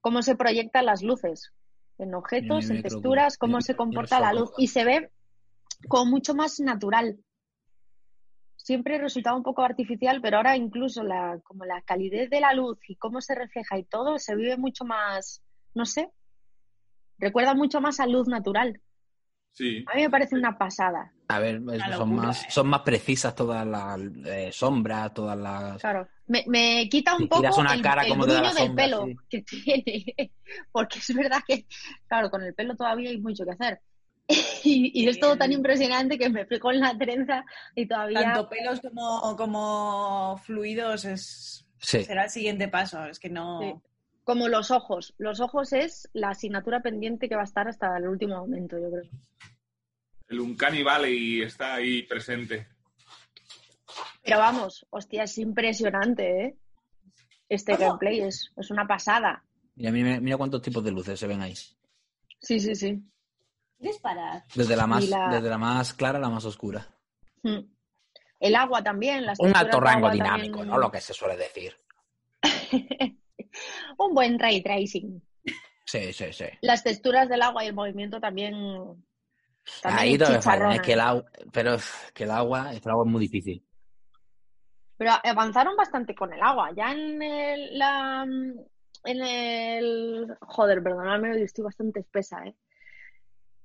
cómo 0.01 0.21
se 0.21 0.35
proyectan 0.35 0.85
las 0.85 1.01
luces 1.01 1.51
en 1.97 2.13
objetos, 2.13 2.69
en 2.69 2.81
texturas, 2.81 3.37
cómo 3.37 3.61
se 3.61 3.75
comporta 3.75 4.19
la 4.19 4.33
luz 4.33 4.51
y 4.57 4.67
se 4.67 4.83
ve 4.83 5.11
como 5.87 6.11
mucho 6.11 6.35
más 6.35 6.59
natural. 6.59 7.17
Siempre 8.55 8.97
resultaba 8.97 9.35
un 9.35 9.43
poco 9.43 9.63
artificial, 9.63 10.21
pero 10.21 10.37
ahora 10.37 10.55
incluso 10.55 11.03
la, 11.03 11.39
como 11.43 11.65
la 11.65 11.81
calidez 11.81 12.29
de 12.29 12.39
la 12.39 12.53
luz 12.53 12.77
y 12.87 12.95
cómo 12.95 13.19
se 13.19 13.35
refleja 13.35 13.77
y 13.77 13.83
todo 13.83 14.19
se 14.19 14.35
vive 14.35 14.57
mucho 14.57 14.85
más, 14.85 15.41
no 15.73 15.85
sé, 15.85 16.11
recuerda 17.23 17.53
mucho 17.55 17.81
más 17.81 17.99
a 17.99 18.05
luz 18.07 18.27
natural. 18.27 18.79
Sí. 19.51 19.83
A 19.91 19.95
mí 19.95 20.01
me 20.03 20.09
parece 20.09 20.35
una 20.35 20.57
pasada. 20.57 21.11
A 21.27 21.39
ver, 21.39 21.59
son, 21.59 21.67
locura, 21.91 22.05
más, 22.05 22.43
¿eh? 22.43 22.47
son 22.49 22.67
más 22.67 22.81
precisas 22.81 23.35
todas 23.35 23.65
las 23.65 23.99
eh, 24.25 24.49
sombras, 24.51 25.13
todas 25.13 25.37
las... 25.37 25.79
Claro. 25.79 26.07
Me, 26.27 26.43
me 26.47 26.87
quita 26.89 27.13
un 27.13 27.19
Si 27.21 27.27
poco 27.27 27.59
una 27.59 27.73
el, 27.73 27.81
cara, 27.81 28.03
el 28.03 28.09
¿cómo 28.09 28.25
te 28.25 28.33
da 28.33 28.39
brillo 28.39 28.53
la 28.53 28.59
del 28.59 28.67
sombra? 28.67 28.83
pelo 28.85 29.05
Sí. 29.05 29.15
que 29.29 29.41
tiene. 29.43 30.31
Porque 30.71 30.99
es 30.99 31.15
verdad 31.15 31.39
que, 31.47 31.65
claro, 32.07 32.29
con 32.29 32.43
el 32.43 32.53
pelo 32.53 32.75
todavía 32.75 33.09
hay 33.09 33.19
mucho 33.21 33.43
que 33.45 33.51
hacer. 33.51 33.79
Y, 34.63 35.03
y 35.03 35.07
es 35.09 35.19
todo 35.19 35.37
tan 35.37 35.51
impresionante 35.51 36.17
que 36.17 36.29
me 36.29 36.45
fijo 36.45 36.71
en 36.71 36.79
la 36.79 36.97
trenza 36.97 37.43
y 37.75 37.85
todavía. 37.85 38.21
Tanto 38.21 38.49
pelos 38.49 38.79
como, 38.79 39.35
como 39.35 40.37
fluidos 40.43 41.03
es, 41.05 41.67
Sí. 41.79 42.03
será 42.05 42.23
el 42.23 42.29
siguiente 42.29 42.69
paso. 42.69 43.03
Es 43.05 43.19
que 43.19 43.29
no. 43.29 43.59
Sí. 43.59 43.73
Como 44.23 44.47
los 44.47 44.71
ojos. 44.71 45.13
Los 45.17 45.39
ojos 45.41 45.73
es 45.73 46.09
la 46.13 46.29
asignatura 46.29 46.81
pendiente 46.81 47.27
que 47.27 47.35
va 47.35 47.41
a 47.41 47.45
estar 47.45 47.67
hasta 47.67 47.97
el 47.97 48.07
último 48.07 48.37
momento, 48.37 48.77
yo 48.79 48.89
creo. 48.89 49.11
El 50.29 50.39
Uncanny 50.39 50.81
Valley 50.83 51.41
está 51.41 51.75
ahí 51.75 52.03
presente. 52.03 52.67
Pero 54.23 54.37
vamos, 54.39 54.85
hostia, 54.89 55.23
es 55.23 55.37
impresionante, 55.37 56.45
¿eh? 56.45 56.57
Este 57.49 57.75
gameplay 57.75 58.21
es, 58.21 58.51
es 58.55 58.71
una 58.71 58.87
pasada. 58.87 59.43
Y 59.75 59.85
a 59.87 59.91
mí 59.91 60.01
me- 60.01 60.21
mira 60.21 60.37
cuántos 60.37 60.61
tipos 60.61 60.83
de 60.83 60.91
luces 60.91 61.19
se 61.19 61.27
ven 61.27 61.41
ahí. 61.41 61.53
Sí, 62.39 62.59
sí, 62.59 62.73
sí. 62.73 63.03
Disparar. 63.77 64.43
Desde 64.55 64.75
la 64.77 64.87
más, 64.87 65.07
la- 65.09 65.29
desde 65.29 65.49
la 65.49 65.57
más 65.57 65.93
clara 65.93 66.17
a 66.17 66.21
la 66.21 66.29
más 66.29 66.45
oscura. 66.45 66.87
Mm. 67.43 67.59
El 68.39 68.55
agua 68.55 68.81
también. 68.81 69.25
Las 69.25 69.39
Un 69.39 69.55
alto 69.55 69.79
rango 69.81 70.09
dinámico, 70.09 70.59
también- 70.59 70.69
¿no? 70.69 70.77
Lo 70.77 70.89
que 70.91 71.01
se 71.01 71.13
suele 71.13 71.35
decir. 71.35 71.75
Un 73.97 74.13
buen 74.13 74.39
ray 74.39 74.61
tracing. 74.61 75.21
Sí, 75.85 76.13
sí, 76.13 76.31
sí. 76.31 76.45
Las 76.61 76.83
texturas 76.83 77.27
del 77.29 77.41
agua 77.41 77.63
y 77.63 77.67
el 77.67 77.73
movimiento 77.73 78.19
también. 78.19 78.53
también 79.81 80.23
Ahí. 80.23 80.75
Es 80.75 80.81
que 80.81 80.93
el 80.93 80.99
agua, 80.99 81.25
pero 81.51 81.73
es 81.75 82.11
que 82.13 82.23
el 82.23 82.31
agua, 82.31 82.71
el 82.73 82.89
agua 82.89 83.03
es 83.05 83.11
muy 83.11 83.21
difícil. 83.21 83.65
Pero 84.97 85.11
avanzaron 85.23 85.75
bastante 85.75 86.15
con 86.15 86.33
el 86.33 86.41
agua. 86.41 86.71
Ya 86.75 86.91
en 86.91 87.21
el, 87.21 87.77
la, 87.77 88.25
en 89.03 89.21
el... 89.21 90.37
Joder, 90.41 90.81
perdonadme, 90.81 91.33
hoy 91.33 91.41
estoy 91.41 91.65
bastante 91.65 91.99
espesa, 91.99 92.45
¿eh? 92.45 92.55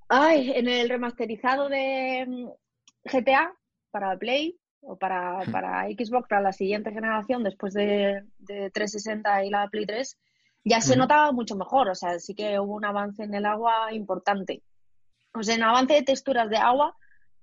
Ay, 0.08 0.52
en 0.52 0.68
el 0.68 0.88
remasterizado 0.88 1.68
de 1.68 2.24
mm, 2.26 2.48
GTA 3.04 3.54
para 3.90 4.16
Play 4.16 4.58
o 4.80 4.96
para, 4.96 5.44
Hmm. 5.44 5.52
para 5.52 5.84
Xbox, 5.88 6.28
para 6.28 6.40
la 6.42 6.52
siguiente 6.52 6.92
generación, 6.92 7.42
después 7.42 7.74
de, 7.74 8.24
de 8.38 8.70
360 8.70 9.44
y 9.44 9.50
la 9.50 9.68
Play 9.68 9.86
3, 9.86 10.18
ya 10.64 10.80
se 10.80 10.94
Hmm. 10.96 11.00
notaba 11.00 11.32
mucho 11.32 11.56
mejor. 11.56 11.88
O 11.88 11.94
sea, 11.94 12.18
sí 12.18 12.34
que 12.34 12.58
hubo 12.58 12.74
un 12.74 12.84
avance 12.84 13.22
en 13.24 13.34
el 13.34 13.44
agua 13.46 13.92
importante. 13.92 14.62
O 15.34 15.42
sea, 15.42 15.54
en 15.56 15.62
avance 15.62 15.94
de 15.94 16.02
texturas 16.02 16.48
de 16.50 16.56
agua, 16.56 16.96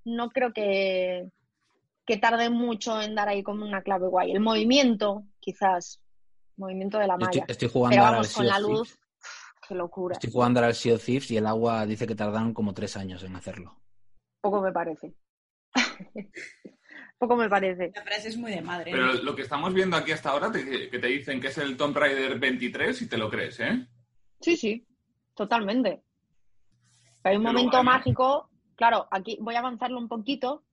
no 0.05 0.29
creo 0.29 0.53
que, 0.53 1.29
que 2.05 2.17
tarde 2.17 2.49
mucho 2.49 3.01
en 3.01 3.15
dar 3.15 3.27
ahí 3.29 3.41
como 3.43 3.65
una 3.65 3.81
clave 3.81 4.07
guay. 4.07 4.31
El 4.31 4.39
movimiento, 4.39 5.23
quizás, 5.39 5.99
movimiento 6.57 6.97
de 6.99 7.07
la 7.07 7.17
Yo 7.17 7.25
estoy, 7.25 7.41
malla. 7.41 7.51
estoy 7.51 7.69
jugando 7.69 7.95
Pero 7.95 8.05
ahora 8.05 8.17
al 8.17 8.23
vamos, 8.23 8.33
con 8.35 8.47
la 8.47 8.59
luz, 8.59 8.99
qué 9.67 9.75
locura. 9.75 10.13
Estoy 10.13 10.31
jugando 10.31 10.59
ahora 10.59 10.67
al 10.67 10.75
Sea 10.75 10.95
of 10.95 11.03
Thieves 11.05 11.31
y 11.31 11.37
el 11.37 11.47
agua 11.47 11.85
dice 11.85 12.05
que 12.07 12.15
tardaron 12.15 12.53
como 12.53 12.73
tres 12.73 12.95
años 12.97 13.23
en 13.23 13.35
hacerlo. 13.35 13.79
Poco 14.41 14.61
me 14.61 14.71
parece. 14.71 15.13
Poco 17.17 17.35
me 17.35 17.49
parece. 17.49 17.91
La 17.95 18.03
frase 18.03 18.29
es 18.29 18.37
muy 18.37 18.51
de 18.51 18.61
madre. 18.61 18.91
Pero 18.91 19.07
¿no? 19.07 19.13
lo 19.13 19.35
que 19.35 19.43
estamos 19.43 19.73
viendo 19.73 19.95
aquí 19.95 20.11
hasta 20.11 20.31
ahora, 20.31 20.51
te- 20.51 20.89
que 20.89 20.99
te 20.99 21.07
dicen 21.07 21.39
que 21.39 21.47
es 21.47 21.57
el 21.57 21.77
Tomb 21.77 21.95
Raider 21.95 22.37
23 22.39 23.01
y 23.01 23.07
te 23.09 23.17
lo 23.17 23.29
crees, 23.29 23.59
¿eh? 23.61 23.87
Sí, 24.41 24.57
sí, 24.57 24.85
totalmente. 25.33 26.03
Hay 27.23 27.37
un 27.37 27.43
Pero 27.43 27.53
momento 27.53 27.83
mágico. 27.83 28.49
Claro, 28.75 29.07
aquí 29.09 29.37
voy 29.41 29.55
a 29.55 29.59
avanzarlo 29.59 29.97
un 29.97 30.09
poquito. 30.09 30.63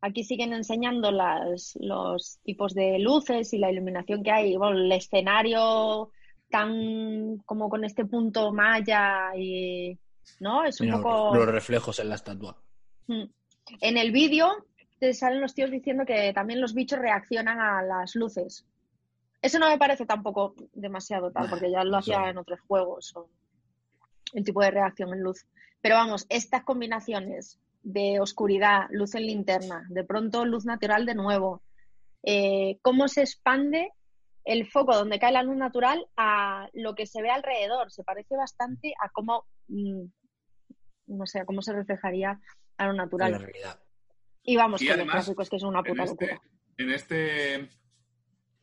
Aquí 0.00 0.22
siguen 0.22 0.52
enseñando 0.52 1.10
las, 1.10 1.76
los 1.80 2.38
tipos 2.44 2.72
de 2.74 3.00
luces 3.00 3.52
y 3.52 3.58
la 3.58 3.70
iluminación 3.72 4.22
que 4.22 4.30
hay. 4.30 4.56
Bueno, 4.56 4.78
el 4.78 4.92
escenario 4.92 6.12
tan 6.48 7.38
como 7.44 7.68
con 7.68 7.84
este 7.84 8.04
punto 8.06 8.52
maya 8.52 9.36
y 9.36 9.98
no 10.40 10.64
es 10.64 10.80
un 10.80 10.86
Mira, 10.86 10.98
poco 11.02 11.34
los 11.34 11.46
reflejos 11.48 11.98
en 11.98 12.08
la 12.08 12.14
estatua. 12.14 12.56
Mm. 13.08 13.24
En 13.80 13.98
el 13.98 14.12
vídeo 14.12 14.50
te 14.98 15.14
salen 15.14 15.40
los 15.40 15.54
tíos 15.54 15.70
diciendo 15.70 16.04
que 16.04 16.32
también 16.32 16.60
los 16.60 16.74
bichos 16.74 16.98
reaccionan 16.98 17.60
a 17.60 17.82
las 17.82 18.14
luces. 18.14 18.66
Eso 19.40 19.58
no 19.58 19.68
me 19.68 19.78
parece 19.78 20.06
tampoco 20.06 20.54
demasiado 20.72 21.30
tal, 21.30 21.48
porque 21.48 21.70
ya 21.70 21.84
lo 21.84 21.96
hacía 21.98 22.28
en 22.28 22.38
otros 22.38 22.60
juegos, 22.60 23.14
o 23.16 23.28
el 24.34 24.44
tipo 24.44 24.60
de 24.62 24.70
reacción 24.70 25.12
en 25.12 25.22
luz. 25.22 25.46
Pero 25.80 25.94
vamos, 25.94 26.26
estas 26.28 26.64
combinaciones 26.64 27.60
de 27.82 28.20
oscuridad, 28.20 28.86
luz 28.90 29.14
en 29.14 29.26
linterna, 29.26 29.86
de 29.88 30.04
pronto 30.04 30.44
luz 30.44 30.64
natural 30.64 31.06
de 31.06 31.14
nuevo, 31.14 31.62
eh, 32.22 32.78
cómo 32.82 33.08
se 33.08 33.22
expande 33.22 33.92
el 34.44 34.66
foco 34.66 34.94
donde 34.96 35.18
cae 35.18 35.32
la 35.32 35.42
luz 35.42 35.56
natural 35.56 36.06
a 36.16 36.68
lo 36.72 36.94
que 36.94 37.06
se 37.06 37.22
ve 37.22 37.30
alrededor. 37.30 37.92
Se 37.92 38.02
parece 38.02 38.36
bastante 38.36 38.94
a 39.00 39.08
cómo, 39.10 39.44
mm, 39.68 40.04
no 41.08 41.26
sé, 41.26 41.40
a 41.40 41.44
cómo 41.44 41.62
se 41.62 41.72
reflejaría 41.72 42.40
a 42.78 42.84
lo 42.86 42.90
En 42.90 42.96
la 42.96 43.04
natural. 43.04 43.40
realidad. 43.40 43.78
Y 44.48 44.56
vamos, 44.56 44.80
Y 44.80 44.86
que 44.86 44.92
además, 44.92 45.14
gráficos 45.26 45.50
que 45.50 45.56
es 45.56 45.62
una 45.62 45.80
En 45.80 45.84
puta 45.84 46.04
este, 46.04 46.26
locura. 46.26 46.42
en 46.78 46.90
este 46.90 47.68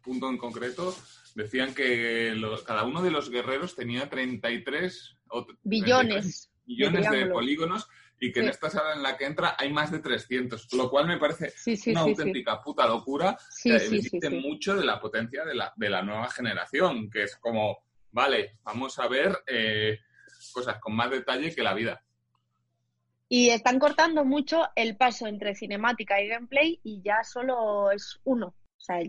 punto 0.02 0.30
en 0.32 0.38
concreto, 0.40 0.96
decían 1.36 1.76
que 1.76 2.34
lo- 2.36 2.64
cada 2.64 2.86
uno 2.86 3.04
de 3.04 3.12
los 3.12 3.30
guerreros 3.30 3.76
tenía 3.76 4.10
33 4.10 5.16
o 5.30 5.46
33 5.46 5.60
Billones. 5.64 6.52
millones 6.66 7.12
de, 7.12 7.28
polígonos 7.28 7.88
y 8.20 8.32
que 8.32 8.40
en 8.40 8.50
esta 8.50 8.72
sala 8.72 8.96
en 8.96 9.04
la 9.04 9.16
que 9.16 9.26
entra 9.26 9.56
hay 9.60 9.72
más 9.72 9.92
de 9.92 10.00
300, 10.00 10.74
lo 10.74 10.90
cual 10.90 11.06
me 11.06 11.20
parece 11.20 11.52
Sí, 11.52 11.78
sí, 11.78 11.92
una 11.92 12.02
auténtica 12.02 12.64
puta 12.64 12.88
locura 12.88 13.38
que 13.62 13.78
dice 13.90 14.30
mucho 14.32 14.76
de 14.76 14.86
la 14.86 15.00
potencia 15.00 15.46
de 15.46 15.54
la, 15.54 15.72
de 15.76 15.90
la 15.92 16.02
nueva 16.02 16.32
generación, 16.32 17.12
que 17.12 17.24
es 17.24 17.36
como, 17.36 17.78
vale, 18.12 18.58
vamos 18.64 18.98
a 18.98 19.08
ver 19.08 19.38
eh, 19.46 20.00
cosas 20.52 20.80
con 20.80 20.96
más 20.96 21.12
detalle 21.12 21.54
que 21.54 21.62
la 21.62 21.76
vida. 21.76 22.02
Y 23.28 23.50
están 23.50 23.80
cortando 23.80 24.24
mucho 24.24 24.64
el 24.76 24.98
paso 24.98 25.28
entre 25.28 25.56
cinemática 25.56 26.22
y 26.22 26.28
gameplay 26.28 26.80
y 26.84 27.02
ya 27.02 27.24
solo 27.24 27.92
es 27.92 28.20
uno. 28.24 28.48
O 28.48 28.80
sea, 28.80 29.00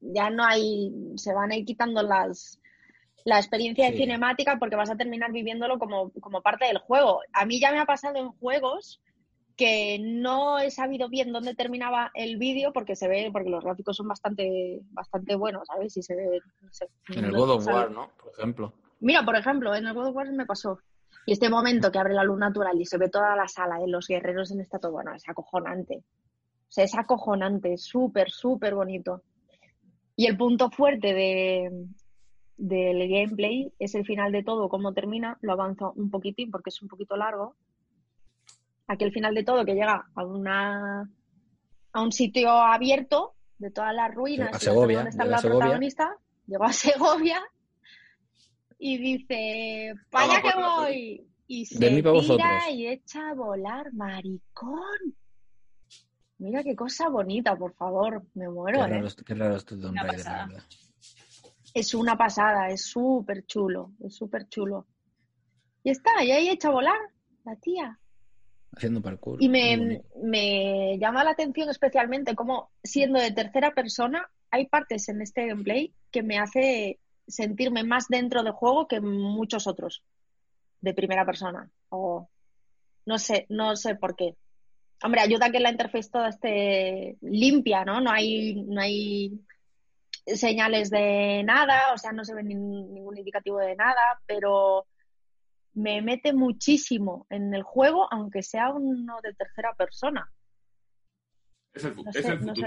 ya 0.00 0.30
no 0.30 0.44
hay, 0.44 0.90
se 1.16 1.34
van 1.34 1.52
a 1.52 1.56
ir 1.56 1.64
quitando 1.64 2.02
las, 2.02 2.60
la 3.24 3.38
experiencia 3.38 3.90
de 3.90 3.96
cinemática 3.96 4.58
porque 4.58 4.76
vas 4.76 4.90
a 4.90 4.96
terminar 4.96 5.32
viviéndolo 5.32 5.78
como, 5.78 6.10
como 6.12 6.42
parte 6.42 6.66
del 6.66 6.78
juego. 6.78 7.20
A 7.32 7.44
mí 7.44 7.60
ya 7.60 7.72
me 7.72 7.78
ha 7.78 7.84
pasado 7.84 8.16
en 8.16 8.30
juegos 8.32 9.00
que 9.56 9.98
no 10.00 10.58
he 10.58 10.70
sabido 10.70 11.08
bien 11.08 11.32
dónde 11.32 11.54
terminaba 11.54 12.10
el 12.14 12.36
vídeo 12.38 12.72
porque 12.72 12.96
se 12.96 13.08
ve, 13.08 13.30
porque 13.32 13.50
los 13.50 13.62
gráficos 13.62 13.96
son 13.96 14.08
bastante, 14.08 14.80
bastante 14.90 15.36
buenos, 15.36 15.66
¿sabes? 15.66 15.96
Y 15.96 16.02
se 16.02 16.16
ve, 16.16 16.40
sé, 16.70 16.88
En 17.08 17.26
el 17.26 17.32
God 17.32 17.50
of 17.50 17.66
War, 17.66 17.90
¿no? 17.90 18.10
Por 18.20 18.32
ejemplo. 18.32 18.72
Mira, 19.00 19.24
por 19.24 19.36
ejemplo, 19.36 19.74
en 19.74 19.86
el 19.86 19.94
God 19.94 20.08
of 20.08 20.16
War 20.16 20.32
me 20.32 20.46
pasó. 20.46 20.78
Y 21.26 21.32
este 21.32 21.48
momento 21.48 21.92
que 21.92 21.98
abre 21.98 22.14
la 22.14 22.24
luz 22.24 22.38
natural 22.38 22.80
y 22.80 22.84
se 22.84 22.98
ve 22.98 23.08
toda 23.08 23.36
la 23.36 23.46
sala 23.46 23.78
de 23.78 23.88
los 23.88 24.08
guerreros 24.08 24.50
en 24.50 24.60
esta 24.60 24.78
todo, 24.78 24.92
bueno, 24.92 25.14
es 25.14 25.22
acojonante. 25.28 25.98
O 25.98 26.74
sea, 26.74 26.84
es 26.84 26.94
acojonante, 26.96 27.76
súper, 27.76 28.30
súper 28.30 28.74
bonito. 28.74 29.22
Y 30.16 30.26
el 30.26 30.36
punto 30.36 30.70
fuerte 30.70 31.12
de, 31.12 31.86
del 32.56 33.08
gameplay 33.08 33.72
es 33.78 33.94
el 33.94 34.04
final 34.04 34.32
de 34.32 34.42
todo, 34.42 34.68
cómo 34.68 34.92
termina. 34.92 35.38
Lo 35.42 35.52
avanzo 35.52 35.92
un 35.96 36.10
poquitín 36.10 36.50
porque 36.50 36.70
es 36.70 36.82
un 36.82 36.88
poquito 36.88 37.16
largo. 37.16 37.56
Aquí 38.86 39.04
el 39.04 39.12
final 39.12 39.34
de 39.34 39.44
todo 39.44 39.64
que 39.64 39.74
llega 39.74 40.06
a 40.14 40.24
una 40.24 41.08
a 41.94 42.02
un 42.02 42.10
sitio 42.10 42.50
abierto 42.50 43.34
de 43.58 43.70
todas 43.70 43.94
las 43.94 44.14
ruinas 44.14 44.54
A 44.54 44.58
Segovia, 44.58 44.98
donde 44.98 45.10
está 45.10 45.24
la 45.24 45.38
Segovia. 45.38 45.60
protagonista. 45.60 46.16
Llegó 46.46 46.64
a 46.64 46.72
Segovia 46.72 47.42
y 48.84 48.98
dice, 48.98 49.94
¡para 50.10 50.24
allá 50.34 50.42
que 50.42 50.60
voy! 50.60 51.28
Y 51.46 51.66
se 51.66 51.78
tira 51.88 52.10
vosotros. 52.10 52.48
y 52.72 52.86
echa 52.88 53.30
a 53.30 53.34
volar, 53.34 53.92
maricón. 53.92 55.16
Mira 56.38 56.64
qué 56.64 56.74
cosa 56.74 57.08
bonita, 57.08 57.54
por 57.56 57.74
favor, 57.74 58.24
me 58.34 58.46
Qué 58.46 58.50
muero, 58.50 58.84
¿eh? 58.84 58.88
raro, 58.88 59.06
es- 59.06 59.14
qué 59.14 59.34
raro 59.34 59.56
este 59.56 59.76
Tomb 59.76 59.92
Una 59.92 60.02
Raider, 60.02 60.18
la 60.18 60.24
pasada. 60.24 60.46
verdad. 60.46 60.64
Es 61.74 61.94
una 61.94 62.16
pasada, 62.18 62.68
es 62.70 62.82
súper 62.84 63.46
chulo, 63.46 63.92
es 64.04 64.16
súper 64.16 64.48
chulo. 64.48 64.86
Y 65.84 65.90
está, 65.90 66.22
y 66.24 66.32
ahí 66.32 66.48
echa 66.48 66.68
a 66.68 66.72
volar 66.72 66.98
la 67.44 67.54
tía. 67.56 67.98
Haciendo 68.72 69.00
parkour. 69.00 69.40
Y 69.42 69.48
muy 69.48 69.58
me, 69.76 70.02
me 70.22 70.98
llama 70.98 71.22
la 71.22 71.30
atención 71.30 71.70
especialmente 71.70 72.34
cómo, 72.34 72.72
siendo 72.82 73.20
de 73.20 73.30
tercera 73.30 73.72
persona, 73.74 74.28
hay 74.50 74.66
partes 74.66 75.08
en 75.08 75.22
este 75.22 75.46
gameplay 75.46 75.94
que 76.10 76.22
me 76.22 76.38
hace 76.38 76.98
sentirme 77.32 77.82
más 77.84 78.08
dentro 78.08 78.42
del 78.42 78.52
juego 78.52 78.86
que 78.86 79.00
muchos 79.00 79.66
otros 79.66 80.02
de 80.80 80.94
primera 80.94 81.24
persona. 81.24 81.68
O 81.88 82.28
no 83.06 83.18
sé, 83.18 83.46
no 83.48 83.74
sé 83.76 83.96
por 83.96 84.14
qué. 84.14 84.36
Hombre, 85.02 85.20
ayuda 85.20 85.46
a 85.46 85.50
que 85.50 85.58
la 85.60 85.70
interfaz 85.70 86.10
toda 86.10 86.28
esté 86.28 87.16
limpia, 87.22 87.84
¿no? 87.84 88.00
No 88.00 88.10
hay, 88.10 88.54
no 88.54 88.80
hay 88.80 89.32
señales 90.26 90.90
de 90.90 91.42
nada, 91.44 91.92
o 91.92 91.98
sea, 91.98 92.12
no 92.12 92.24
se 92.24 92.34
ve 92.34 92.42
nin- 92.44 92.88
ningún 92.90 93.18
indicativo 93.18 93.58
de 93.58 93.74
nada, 93.74 94.20
pero 94.26 94.86
me 95.74 96.02
mete 96.02 96.32
muchísimo 96.32 97.26
en 97.30 97.52
el 97.54 97.62
juego, 97.64 98.06
aunque 98.12 98.42
sea 98.42 98.70
uno 98.70 99.20
de 99.22 99.34
tercera 99.34 99.74
persona. 99.74 100.30
Es 101.74 101.84
el, 101.84 101.96
No 101.96 102.10
es 102.10 102.16
sé, 102.22 102.32
el 102.32 102.44
no 102.46 102.54
sé. 102.54 102.66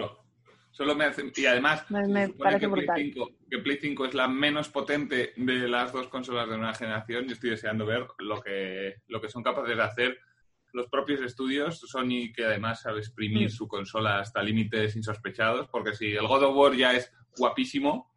Solo 0.75 0.93
me 0.93 1.05
hace- 1.05 1.31
y 1.33 1.45
además, 1.45 1.89
Me- 1.89 2.27
parece 2.33 2.59
que 2.59 2.67
Play, 2.67 2.85
brutal. 2.85 3.01
5, 3.01 3.29
que 3.49 3.57
Play 3.59 3.77
5 3.79 4.05
es 4.07 4.13
la 4.13 4.27
menos 4.27 4.67
potente 4.67 5.31
de 5.37 5.69
las 5.69 5.93
dos 5.93 6.09
consolas 6.09 6.49
de 6.49 6.57
nueva 6.57 6.73
generación. 6.73 7.27
Yo 7.27 7.33
estoy 7.33 7.51
deseando 7.51 7.85
ver 7.85 8.05
lo 8.19 8.41
que, 8.41 8.95
lo 9.07 9.21
que 9.21 9.29
son 9.29 9.41
capaces 9.41 9.77
de 9.77 9.81
hacer 9.81 10.17
los 10.73 10.87
propios 10.87 11.21
estudios. 11.21 11.79
Sony, 11.79 12.33
que 12.35 12.43
además 12.43 12.81
sabe 12.81 12.99
exprimir 12.99 13.49
su 13.51 13.69
consola 13.69 14.19
hasta 14.19 14.43
límites 14.43 14.97
insospechados, 14.97 15.69
porque 15.69 15.93
si 15.93 16.11
el 16.11 16.27
God 16.27 16.43
of 16.43 16.55
War 16.57 16.75
ya 16.75 16.91
es 16.91 17.09
guapísimo, 17.37 18.11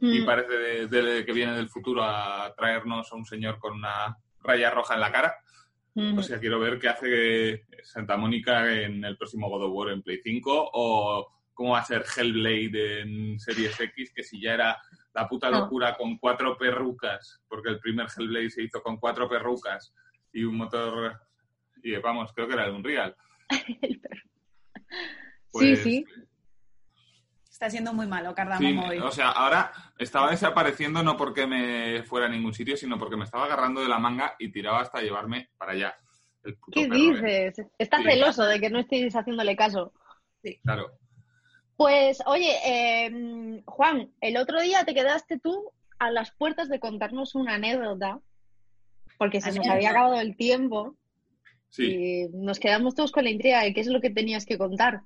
y 0.00 0.22
Mm. 0.22 0.26
parece 0.26 0.52
de- 0.58 0.86
de- 0.88 1.24
que 1.24 1.32
viene 1.32 1.54
del 1.54 1.68
futuro 1.68 2.02
a 2.02 2.52
traernos 2.56 3.12
a 3.12 3.14
un 3.14 3.24
señor 3.24 3.60
con 3.60 3.74
una 3.74 4.16
raya 4.42 4.70
roja 4.70 4.94
en 4.94 5.00
la 5.00 5.12
cara. 5.12 5.36
Mm. 5.94 6.18
O 6.18 6.22
sea, 6.24 6.40
quiero 6.40 6.58
ver 6.58 6.80
qué 6.80 6.88
hace 6.88 7.66
Santa 7.84 8.16
Mónica 8.16 8.72
en 8.72 9.04
el 9.04 9.16
próximo 9.16 9.48
God 9.48 9.66
of 9.66 9.72
War 9.72 9.90
en 9.90 10.02
Play 10.02 10.18
5 10.20 10.68
o 10.72 11.28
cómo 11.54 11.72
va 11.72 11.80
a 11.80 11.84
ser 11.84 12.04
Hellblade 12.16 13.00
en 13.02 13.38
Series 13.38 13.78
X, 13.78 14.12
que 14.14 14.22
si 14.22 14.40
ya 14.40 14.54
era 14.54 14.78
la 15.14 15.28
puta 15.28 15.50
locura 15.50 15.94
con 15.96 16.16
cuatro 16.18 16.56
perrucas, 16.56 17.42
porque 17.48 17.68
el 17.70 17.78
primer 17.80 18.06
Hellblade 18.16 18.50
se 18.50 18.62
hizo 18.62 18.82
con 18.82 18.96
cuatro 18.98 19.28
perrucas 19.28 19.94
y 20.32 20.44
un 20.44 20.56
motor, 20.56 21.20
y 21.82 21.94
vamos, 21.96 22.32
creo 22.32 22.46
que 22.48 22.54
era 22.54 22.64
el 22.66 22.72
Unreal. 22.72 23.14
El 23.82 24.00
perro. 24.00 24.22
Pues, 25.50 25.82
sí, 25.82 26.04
sí. 26.04 26.04
Está 27.50 27.68
siendo 27.70 27.92
muy 27.92 28.06
malo, 28.06 28.30
Sí, 28.30 28.34
Cardamom 28.36 28.88
hoy. 28.88 28.98
o 28.98 29.10
sea, 29.12 29.30
ahora 29.30 29.70
estaba 29.98 30.30
desapareciendo 30.30 31.02
no 31.02 31.16
porque 31.16 31.46
me 31.46 32.02
fuera 32.02 32.26
a 32.26 32.28
ningún 32.28 32.54
sitio, 32.54 32.76
sino 32.76 32.98
porque 32.98 33.16
me 33.16 33.24
estaba 33.24 33.44
agarrando 33.44 33.82
de 33.82 33.88
la 33.88 33.98
manga 33.98 34.34
y 34.38 34.50
tiraba 34.50 34.80
hasta 34.80 35.00
llevarme 35.02 35.50
para 35.58 35.72
allá. 35.72 35.94
El 36.42 36.56
puto 36.56 36.72
¿Qué 36.80 36.88
perro, 36.88 36.96
¿eh? 37.26 37.44
dices? 37.50 37.66
Está 37.78 37.98
Sí. 37.98 38.04
celoso 38.04 38.44
de 38.44 38.58
que 38.58 38.70
no 38.70 38.80
estéis 38.80 39.14
haciéndole 39.14 39.54
caso. 39.54 39.92
Claro. 40.64 40.98
Pues, 41.76 42.22
oye, 42.26 42.54
eh, 42.64 43.62
Juan, 43.66 44.12
el 44.20 44.36
otro 44.36 44.60
día 44.60 44.84
te 44.84 44.94
quedaste 44.94 45.38
tú 45.38 45.72
a 45.98 46.10
las 46.10 46.30
puertas 46.32 46.68
de 46.68 46.80
contarnos 46.80 47.34
una 47.34 47.54
anécdota, 47.54 48.20
porque 49.18 49.40
se 49.40 49.48
nos 49.48 49.56
Anécdota. 49.58 49.74
había 49.76 49.90
acabado 49.90 50.20
el 50.20 50.36
tiempo 50.36 50.96
Sí. 51.70 51.84
y 51.84 52.28
nos 52.34 52.58
quedamos 52.58 52.94
todos 52.94 53.12
con 53.12 53.24
la 53.24 53.30
intriga 53.30 53.62
de 53.62 53.72
qué 53.72 53.80
es 53.80 53.86
lo 53.86 54.00
que 54.00 54.10
tenías 54.10 54.44
que 54.44 54.58
contar. 54.58 55.00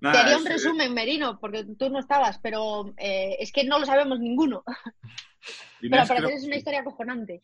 Nada, 0.00 0.14
te 0.14 0.20
haría 0.22 0.36
un 0.38 0.44
es, 0.44 0.50
eh, 0.50 0.52
resumen, 0.54 0.94
Merino, 0.94 1.38
porque 1.40 1.64
tú 1.78 1.90
no 1.90 1.98
estabas, 1.98 2.38
pero 2.38 2.94
eh, 2.96 3.36
es 3.40 3.50
que 3.52 3.64
no 3.64 3.78
lo 3.78 3.86
sabemos 3.86 4.20
ninguno. 4.20 4.62
Pero 5.80 5.90
parecer 5.90 6.16
creo- 6.18 6.28
es 6.30 6.44
una 6.44 6.56
historia 6.56 6.80
acojonante. 6.80 7.42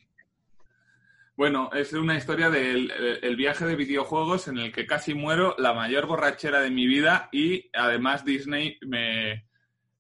Bueno, 1.37 1.71
es 1.75 1.93
una 1.93 2.17
historia 2.17 2.49
del 2.49 2.91
el- 2.91 3.19
el 3.23 3.37
viaje 3.37 3.67
de 3.67 3.77
videojuegos 3.77 4.49
en 4.49 4.59
el 4.59 4.73
que 4.73 4.87
casi 4.87 5.13
muero, 5.15 5.55
la 5.59 5.75
mayor 5.75 6.07
borrachera 6.07 6.61
de 6.61 6.71
mi 6.71 6.87
vida 6.87 7.29
y 7.31 7.71
además 7.75 8.25
Disney 8.25 8.79
me, 8.87 9.47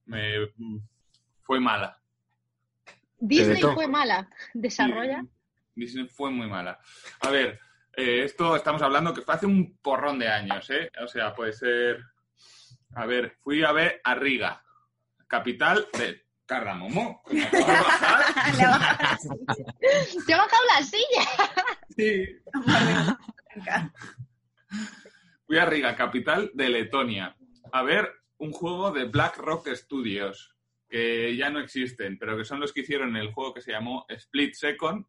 me 0.06 0.48
fue 1.42 1.60
mala. 1.60 2.00
Disney 3.18 3.60
fue 3.62 3.86
mala. 3.86 4.28
Desarrolla. 4.54 5.22
Sí, 5.22 5.28
Disney 5.74 6.08
fue 6.08 6.30
muy 6.30 6.48
mala. 6.48 6.78
A 7.20 7.30
ver, 7.30 7.60
eh, 7.96 8.22
esto 8.24 8.56
estamos 8.56 8.80
hablando 8.80 9.12
que 9.12 9.20
fue 9.22 9.34
hace 9.34 9.46
un 9.46 9.76
porrón 9.78 10.18
de 10.18 10.28
años, 10.28 10.68
¿eh? 10.70 10.90
O 11.02 11.06
sea, 11.08 11.34
puede 11.34 11.52
ser... 11.52 12.02
A 12.94 13.04
ver, 13.04 13.36
fui 13.42 13.62
a 13.62 13.72
ver 13.72 14.00
a 14.04 14.14
Riga, 14.14 14.64
capital 15.26 15.86
de 15.98 16.25
Cardamomo. 16.46 17.22
bajar. 17.30 18.56
Le 18.56 18.66
baja- 18.66 19.18
¡Te 20.26 20.34
ha 20.34 20.36
bajado 20.38 20.62
la 20.74 20.82
silla! 20.82 21.28
Sí, 21.96 22.26
Fui 25.46 25.58
a 25.58 25.64
Riga, 25.66 25.94
capital 25.94 26.50
de 26.54 26.68
Letonia, 26.68 27.36
a 27.72 27.82
ver 27.82 28.10
un 28.38 28.52
juego 28.52 28.90
de 28.90 29.04
Black 29.04 29.36
Rock 29.38 29.68
Studios, 29.74 30.54
que 30.88 31.36
ya 31.36 31.50
no 31.50 31.60
existen, 31.60 32.18
pero 32.18 32.36
que 32.36 32.44
son 32.44 32.60
los 32.60 32.72
que 32.72 32.80
hicieron 32.80 33.16
el 33.16 33.32
juego 33.32 33.54
que 33.54 33.60
se 33.60 33.70
llamó 33.72 34.04
Split 34.08 34.54
Second, 34.54 35.06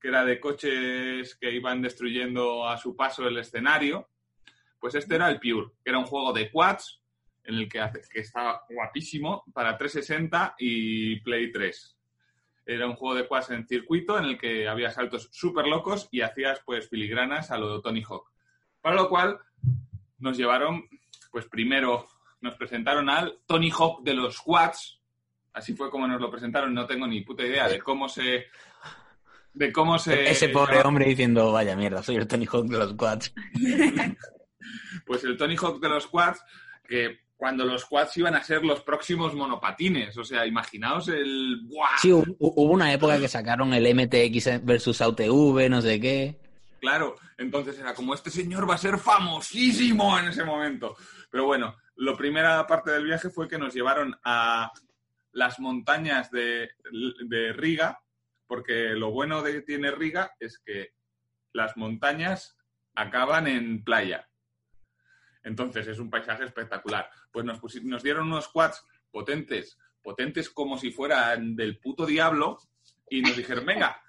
que 0.00 0.08
era 0.08 0.24
de 0.24 0.40
coches 0.40 1.36
que 1.36 1.52
iban 1.52 1.80
destruyendo 1.80 2.68
a 2.68 2.76
su 2.76 2.96
paso 2.96 3.26
el 3.26 3.38
escenario. 3.38 4.08
Pues 4.80 4.96
este 4.96 5.14
era 5.14 5.28
el 5.30 5.38
Pure, 5.38 5.68
que 5.84 5.90
era 5.90 5.98
un 5.98 6.06
juego 6.06 6.32
de 6.32 6.50
quads, 6.50 7.00
en 7.44 7.54
el 7.56 7.68
que, 7.68 7.80
hace- 7.80 8.02
que 8.10 8.20
estaba 8.20 8.62
guapísimo 8.70 9.44
para 9.52 9.76
360 9.76 10.54
y 10.58 11.20
Play 11.20 11.50
3. 11.50 11.96
Era 12.64 12.86
un 12.86 12.94
juego 12.94 13.16
de 13.16 13.26
quads 13.26 13.50
en 13.50 13.66
circuito 13.66 14.16
en 14.18 14.24
el 14.24 14.38
que 14.38 14.68
había 14.68 14.90
saltos 14.90 15.28
súper 15.32 15.66
locos 15.66 16.08
y 16.12 16.20
hacías 16.20 16.60
pues 16.64 16.88
filigranas 16.88 17.50
a 17.50 17.58
lo 17.58 17.76
de 17.76 17.82
Tony 17.82 18.02
Hawk. 18.08 18.30
Para 18.80 18.96
lo 18.96 19.08
cual 19.08 19.38
nos 20.18 20.36
llevaron, 20.36 20.88
pues 21.32 21.46
primero 21.46 22.06
nos 22.40 22.54
presentaron 22.56 23.10
al 23.10 23.38
Tony 23.46 23.70
Hawk 23.70 24.02
de 24.04 24.14
los 24.14 24.40
quads. 24.40 25.00
Así 25.52 25.74
fue 25.74 25.90
como 25.90 26.06
nos 26.06 26.20
lo 26.20 26.30
presentaron. 26.30 26.72
No 26.72 26.86
tengo 26.86 27.06
ni 27.06 27.20
puta 27.22 27.44
idea 27.44 27.68
de 27.68 27.80
cómo 27.80 28.08
se... 28.08 28.46
De 29.54 29.70
cómo 29.70 29.98
se... 29.98 30.30
Ese 30.30 30.48
pobre 30.48 30.80
hombre 30.80 31.04
diciendo, 31.04 31.52
vaya 31.52 31.76
mierda, 31.76 32.02
soy 32.02 32.16
el 32.16 32.26
Tony 32.26 32.46
Hawk 32.46 32.66
de 32.68 32.78
los 32.78 32.94
quads. 32.94 33.34
Pues 35.04 35.24
el 35.24 35.36
Tony 35.36 35.56
Hawk 35.56 35.80
de 35.80 35.88
los 35.88 36.06
quads, 36.06 36.40
que 36.86 37.18
cuando 37.42 37.64
los 37.64 37.84
quads 37.86 38.16
iban 38.18 38.36
a 38.36 38.44
ser 38.44 38.64
los 38.64 38.82
próximos 38.82 39.34
monopatines. 39.34 40.16
O 40.16 40.22
sea, 40.22 40.46
imaginaos 40.46 41.08
el... 41.08 41.62
¡Buah! 41.64 41.98
Sí, 42.00 42.10
hu- 42.10 42.36
hubo 42.38 42.72
una 42.72 42.92
época 42.92 43.18
que 43.18 43.26
sacaron 43.26 43.74
el 43.74 43.92
MTX 43.96 44.64
versus 44.64 45.00
AUTV, 45.00 45.68
no 45.68 45.82
sé 45.82 45.98
qué. 46.00 46.38
Claro, 46.80 47.16
entonces 47.38 47.76
era 47.80 47.94
como 47.94 48.14
este 48.14 48.30
señor 48.30 48.70
va 48.70 48.76
a 48.76 48.78
ser 48.78 48.96
famosísimo 48.96 50.16
en 50.20 50.28
ese 50.28 50.44
momento. 50.44 50.94
Pero 51.32 51.46
bueno, 51.46 51.74
la 51.96 52.16
primera 52.16 52.64
parte 52.64 52.92
del 52.92 53.06
viaje 53.06 53.28
fue 53.28 53.48
que 53.48 53.58
nos 53.58 53.74
llevaron 53.74 54.14
a 54.22 54.70
las 55.32 55.58
montañas 55.58 56.30
de, 56.30 56.70
de 57.26 57.52
Riga, 57.54 57.98
porque 58.46 58.90
lo 58.90 59.10
bueno 59.10 59.42
de 59.42 59.52
que 59.54 59.60
tiene 59.62 59.90
Riga 59.90 60.30
es 60.38 60.60
que 60.64 60.90
las 61.52 61.76
montañas 61.76 62.56
acaban 62.94 63.48
en 63.48 63.82
playa. 63.82 64.28
Entonces 65.44 65.86
es 65.86 65.98
un 65.98 66.10
paisaje 66.10 66.44
espectacular. 66.44 67.08
Pues 67.30 67.44
nos, 67.44 67.60
nos 67.84 68.02
dieron 68.02 68.26
unos 68.28 68.48
quads 68.48 68.84
potentes, 69.10 69.78
potentes 70.02 70.50
como 70.50 70.78
si 70.78 70.90
fueran 70.90 71.54
del 71.56 71.78
puto 71.78 72.06
diablo, 72.06 72.58
y 73.08 73.20
nos 73.20 73.36
dijeron, 73.36 73.66
venga, 73.66 74.00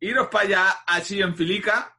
iros 0.00 0.28
para 0.28 0.44
allá 0.44 0.70
así 0.86 1.20
en 1.20 1.34
filica, 1.34 1.96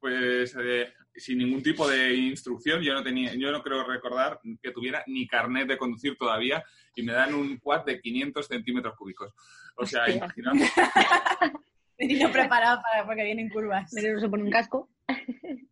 pues 0.00 0.56
eh, 0.60 0.92
sin 1.14 1.38
ningún 1.38 1.62
tipo 1.62 1.88
de 1.88 2.14
instrucción. 2.14 2.82
Yo 2.82 2.94
no 2.94 3.02
tenía, 3.02 3.34
yo 3.34 3.52
no 3.52 3.62
creo 3.62 3.84
recordar 3.84 4.40
que 4.60 4.72
tuviera 4.72 5.04
ni 5.06 5.26
carnet 5.26 5.68
de 5.68 5.78
conducir 5.78 6.16
todavía 6.16 6.64
y 6.96 7.02
me 7.02 7.12
dan 7.12 7.34
un 7.34 7.58
quad 7.58 7.84
de 7.84 8.00
500 8.00 8.46
centímetros 8.46 8.96
cúbicos. 8.96 9.32
O 9.76 9.86
sea, 9.86 10.02
Hostia. 10.02 10.16
imaginaos. 10.16 10.58
Venido 11.98 12.32
preparado 12.32 12.82
para 12.82 13.06
porque 13.06 13.22
vienen 13.22 13.48
curvas. 13.48 13.90
Se 13.90 14.28
pone 14.28 14.42
un 14.42 14.50
casco. 14.50 14.90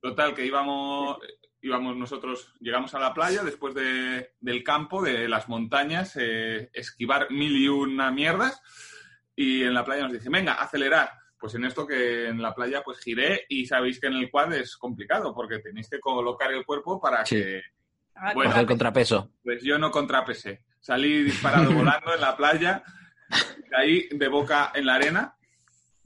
Total, 0.00 0.34
que 0.34 0.46
íbamos, 0.46 1.18
íbamos 1.62 1.96
nosotros, 1.96 2.52
llegamos 2.60 2.94
a 2.94 2.98
la 2.98 3.12
playa 3.14 3.42
después 3.42 3.74
de- 3.74 4.32
del 4.40 4.62
campo, 4.64 5.02
de 5.02 5.28
las 5.28 5.48
montañas, 5.48 6.16
eh, 6.18 6.70
esquivar 6.72 7.30
mil 7.30 7.56
y 7.56 7.68
una 7.68 8.10
mierdas. 8.10 8.60
Y 9.36 9.62
en 9.62 9.74
la 9.74 9.84
playa 9.84 10.02
nos 10.04 10.12
dice, 10.12 10.28
venga, 10.30 10.54
acelerar. 10.54 11.10
Pues 11.38 11.54
en 11.54 11.64
esto 11.64 11.86
que 11.86 12.28
en 12.28 12.42
la 12.42 12.54
playa 12.54 12.82
pues 12.82 12.98
giré 13.00 13.46
y 13.48 13.64
sabéis 13.66 13.98
que 13.98 14.08
en 14.08 14.14
el 14.14 14.30
quad 14.30 14.52
es 14.52 14.76
complicado 14.76 15.34
porque 15.34 15.58
tenéis 15.60 15.88
que 15.88 15.98
colocar 15.98 16.52
el 16.52 16.64
cuerpo 16.66 17.00
para 17.00 17.24
Sí. 17.24 17.36
que 17.36 17.62
Ah, 18.22 18.32
Bueno. 18.34 18.50
Coger 18.50 18.66
contrapeso. 18.66 19.30
Pues 19.42 19.62
yo 19.62 19.78
no 19.78 19.90
contrapesé. 19.90 20.62
Salí 20.78 21.22
disparado 21.22 21.70
volando 21.72 22.12
en 22.14 22.20
la 22.20 22.36
playa, 22.36 22.82
caí 23.70 24.08
de 24.10 24.28
boca 24.28 24.72
en 24.74 24.84
la 24.84 24.96
arena. 24.96 25.34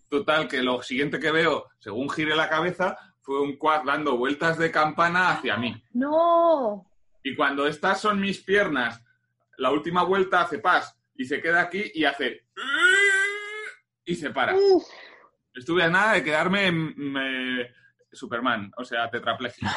Total, 0.08 0.46
que 0.46 0.62
lo 0.62 0.80
siguiente 0.82 1.18
que 1.18 1.32
veo, 1.32 1.66
según 1.80 2.08
giré 2.08 2.36
la 2.36 2.48
cabeza, 2.48 2.96
fue 3.24 3.40
un 3.40 3.56
quad 3.56 3.84
dando 3.84 4.16
vueltas 4.18 4.58
de 4.58 4.70
campana 4.70 5.30
hacia 5.30 5.56
mí. 5.56 5.82
¡No! 5.94 6.86
Y 7.22 7.34
cuando 7.34 7.66
estas 7.66 8.00
son 8.00 8.20
mis 8.20 8.40
piernas, 8.42 9.02
la 9.56 9.70
última 9.72 10.02
vuelta 10.04 10.42
hace 10.42 10.58
paz 10.58 10.94
y 11.16 11.24
se 11.24 11.40
queda 11.40 11.62
aquí 11.62 11.90
y 11.94 12.04
hace... 12.04 12.44
Y 14.04 14.14
se 14.14 14.30
para. 14.30 14.54
Uf, 14.54 14.84
Estuve 15.54 15.82
a 15.84 15.88
nada 15.88 16.12
de 16.14 16.24
quedarme 16.24 16.70
me- 16.70 17.70
Superman, 18.12 18.70
o 18.76 18.84
sea, 18.84 19.08
tetrapléjico. 19.10 19.70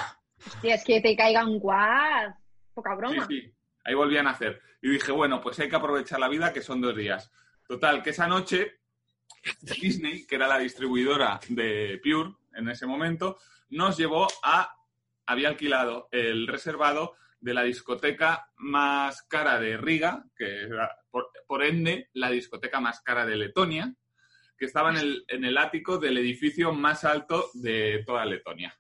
hostia, 0.45 0.75
es 0.75 0.83
que 0.83 0.99
te 1.01 1.15
caiga 1.15 1.45
un 1.45 1.59
quad. 1.59 2.31
Poca 2.73 2.91
Sí, 2.91 2.97
broma. 2.97 3.27
sí. 3.27 3.53
Ahí 3.85 3.93
volvían 3.93 4.27
a 4.27 4.31
hacer. 4.31 4.61
Y 4.81 4.89
dije, 4.89 5.11
bueno, 5.13 5.39
pues 5.41 5.57
hay 5.59 5.69
que 5.69 5.75
aprovechar 5.77 6.19
la 6.19 6.27
vida, 6.27 6.51
que 6.51 6.61
son 6.61 6.81
dos 6.81 6.95
días. 6.95 7.31
Total, 7.67 8.03
que 8.03 8.09
esa 8.09 8.27
noche 8.27 8.81
Disney, 9.81 10.25
que 10.27 10.35
era 10.35 10.47
la 10.47 10.59
distribuidora 10.59 11.39
de 11.49 11.99
Pure 12.03 12.35
en 12.57 12.69
ese 12.69 12.85
momento, 12.85 13.37
nos 13.69 13.97
llevó 13.97 14.27
a... 14.43 14.73
Había 15.25 15.49
alquilado 15.49 16.07
el 16.11 16.47
reservado 16.47 17.15
de 17.39 17.53
la 17.53 17.63
discoteca 17.63 18.49
más 18.57 19.23
cara 19.23 19.59
de 19.59 19.77
Riga, 19.77 20.23
que 20.35 20.63
era, 20.63 20.89
por, 21.11 21.29
por 21.45 21.63
ende, 21.63 22.09
la 22.13 22.29
discoteca 22.29 22.79
más 22.79 23.01
cara 23.01 23.25
de 23.25 23.35
Letonia, 23.35 23.93
que 24.57 24.65
estaba 24.65 24.89
en 24.91 24.97
el, 24.97 25.25
en 25.27 25.45
el 25.45 25.57
ático 25.57 25.97
del 25.97 26.17
edificio 26.17 26.71
más 26.71 27.03
alto 27.03 27.49
de 27.53 28.03
toda 28.05 28.25
Letonia. 28.25 28.75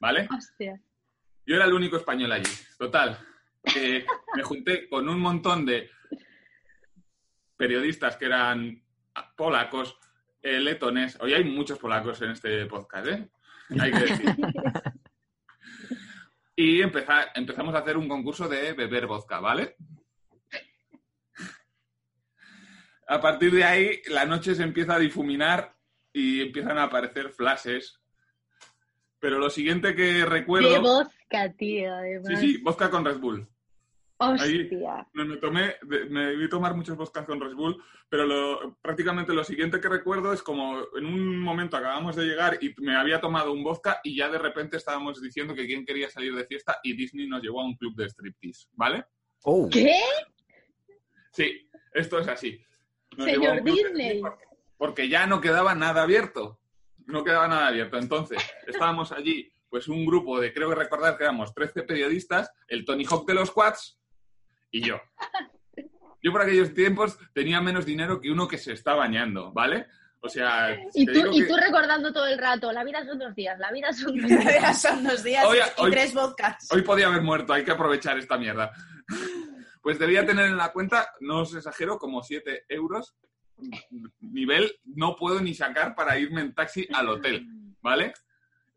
¿Vale? 0.00 0.28
Hostia. 0.36 0.80
Yo 1.46 1.56
era 1.56 1.64
el 1.64 1.72
único 1.72 1.96
español 1.96 2.32
allí. 2.32 2.50
Total. 2.78 3.18
que 3.62 4.04
me 4.34 4.42
junté 4.42 4.88
con 4.88 5.08
un 5.08 5.20
montón 5.20 5.64
de 5.64 5.90
periodistas 7.56 8.16
que 8.16 8.26
eran 8.26 8.82
polacos, 9.36 9.96
eh, 10.42 10.60
letones. 10.60 11.16
Hoy 11.20 11.32
hay 11.34 11.44
muchos 11.44 11.78
polacos 11.78 12.20
en 12.22 12.30
este 12.32 12.66
podcast, 12.66 13.06
¿eh? 13.08 13.28
Hay 13.80 13.92
que 13.92 13.98
decir. 14.00 14.34
Y 16.54 16.82
empeza- 16.82 17.30
empezamos 17.34 17.74
a 17.74 17.78
hacer 17.78 17.96
un 17.96 18.06
concurso 18.06 18.46
de 18.46 18.74
beber 18.74 19.06
vodka, 19.06 19.40
¿vale? 19.40 19.74
A 23.08 23.20
partir 23.20 23.52
de 23.52 23.64
ahí, 23.64 24.02
la 24.08 24.26
noche 24.26 24.54
se 24.54 24.62
empieza 24.62 24.94
a 24.94 24.98
difuminar 24.98 25.74
y 26.12 26.42
empiezan 26.42 26.76
a 26.78 26.84
aparecer 26.84 27.30
flashes. 27.30 28.00
Pero 29.18 29.38
lo 29.38 29.48
siguiente 29.50 29.94
que 29.94 30.12
De 30.12 30.26
recuerdo... 30.26 30.80
vodka, 30.82 31.52
tío, 31.56 31.90
Sí, 32.26 32.36
sí, 32.36 32.58
vodka 32.62 32.90
con 32.90 33.04
Red 33.04 33.18
Bull. 33.18 33.48
Ahí-. 34.22 34.70
Me, 35.12 35.24
me 35.24 35.36
tomé, 35.36 35.76
de- 35.82 36.04
me 36.06 36.26
debí 36.26 36.48
tomar 36.48 36.74
muchos 36.74 36.96
vodkas 36.96 37.24
con 37.26 37.40
Red 37.40 37.54
Bull, 37.54 37.82
pero 38.08 38.24
lo- 38.26 38.76
prácticamente 38.82 39.32
lo 39.34 39.44
siguiente 39.44 39.80
que 39.80 39.88
recuerdo 39.88 40.32
es 40.32 40.42
como 40.42 40.78
en 40.96 41.06
un 41.06 41.38
momento 41.38 41.76
acabamos 41.76 42.16
de 42.16 42.24
llegar 42.24 42.58
y 42.60 42.74
me 42.78 42.96
había 42.96 43.20
tomado 43.20 43.52
un 43.52 43.62
vodka 43.64 44.00
y 44.04 44.16
ya 44.16 44.28
de 44.28 44.38
repente 44.38 44.76
estábamos 44.76 45.20
diciendo 45.20 45.54
que 45.54 45.66
quién 45.66 45.84
quería 45.84 46.08
salir 46.10 46.34
de 46.34 46.44
fiesta 46.46 46.78
y 46.82 46.94
Disney 46.94 47.26
nos 47.26 47.42
llevó 47.42 47.60
a 47.60 47.64
un 47.64 47.76
club 47.76 47.94
de 47.96 48.06
striptease, 48.08 48.68
¿vale? 48.72 49.04
Oh. 49.44 49.68
¿Qué? 49.70 49.92
Sí, 51.32 51.68
esto 51.92 52.18
es 52.18 52.28
así. 52.28 52.60
Nos 53.16 53.26
Señor 53.26 53.62
Disney. 53.62 54.22
porque 54.76 55.08
ya 55.08 55.26
no 55.26 55.40
quedaba 55.40 55.74
nada 55.74 56.02
abierto. 56.02 56.58
No 57.06 57.24
quedaba 57.24 57.48
nada 57.48 57.68
abierto. 57.68 57.98
Entonces, 57.98 58.38
estábamos 58.66 59.12
allí, 59.12 59.52
pues 59.68 59.88
un 59.88 60.06
grupo 60.06 60.38
de, 60.40 60.52
creo 60.52 60.68
que 60.68 60.74
recordar 60.76 61.16
que 61.16 61.24
éramos 61.24 61.52
13 61.54 61.82
periodistas, 61.82 62.52
el 62.68 62.84
Tony 62.84 63.04
Hawk 63.04 63.26
de 63.26 63.34
los 63.34 63.50
Quads 63.50 63.98
y 64.72 64.82
yo. 64.84 65.00
Yo 66.22 66.32
por 66.32 66.42
aquellos 66.42 66.74
tiempos 66.74 67.18
tenía 67.32 67.60
menos 67.60 67.84
dinero 67.86 68.20
que 68.20 68.30
uno 68.30 68.48
que 68.48 68.58
se 68.58 68.72
está 68.72 68.94
bañando, 68.94 69.52
¿vale? 69.52 69.86
O 70.20 70.28
sea, 70.28 70.76
Y 70.94 71.04
tú, 71.06 71.32
y 71.32 71.40
que- 71.42 71.46
tú 71.48 71.56
recordando 71.56 72.12
todo 72.12 72.26
el 72.26 72.38
rato, 72.38 72.70
la 72.72 72.84
vida 72.84 73.04
son 73.04 73.18
dos 73.18 73.34
días, 73.34 73.58
la 73.58 73.72
vida 73.72 73.92
son 73.92 74.16
dos 74.20 74.28
días. 74.28 74.44
Ya 74.62 74.72
son 74.74 75.02
dos 75.04 75.22
días 75.24 75.44
Hoy- 75.44 75.58
y 75.58 75.80
hoy- 75.80 75.90
tres 75.90 76.14
vodkas. 76.14 76.68
Hoy 76.72 76.82
podía 76.82 77.08
haber 77.08 77.22
muerto, 77.22 77.52
hay 77.52 77.64
que 77.64 77.72
aprovechar 77.72 78.18
esta 78.18 78.38
mierda. 78.38 78.70
Pues 79.82 79.98
debía 79.98 80.24
tener 80.24 80.46
en 80.46 80.56
la 80.56 80.70
cuenta, 80.72 81.08
no 81.20 81.40
os 81.40 81.54
exagero, 81.54 81.98
como 81.98 82.22
7 82.22 82.64
euros. 82.68 83.16
Nivel 84.20 84.72
no 84.84 85.16
puedo 85.16 85.40
ni 85.40 85.54
sacar 85.54 85.94
para 85.96 86.16
irme 86.18 86.40
en 86.40 86.54
taxi 86.54 86.86
al 86.94 87.08
hotel, 87.08 87.46
¿vale? 87.80 88.12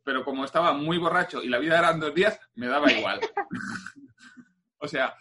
Pero 0.03 0.23
como 0.25 0.45
estaba 0.45 0.73
muy 0.73 0.97
borracho 0.97 1.43
y 1.43 1.47
la 1.47 1.59
vida 1.59 1.77
eran 1.77 1.99
dos 1.99 2.13
días, 2.13 2.39
me 2.55 2.65
daba 2.67 2.91
igual. 2.91 3.19
o 4.79 4.87
sea, 4.87 5.13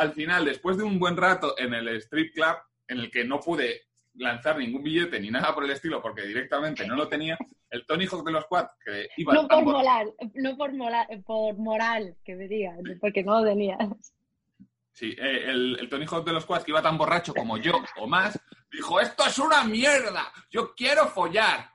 al 0.00 0.12
final, 0.12 0.44
después 0.46 0.76
de 0.78 0.82
un 0.84 0.98
buen 0.98 1.16
rato 1.16 1.54
en 1.58 1.74
el 1.74 1.88
strip 2.00 2.32
club, 2.34 2.56
en 2.88 2.98
el 3.00 3.10
que 3.10 3.24
no 3.24 3.38
pude 3.38 3.82
lanzar 4.14 4.56
ningún 4.58 4.82
billete 4.82 5.20
ni 5.20 5.30
nada 5.30 5.54
por 5.54 5.64
el 5.64 5.70
estilo, 5.70 6.00
porque 6.02 6.22
directamente 6.22 6.86
no 6.86 6.96
lo 6.96 7.06
tenía, 7.08 7.36
el 7.70 7.84
Tony 7.86 8.06
Hawk 8.06 8.24
de 8.26 8.32
los 8.32 8.46
Quad, 8.46 8.66
que 8.84 9.08
iba 9.18 9.32
No 9.34 9.46
por 9.46 9.62
moral, 9.64 10.12
no 10.34 10.56
por, 10.56 10.72
mola- 10.72 11.06
por 11.24 11.56
moral, 11.58 12.16
que 12.24 12.34
me 12.34 12.48
digan, 12.48 12.78
porque 13.00 13.22
no 13.22 13.40
lo 13.40 13.46
tenías. 13.48 13.78
Sí, 14.92 15.14
eh, 15.18 15.44
el, 15.50 15.78
el 15.80 15.88
Tony 15.88 16.06
Hawk 16.10 16.24
de 16.26 16.32
los 16.32 16.44
Quads, 16.46 16.64
que 16.64 16.72
iba 16.72 16.82
tan 16.82 16.98
borracho 16.98 17.32
como 17.34 17.56
yo 17.58 17.72
o 17.98 18.06
más, 18.06 18.38
dijo, 18.72 19.00
esto 19.00 19.24
es 19.26 19.38
una 19.38 19.62
mierda, 19.64 20.32
yo 20.50 20.74
quiero 20.74 21.06
follar. 21.08 21.70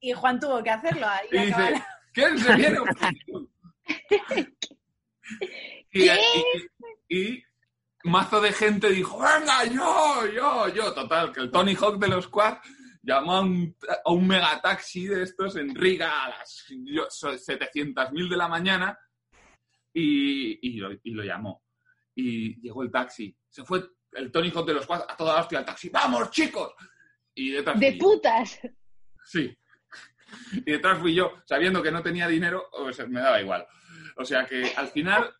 Y 0.00 0.12
Juan 0.12 0.38
tuvo 0.40 0.62
que 0.62 0.70
hacerlo 0.70 1.06
ahí. 1.06 1.26
Y 1.32 1.38
dice, 1.38 1.54
acabar. 1.54 1.86
¿quién 2.12 2.38
se 2.38 2.56
viene? 2.56 2.78
a 2.78 2.94
follar?". 2.94 3.14
y, 5.92 6.04
¿Qué? 6.04 6.20
y- 6.34 6.66
y 7.10 7.42
mazo 8.04 8.40
de 8.40 8.52
gente 8.52 8.88
dijo, 8.88 9.18
venga, 9.18 9.64
yo, 9.64 10.26
yo, 10.32 10.68
yo. 10.68 10.94
Total, 10.94 11.32
que 11.32 11.40
el 11.40 11.50
Tony 11.50 11.74
Hawk 11.74 11.98
de 11.98 12.08
los 12.08 12.28
Quads 12.28 12.60
llamó 13.02 13.36
a 13.36 13.40
un, 13.40 13.76
a 14.04 14.12
un 14.12 14.26
megataxi 14.26 15.08
de 15.08 15.24
estos 15.24 15.56
en 15.56 15.74
Riga 15.74 16.24
a 16.24 16.28
las 16.30 16.66
700.000 16.70 18.30
de 18.30 18.36
la 18.36 18.48
mañana 18.48 18.98
y, 19.92 20.68
y 20.68 20.76
lo, 20.76 20.92
y 20.92 21.10
lo 21.10 21.24
llamó. 21.24 21.64
Y 22.14 22.60
llegó 22.62 22.84
el 22.84 22.92
taxi. 22.92 23.36
Se 23.48 23.64
fue 23.64 23.82
el 24.12 24.30
Tony 24.30 24.50
Hawk 24.50 24.66
de 24.66 24.74
los 24.74 24.86
Quads 24.86 25.06
a 25.08 25.16
toda 25.16 25.40
hostia 25.40 25.58
al 25.58 25.64
taxi. 25.64 25.88
¡Vamos, 25.88 26.30
chicos! 26.30 26.72
Y 27.34 27.50
detrás 27.50 27.78
De 27.78 27.92
putas. 27.94 28.60
Sí. 29.24 29.56
Y 30.52 30.70
detrás 30.70 30.98
fui 30.98 31.14
yo, 31.14 31.42
sabiendo 31.44 31.82
que 31.82 31.90
no 31.90 32.02
tenía 32.02 32.28
dinero, 32.28 32.68
pues 32.70 33.06
me 33.08 33.20
daba 33.20 33.40
igual. 33.40 33.66
O 34.16 34.24
sea 34.24 34.46
que 34.46 34.72
al 34.76 34.88
final 34.88 35.34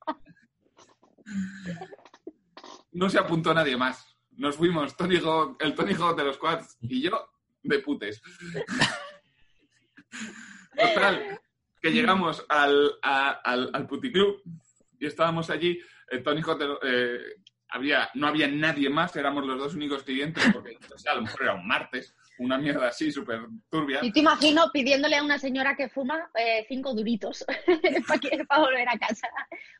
no 2.93 3.09
se 3.11 3.19
apuntó 3.19 3.53
nadie 3.55 3.77
más. 3.77 4.07
Nos 4.37 4.57
fuimos, 4.57 4.97
Tony 4.97 5.17
Hawk- 5.17 5.57
el 5.61 5.75
Tony 5.75 5.95
Hawk 5.95 6.17
de 6.17 6.25
los 6.25 6.39
Quads 6.39 6.79
y 6.83 7.03
yo 7.03 7.31
de 7.63 7.79
putes. 7.81 8.23
Total, 10.77 11.41
que 11.81 11.91
llegamos 11.93 12.45
al, 12.49 12.93
a- 13.03 13.41
al, 13.45 13.71
al 13.73 13.87
puticlub 13.87 14.43
y 14.99 15.07
estábamos 15.07 15.51
allí. 15.51 15.81
El 16.09 16.23
Tony 16.23 16.41
Hawk 16.43 16.59
de 16.59 16.75
eh, 16.83 17.19
había, 17.69 18.11
no 18.15 18.27
había 18.27 18.49
nadie 18.49 18.89
más, 18.91 19.15
éramos 19.17 19.47
los 19.47 19.59
dos 19.59 19.75
únicos 19.75 20.03
clientes, 20.03 20.43
porque 20.53 20.77
o 20.93 20.99
sea, 20.99 21.13
a 21.13 21.17
lo 21.17 21.23
mejor 21.23 21.43
era 21.43 21.55
un 21.55 21.67
martes, 21.69 22.17
una 22.39 22.59
mierda 22.59 22.89
así, 22.89 23.13
súper 23.13 23.47
turbia. 23.69 24.01
Y 24.03 24.13
te 24.13 24.21
imagino 24.21 24.71
pidiéndole 24.73 25.17
a 25.17 25.23
una 25.23 25.39
señora 25.39 25.77
que 25.77 25.89
fuma 25.89 26.31
eh, 26.35 26.65
cinco 26.69 26.95
duritos 26.95 27.45
para 28.49 28.61
volver 28.61 28.89
a 28.89 28.99
casa. 28.99 29.29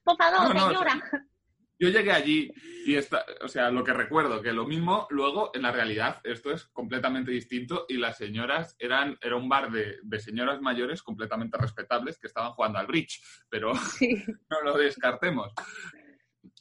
Por 0.05 0.17
favor, 0.17 0.49
No, 0.49 0.55
no, 0.55 0.67
señora. 0.69 1.03
Yo 1.83 1.89
llegué 1.89 2.13
allí 2.13 2.53
y, 2.85 2.95
esta, 2.95 3.25
o 3.41 3.49
sea, 3.49 3.71
lo 3.71 3.83
que 3.83 3.95
recuerdo, 3.95 4.43
que 4.43 4.53
lo 4.53 4.67
mismo, 4.67 5.07
luego, 5.09 5.51
en 5.55 5.63
la 5.63 5.73
realidad, 5.73 6.21
esto 6.25 6.53
es 6.53 6.67
completamente 6.67 7.31
distinto 7.31 7.87
y 7.89 7.97
las 7.97 8.19
señoras 8.19 8.77
eran, 8.79 9.17
era 9.23 9.37
un 9.37 9.49
bar 9.49 9.71
de, 9.73 9.97
de 10.03 10.21
señoras 10.21 10.61
mayores 10.61 11.03
completamente 11.03 11.57
respetables 11.57 12.19
que 12.19 12.27
estaban 12.27 12.53
jugando 12.53 12.79
al 12.79 12.87
bridge, 12.87 13.23
pero 13.49 13.73
Sí. 13.99 14.23
no 14.51 14.61
lo 14.63 14.77
descartemos. 14.77 15.53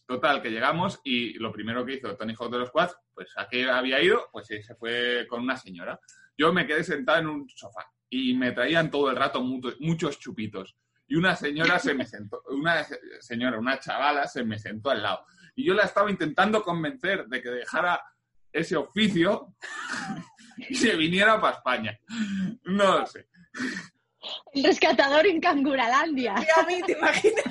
Total, 0.05 0.41
que 0.41 0.49
llegamos 0.49 0.99
y 1.03 1.33
lo 1.37 1.51
primero 1.51 1.85
que 1.85 1.95
hizo 1.95 2.15
Tony 2.15 2.33
Hawk 2.39 2.51
de 2.51 2.57
los 2.59 2.71
Quads, 2.71 2.95
pues 3.13 3.31
a 3.37 3.47
qué 3.47 3.69
había 3.69 4.01
ido, 4.01 4.27
pues 4.31 4.47
sí, 4.47 4.63
se 4.63 4.73
fue 4.75 5.27
con 5.29 5.41
una 5.41 5.55
señora. 5.57 5.99
Yo 6.37 6.51
me 6.51 6.65
quedé 6.65 6.83
sentado 6.83 7.19
en 7.19 7.27
un 7.27 7.49
sofá 7.49 7.85
y 8.09 8.33
me 8.33 8.51
traían 8.53 8.89
todo 8.89 9.09
el 9.11 9.17
rato 9.17 9.41
mucho- 9.41 9.75
muchos 9.81 10.17
chupitos. 10.17 10.75
Y 11.09 11.15
una 11.15 11.35
señora 11.35 11.77
se 11.79 11.93
me 11.93 12.05
sentó, 12.05 12.41
una 12.49 12.83
se- 12.83 12.99
señora, 13.19 13.57
una 13.59 13.79
chavala 13.79 14.27
se 14.27 14.43
me 14.43 14.57
sentó 14.59 14.91
al 14.91 15.01
lado. 15.03 15.25
Y 15.55 15.65
yo 15.65 15.73
la 15.73 15.83
estaba 15.83 16.09
intentando 16.09 16.61
convencer 16.63 17.25
de 17.27 17.41
que 17.41 17.49
dejara 17.49 18.01
ese 18.53 18.75
oficio 18.77 19.55
y 20.69 20.75
se 20.75 20.95
viniera 20.95 21.41
para 21.41 21.57
España. 21.57 21.99
No 22.63 22.99
lo 22.99 23.05
sé. 23.07 23.27
El 24.53 24.63
rescatador 24.63 25.25
en 25.25 25.41
Canguralandia. 25.41 26.35
Y 26.37 26.59
a 26.59 26.63
mí, 26.65 26.81
¿te 26.85 26.91
imaginas? 26.93 27.43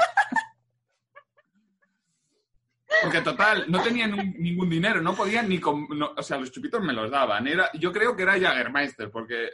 Porque 3.03 3.21
total, 3.21 3.67
no 3.69 3.83
tenían 3.83 4.17
ningún 4.39 4.71
dinero, 4.71 5.01
no 5.03 5.15
podían 5.15 5.49
ni... 5.49 5.61
com- 5.61 5.89
no- 5.91 6.15
o 6.17 6.23
sea, 6.23 6.39
los 6.39 6.51
chupitos 6.51 6.81
me 6.83 6.93
los 6.93 7.11
daban. 7.11 7.47
Era, 7.47 7.71
yo 7.75 7.93
creo 7.93 8.17
que 8.17 8.23
era 8.23 8.41
Jagermeister, 8.41 9.11
porque 9.11 9.51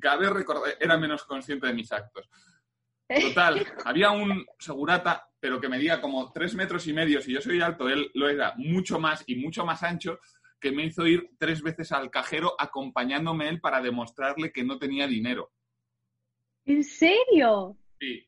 cada 0.00 0.16
vez 0.16 0.30
recordé- 0.30 0.76
era 0.80 0.96
menos 0.98 1.24
consciente 1.24 1.66
de 1.68 1.74
mis 1.74 1.92
actos. 1.92 2.28
Total, 3.18 3.66
había 3.84 4.10
un 4.10 4.46
segurata, 4.58 5.28
pero 5.40 5.60
que 5.60 5.68
medía 5.68 6.00
como 6.00 6.30
tres 6.32 6.54
metros 6.54 6.86
y 6.86 6.92
medio. 6.92 7.20
Si 7.20 7.32
yo 7.32 7.40
soy 7.40 7.60
alto, 7.60 7.88
él 7.88 8.10
lo 8.14 8.28
era 8.28 8.54
mucho 8.56 9.00
más 9.00 9.24
y 9.26 9.36
mucho 9.36 9.64
más 9.64 9.82
ancho, 9.82 10.20
que 10.60 10.70
me 10.70 10.84
hizo 10.84 11.06
ir 11.06 11.30
tres 11.38 11.62
veces 11.62 11.90
al 11.92 12.10
cajero 12.10 12.54
acompañándome 12.58 13.48
él 13.48 13.60
para 13.60 13.80
demostrarle 13.80 14.52
que 14.52 14.62
no 14.62 14.78
tenía 14.78 15.06
dinero. 15.06 15.50
¿En 16.66 16.84
serio? 16.84 17.76
Sí. 17.98 18.26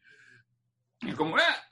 Y 1.03 1.13
como, 1.13 1.37
¡ah! 1.37 1.69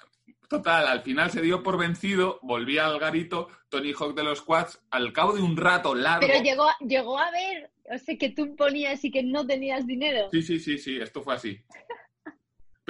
Total, 0.48 0.88
al 0.88 1.02
final 1.02 1.30
se 1.30 1.42
dio 1.42 1.62
por 1.62 1.78
vencido, 1.78 2.40
volví 2.42 2.76
al 2.76 2.98
garito, 2.98 3.48
Tony 3.68 3.92
Hawk 3.92 4.16
de 4.16 4.24
los 4.24 4.42
Quads, 4.42 4.82
al 4.90 5.12
cabo 5.12 5.32
de 5.32 5.42
un 5.42 5.56
rato 5.56 5.94
largo. 5.94 6.26
Pero 6.26 6.42
llegó, 6.42 6.66
llegó 6.80 7.18
a 7.20 7.30
ver, 7.30 7.70
o 7.84 7.96
sea, 7.98 8.18
que 8.18 8.30
tú 8.30 8.56
ponías 8.56 9.04
y 9.04 9.12
que 9.12 9.22
no 9.22 9.46
tenías 9.46 9.86
dinero. 9.86 10.28
Sí, 10.32 10.42
sí, 10.42 10.58
sí, 10.58 10.76
sí, 10.78 10.96
esto 10.96 11.22
fue 11.22 11.34
así. 11.34 11.60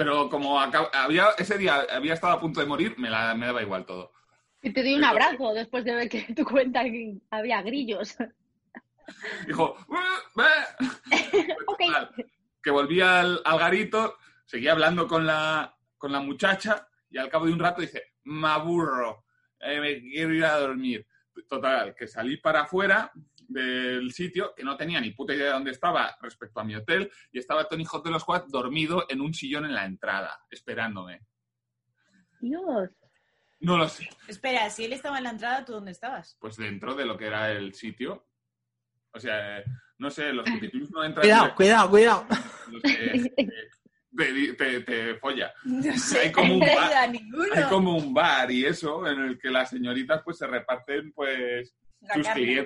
Pero 0.01 0.27
como 0.29 0.59
había, 0.59 1.27
ese 1.37 1.59
día 1.59 1.85
había 1.91 2.15
estado 2.15 2.33
a 2.33 2.39
punto 2.39 2.59
de 2.59 2.65
morir, 2.65 2.95
me, 2.97 3.07
la, 3.07 3.35
me 3.35 3.45
daba 3.45 3.61
igual 3.61 3.85
todo. 3.85 4.11
Y 4.63 4.73
te 4.73 4.81
di 4.81 4.95
un 4.95 5.03
abrazo 5.03 5.53
después 5.53 5.85
de 5.85 5.93
ver 5.93 6.09
que 6.09 6.21
tu 6.33 6.43
cuenta 6.43 6.81
había 7.29 7.61
grillos. 7.61 8.17
Dijo, 9.45 9.77
"Ah, 9.91 10.17
ve". 10.35 11.45
Ok. 11.67 11.79
Total, 11.85 12.09
que 12.63 12.71
volví 12.71 12.99
al, 12.99 13.41
al 13.45 13.59
garito, 13.59 14.17
seguía 14.43 14.71
hablando 14.71 15.07
con 15.07 15.23
la, 15.23 15.71
con 15.99 16.11
la 16.11 16.19
muchacha 16.19 16.87
y 17.11 17.19
al 17.19 17.29
cabo 17.29 17.45
de 17.45 17.53
un 17.53 17.59
rato 17.59 17.81
dice, 17.81 18.13
me 18.23 18.47
aburro, 18.47 19.25
eh, 19.59 19.79
me 19.79 19.99
quiero 20.01 20.33
ir 20.33 20.45
a 20.45 20.57
dormir. 20.57 21.05
Total, 21.47 21.93
que 21.93 22.07
salí 22.07 22.37
para 22.37 22.61
afuera 22.61 23.11
del 23.51 24.11
sitio, 24.11 24.53
que 24.55 24.63
no 24.63 24.77
tenía 24.77 24.99
ni 25.01 25.11
puta 25.11 25.33
idea 25.33 25.47
de 25.47 25.51
dónde 25.53 25.71
estaba 25.71 26.17
respecto 26.21 26.59
a 26.59 26.63
mi 26.63 26.75
hotel, 26.75 27.11
y 27.31 27.39
estaba 27.39 27.67
Tony 27.67 27.85
Hawk 27.91 28.03
de 28.05 28.11
los 28.11 28.23
Quad 28.23 28.45
dormido 28.47 29.05
en 29.09 29.21
un 29.21 29.33
sillón 29.33 29.65
en 29.65 29.73
la 29.73 29.85
entrada, 29.85 30.39
esperándome. 30.49 31.21
Dios. 32.39 32.89
No 33.59 33.77
lo 33.77 33.87
sé, 33.87 34.09
Espera, 34.27 34.69
si 34.71 34.85
él 34.85 34.93
estaba 34.93 35.19
en 35.19 35.25
la 35.25 35.29
entrada, 35.29 35.63
¿tú 35.63 35.73
dónde 35.73 35.91
estabas? 35.91 36.35
pues 36.39 36.57
dentro 36.57 36.95
de 36.95 37.05
lo 37.05 37.15
que 37.15 37.27
era 37.27 37.51
el 37.51 37.75
sitio. 37.75 38.25
O 39.13 39.19
sea, 39.19 39.61
no 39.99 40.09
sé, 40.09 40.33
los 40.33 40.49
puticlubs 40.49 40.89
no 40.89 41.03
entran... 41.03 41.21
Cuidado, 41.21 41.55
cuidado, 41.55 41.89
cuidado. 41.91 42.25
los 42.71 42.81
que, 42.81 43.33
te, 44.17 44.53
te- 44.53 44.81
te 44.81 45.15
folla. 45.15 45.53
No 45.65 45.93
sé, 45.97 46.19
Hay 46.21 46.31
como 46.31 46.55
un 46.55 46.59
bar. 46.61 46.93
Hay 47.53 47.63
como 47.69 47.97
un 47.97 48.13
bar 48.13 48.49
y 48.51 48.65
eso, 48.65 49.05
en 49.07 49.19
el 49.19 49.37
que 49.37 49.49
las 49.51 49.69
señoritas 49.69 50.21
pues 50.23 50.37
se 50.39 50.47
reparten 50.47 51.11
pues 51.13 51.75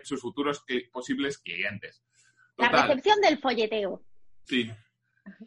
sus, 0.04 0.22
futuros 0.22 0.66
cli- 0.66 0.90
posibles 0.92 1.38
clientes. 1.40 2.04
La 2.58 2.70
recepción 2.70 3.20
del 3.22 3.38
folleteo. 3.40 4.02
sí. 4.44 4.72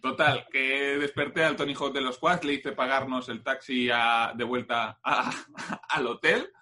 Total, 0.03 0.45
que 0.51 0.99
desperté 0.99 1.45
al 1.45 1.55
Tony 1.55 1.73
Hawk 1.73 1.93
de 1.95 2.01
los 2.01 2.19
Quads, 2.19 2.43
le 2.45 2.55
hice 2.55 2.73
pagarnos 2.73 3.29
el 3.29 3.45
taxi 3.45 3.89
a- 3.93 4.33
de 4.35 4.43
vuelta 4.43 4.99
a- 5.05 5.31
al 5.91 6.07
hotel. 6.09 6.53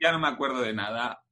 Ya 0.00 0.12
no 0.12 0.20
me 0.20 0.28
acuerdo 0.28 0.60
de 0.62 0.72
nada. 0.72 1.24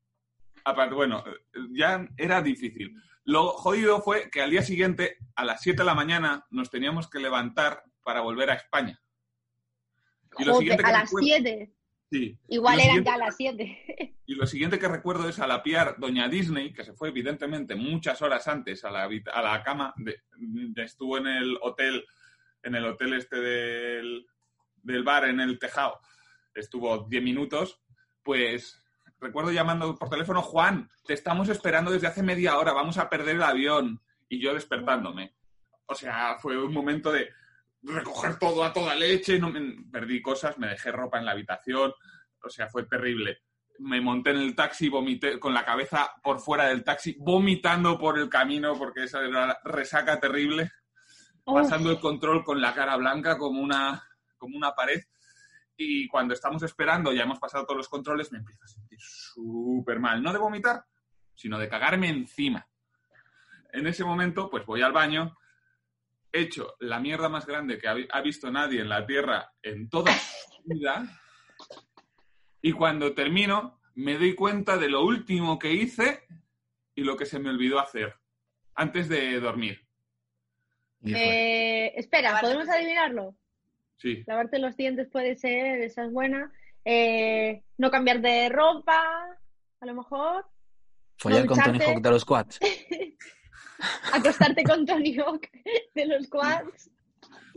Aparte, 0.65 0.97
bueno, 0.97 1.23
ya 1.71 2.05
era 2.17 2.43
difícil. 2.43 3.01
Lo 3.23 3.51
jodido 3.51 4.03
fue 4.03 4.29
que 4.29 4.43
al 4.43 4.51
día 4.51 4.63
siguiente, 4.63 5.19
a 5.37 5.45
las 5.45 5.61
7 5.63 5.79
de 5.83 5.85
la 5.85 5.95
mañana, 5.95 6.45
nos 6.51 6.69
teníamos 6.69 7.09
que 7.09 7.21
levantar 7.21 7.85
para 8.03 8.21
volver 8.21 8.51
a 8.51 8.55
España. 8.55 9.01
Y 10.37 10.45
lo 10.45 10.55
Joder, 10.55 10.59
siguiente 10.65 10.83
que 10.83 10.89
a 10.91 10.93
las 10.93 11.03
recuerdo- 11.05 11.27
7. 11.27 11.73
Sí. 12.13 12.39
Igual 12.49 12.79
eran 12.79 13.03
ya 13.03 13.15
a 13.15 13.19
las 13.19 13.37
7. 13.39 14.17
Y 14.27 14.35
lo 14.35 14.47
siguiente 14.47 14.79
que 14.79 14.87
recuerdo 14.87 15.31
es 15.31 15.39
a 15.39 15.47
la 15.47 15.63
piar 15.63 15.97
Doña 15.99 16.29
Disney, 16.29 16.75
que 16.75 16.85
se 16.85 16.93
fue 16.93 17.09
evidentemente 17.09 17.75
muchas 17.75 18.21
horas 18.21 18.47
antes 18.49 18.85
a 18.85 18.91
la, 18.91 19.05
a 19.33 19.43
la 19.43 19.63
cama, 19.63 19.95
de, 19.97 20.21
de- 20.37 20.83
estuvo 20.85 21.17
en 21.17 21.27
el 21.27 21.57
hotel, 21.63 22.05
en 22.63 22.75
el 22.75 22.85
hotel 22.85 23.15
este 23.15 23.41
del, 23.41 24.27
del 24.83 25.03
bar 25.05 25.25
en 25.25 25.41
el 25.41 25.59
tejado, 25.59 26.01
estuvo 26.55 27.07
10 27.09 27.23
minutos, 27.23 27.81
pues 28.23 28.79
recuerdo 29.19 29.51
llamando 29.51 29.97
por 29.97 30.11
teléfono, 30.11 30.43
Juan, 30.43 30.91
te 31.07 31.15
estamos 31.15 31.49
esperando 31.49 31.91
desde 31.91 32.09
hace 32.09 32.23
media 32.23 32.59
hora, 32.59 32.75
vamos 32.75 32.99
a 32.99 33.09
perder 33.09 33.37
el 33.37 33.43
avión, 33.43 34.03
y 34.29 34.39
yo 34.39 34.53
despertándome. 34.53 35.35
O 35.87 35.95
sea, 35.95 36.37
fue 36.39 36.63
un 36.63 36.75
momento 36.75 37.11
de 37.11 37.31
recoger 37.83 38.39
todo 38.39 38.65
a 38.65 38.73
toda 38.73 38.95
leche, 38.95 39.39
no 39.39 39.51
me- 39.51 39.85
perdí 39.91 40.23
cosas, 40.23 40.59
me 40.59 40.69
dejé 40.69 40.93
ropa 40.93 41.19
en 41.19 41.25
la 41.25 41.33
habitación, 41.33 41.93
o 42.43 42.49
sea, 42.49 42.69
fue 42.69 42.85
terrible. 42.87 43.43
Me 43.79 44.01
monté 44.01 44.31
en 44.31 44.37
el 44.39 44.55
taxi, 44.55 44.89
vomité 44.89 45.41
con 45.41 45.53
la 45.55 45.65
cabeza 45.65 46.11
por 46.23 46.41
fuera 46.41 46.67
del 46.67 46.85
taxi, 46.85 47.17
vomitando 47.19 47.99
por 47.99 48.19
el 48.19 48.29
camino 48.29 48.77
porque 48.79 49.05
esa 49.05 49.21
era 49.21 49.47
la 49.47 49.61
resaca 49.65 50.21
terrible, 50.21 50.71
pasando 51.45 51.91
el 51.91 51.99
control 51.99 52.45
con 52.45 52.61
la 52.61 52.75
cara 52.75 52.97
blanca 52.97 53.37
como 53.39 53.61
una, 53.61 54.03
como 54.39 54.57
una 54.57 54.73
pared. 54.75 55.01
Y 55.77 56.07
cuando 56.07 56.35
estamos 56.35 56.63
esperando, 56.63 57.13
ya 57.13 57.23
hemos 57.23 57.41
pasado 57.41 57.65
todos 57.65 57.79
los 57.79 57.89
controles, 57.89 58.31
me 58.31 58.39
empiezo 58.39 58.63
a 58.65 58.69
sentir 58.69 58.99
súper 59.01 59.99
mal. 59.99 60.23
No 60.23 60.33
de 60.33 60.39
vomitar, 60.39 60.85
sino 61.35 61.59
de 61.59 61.69
cagarme 61.69 62.09
encima. 62.11 62.65
En 63.73 63.87
ese 63.87 64.05
momento, 64.05 64.51
pues 64.51 64.65
voy 64.67 64.83
al 64.83 64.93
baño, 64.93 65.37
hecho 66.33 66.75
la 66.81 66.99
mierda 67.01 67.29
más 67.29 67.47
grande 67.47 67.79
que 67.79 67.89
ha, 67.89 67.95
vi- 67.95 68.09
ha 68.11 68.21
visto 68.21 68.51
nadie 68.51 68.81
en 68.81 68.89
la 68.89 69.07
Tierra 69.07 69.53
en 69.63 69.89
toda 69.89 70.13
su 70.13 70.63
vida. 70.65 71.05
Y 72.61 72.73
cuando 72.73 73.15
termino, 73.15 73.81
me 73.95 74.15
doy 74.17 74.35
cuenta 74.35 74.77
de 74.79 74.89
lo 74.89 75.05
último 75.05 75.59
que 75.59 75.73
hice 75.73 76.25
y 76.95 77.03
lo 77.05 77.17
que 77.17 77.27
se 77.27 77.39
me 77.39 77.51
olvidó 77.51 77.79
hacer 77.81 78.15
antes 78.75 79.09
de 79.09 79.39
dormir. 79.41 79.81
Eh, 81.05 81.93
espera, 81.97 82.29
Lavarte 82.29 82.47
¿podemos 82.47 82.67
los 82.67 82.75
adivinarlo? 82.77 83.37
Sí, 83.97 84.23
Lavarte 84.27 84.59
los 84.59 84.77
dientes 84.77 85.09
puede 85.11 85.35
ser, 85.37 85.81
esa 85.83 86.05
es 86.05 86.13
buena. 86.13 86.53
Eh, 86.85 87.63
no 87.79 87.91
cambiar 87.91 88.21
de 88.21 88.49
ropa, 88.49 89.03
a 89.81 89.87
lo 89.87 89.95
mejor. 89.95 90.47
follar 91.19 91.47
con 91.47 91.59
Tony. 91.61 91.79
Hawk 91.81 92.01
de 92.03 92.11
los 92.11 92.25
quads. 92.25 92.59
Acostarte 94.13 94.63
con 94.65 94.87
Tony 94.87 95.17
Hawk 95.19 95.49
de 95.95 96.07
los 96.07 96.29
quads. 96.29 96.91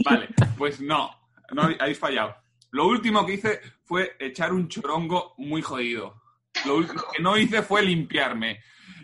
vale, 0.04 0.28
pues 0.58 0.82
no, 0.82 1.12
no 1.52 1.64
habéis 1.64 2.00
fallado. 2.00 2.36
Lo 2.72 2.88
último 2.88 3.26
que 3.26 3.34
hice 3.34 3.62
fue 3.84 4.16
echar 4.20 4.54
un 4.54 4.68
chorongo 4.68 5.34
muy 5.38 5.62
jodido. 5.62 6.22
Lo 6.66 6.78
último 6.78 7.04
que 7.16 7.22
no 7.22 7.38
hice 7.38 7.62
fue 7.62 7.84
limpiarme. 7.84 8.62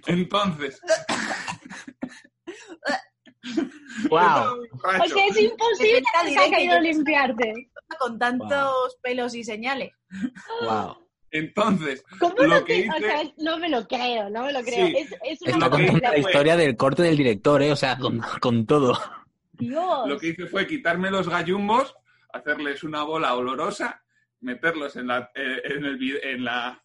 Entonces, 0.07 0.82
¡Wow! 4.09 4.63
Es 5.03 5.13
que 5.13 5.28
es 5.28 5.39
imposible 5.39 6.01
que 6.01 6.17
ha 6.17 6.24
directa, 6.24 6.51
caído 6.51 6.80
limpiarte. 6.80 7.72
Con 7.99 8.17
tantos 8.17 8.97
pelos 9.01 9.36
y 9.36 9.43
señales. 9.43 9.91
¡Wow! 10.63 11.11
Entonces, 11.32 12.03
¿Cómo 12.19 12.36
Lo 12.39 12.47
no, 12.47 12.65
que 12.65 12.73
te- 12.73 12.79
hice- 12.82 12.89
o 12.89 12.99
sea, 12.99 13.21
no 13.38 13.57
me 13.57 13.69
lo 13.69 13.88
creo, 13.88 14.29
no 14.29 14.43
me 14.45 14.53
lo 14.53 14.61
creo. 14.61 14.88
Sí. 14.88 14.95
Es, 14.97 15.11
es 15.23 15.41
una 15.43 15.51
Está 15.53 15.69
contando 15.69 15.99
la 15.99 16.09
fue- 16.09 16.19
historia 16.19 16.55
del 16.57 16.75
corte 16.77 17.03
del 17.03 17.17
director, 17.17 17.61
¿eh? 17.61 17.71
O 17.71 17.75
sea, 17.75 17.97
con, 17.97 18.19
con 18.41 18.65
todo. 18.65 18.99
Dios. 19.53 20.07
lo 20.07 20.17
que 20.17 20.27
hice 20.29 20.47
fue 20.47 20.65
quitarme 20.67 21.11
los 21.11 21.29
gallumbos, 21.29 21.95
hacerles 22.34 22.84
una 22.84 23.03
bola 23.03 23.36
olorosa, 23.36 24.01
meterlos 24.39 24.95
en, 24.95 25.07
la, 25.07 25.32
eh, 25.36 25.61
en, 25.65 25.86
el, 25.86 26.19
en, 26.23 26.43
la, 26.43 26.82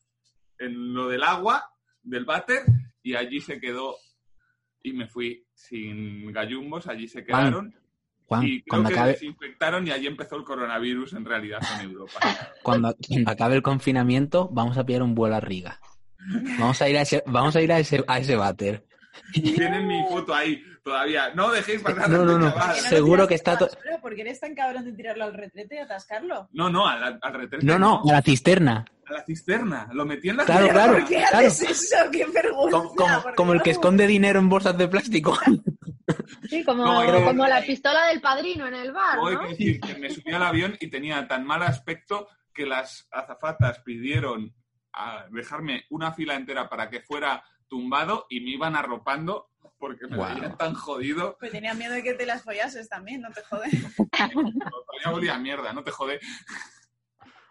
en 0.59 0.93
lo 0.95 1.09
del 1.09 1.23
agua, 1.23 1.71
del 2.03 2.25
váter, 2.27 2.63
y 3.03 3.15
allí 3.15 3.41
se 3.41 3.59
quedó. 3.59 3.97
Y 4.83 4.93
me 4.93 5.09
fui 5.09 5.45
sin 5.55 6.31
gallumbos, 6.33 6.87
allí 6.87 7.09
se 7.09 7.25
quedaron. 7.25 7.75
Juan, 8.27 8.43
y 8.45 8.61
creo 8.63 8.65
cuando 8.69 8.89
que 8.89 8.95
acabe, 8.95 9.13
desinfectaron 9.13 9.87
y 9.87 9.91
allí 9.93 10.07
empezó 10.07 10.37
el 10.37 10.45
coronavirus 10.45 11.13
en 11.15 11.25
realidad 11.25 11.61
en 11.79 11.91
Europa. 11.91 12.13
cuando, 12.63 12.95
cuando 13.09 13.31
acabe 13.31 13.55
el 13.57 13.63
confinamiento, 13.63 14.49
vamos 14.53 14.77
a 14.79 14.85
pillar 14.85 15.03
un 15.03 15.15
vuelo 15.15 15.37
a 15.37 15.41
Riga. 15.41 15.79
Vamos 16.59 16.83
a 16.83 16.89
ir 16.89 16.99
a 16.99 17.03
ese, 17.03 17.23
vamos 17.27 17.55
a 17.55 17.61
ir 17.61 17.73
a 17.73 17.79
ese, 17.79 18.03
a 18.09 18.19
ese 18.19 18.35
váter. 18.35 18.85
Tienen 19.33 19.87
mi 19.87 20.03
foto 20.11 20.35
ahí 20.35 20.61
todavía. 20.85 21.33
No 21.35 21.51
dejéis 21.51 21.81
pasar 21.83 22.11
No, 22.11 22.25
no, 22.25 22.37
no. 22.39 22.51
chaval. 22.51 22.67
¿Por 22.67 22.75
qué 22.75 22.81
no 22.81 22.83
lo 22.83 22.89
Seguro 22.97 23.29
que 23.29 23.35
está 23.37 23.53
a 23.53 23.55
la 23.55 23.59
to- 23.61 23.67
basura? 23.67 24.01
¿Por 24.03 24.15
qué 24.15 24.21
eres 24.23 24.41
tan 24.41 24.55
cabrón 24.55 24.85
de 24.85 24.93
tirarlo 24.93 25.25
al 25.25 25.35
retrete 25.35 25.77
y 25.77 25.79
atascarlo? 25.79 26.49
No, 26.53 26.69
no, 26.69 26.87
al, 26.87 27.19
al 27.23 27.33
retrete. 27.35 27.65
No, 27.65 27.79
no, 27.79 28.03
a 28.09 28.13
la 28.13 28.23
cisterna. 28.23 28.85
A 29.09 29.13
la 29.13 29.25
cisterna. 29.25 29.89
Lo 29.93 30.05
metí 30.05 30.29
en 30.31 30.39
la 30.39 30.45
Claro, 30.45 30.65
cisterna. 30.67 30.83
claro. 30.85 30.99
¿Por 30.99 31.09
qué 31.09 31.25
claro. 31.31 31.47
haces 31.47 31.71
eso? 31.71 31.97
¡Qué 32.11 32.27
vergüenza! 32.27 32.71
Como, 32.79 32.95
como- 32.95 33.23
por 33.23 33.35
como 33.37 33.53
el 33.53 33.63
que 33.63 33.71
esconde 33.71 34.07
dinero 34.09 34.41
en 34.41 34.49
bolsas 34.49 34.77
de 34.77 34.89
plástico. 34.89 35.39
Sí, 36.49 36.65
como, 36.65 36.85
No, 36.85 37.25
como 37.25 37.47
la 37.47 37.63
pistola 37.63 38.07
del 38.07 38.21
padrino 38.21 38.67
en 38.67 38.75
el 38.75 38.93
bar, 38.93 39.19
hay 39.19 39.35
¿no? 39.35 39.41
que 39.41 39.49
decir 39.49 39.81
que 39.81 39.97
me 39.97 40.11
subí 40.11 40.33
al 40.33 40.45
avión 40.45 40.77
y 40.81 40.89
tenía 40.89 41.27
tan 41.27 41.45
mal 41.45 41.63
aspecto 41.63 42.29
que 42.55 42.67
las 42.67 43.09
azafatas 43.11 43.81
pidieron 43.81 44.55
a 44.93 45.27
dejarme 45.31 45.85
una 45.91 46.13
fila 46.13 46.35
entera 46.35 46.69
para 46.69 46.89
que 46.89 47.01
fuera 47.01 47.45
tumbado 47.69 48.27
y 48.31 48.41
me 48.41 48.51
iban 48.51 48.77
arropando 48.77 49.51
porque 49.79 50.07
me 50.07 50.17
veían 50.17 50.57
tan 50.57 50.75
jodido. 50.75 51.37
Pues 51.39 51.53
tenía 51.53 51.75
miedo 51.75 51.93
de 51.95 52.03
que 52.03 52.15
te 52.15 52.25
las 52.25 52.43
follases 52.43 52.89
también, 52.89 53.21
no 53.21 53.31
te 53.31 53.43
jodes. 53.43 53.73
Todavía 54.07 55.13
olía 55.13 55.35
a 55.35 55.39
mierda, 55.39 55.73
no 55.73 55.85
te 55.85 55.91
jode. 55.91 56.21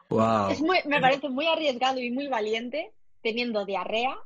wow. 0.10 0.49
Es 0.49 0.62
muy, 0.62 0.80
me 0.86 0.99
parece 0.99 1.30
muy 1.30 1.45
arriesgado 1.45 1.99
y 1.99 2.10
muy 2.10 2.28
valiente, 2.28 2.93
teniendo 3.22 3.66
diarrea, 3.66 4.18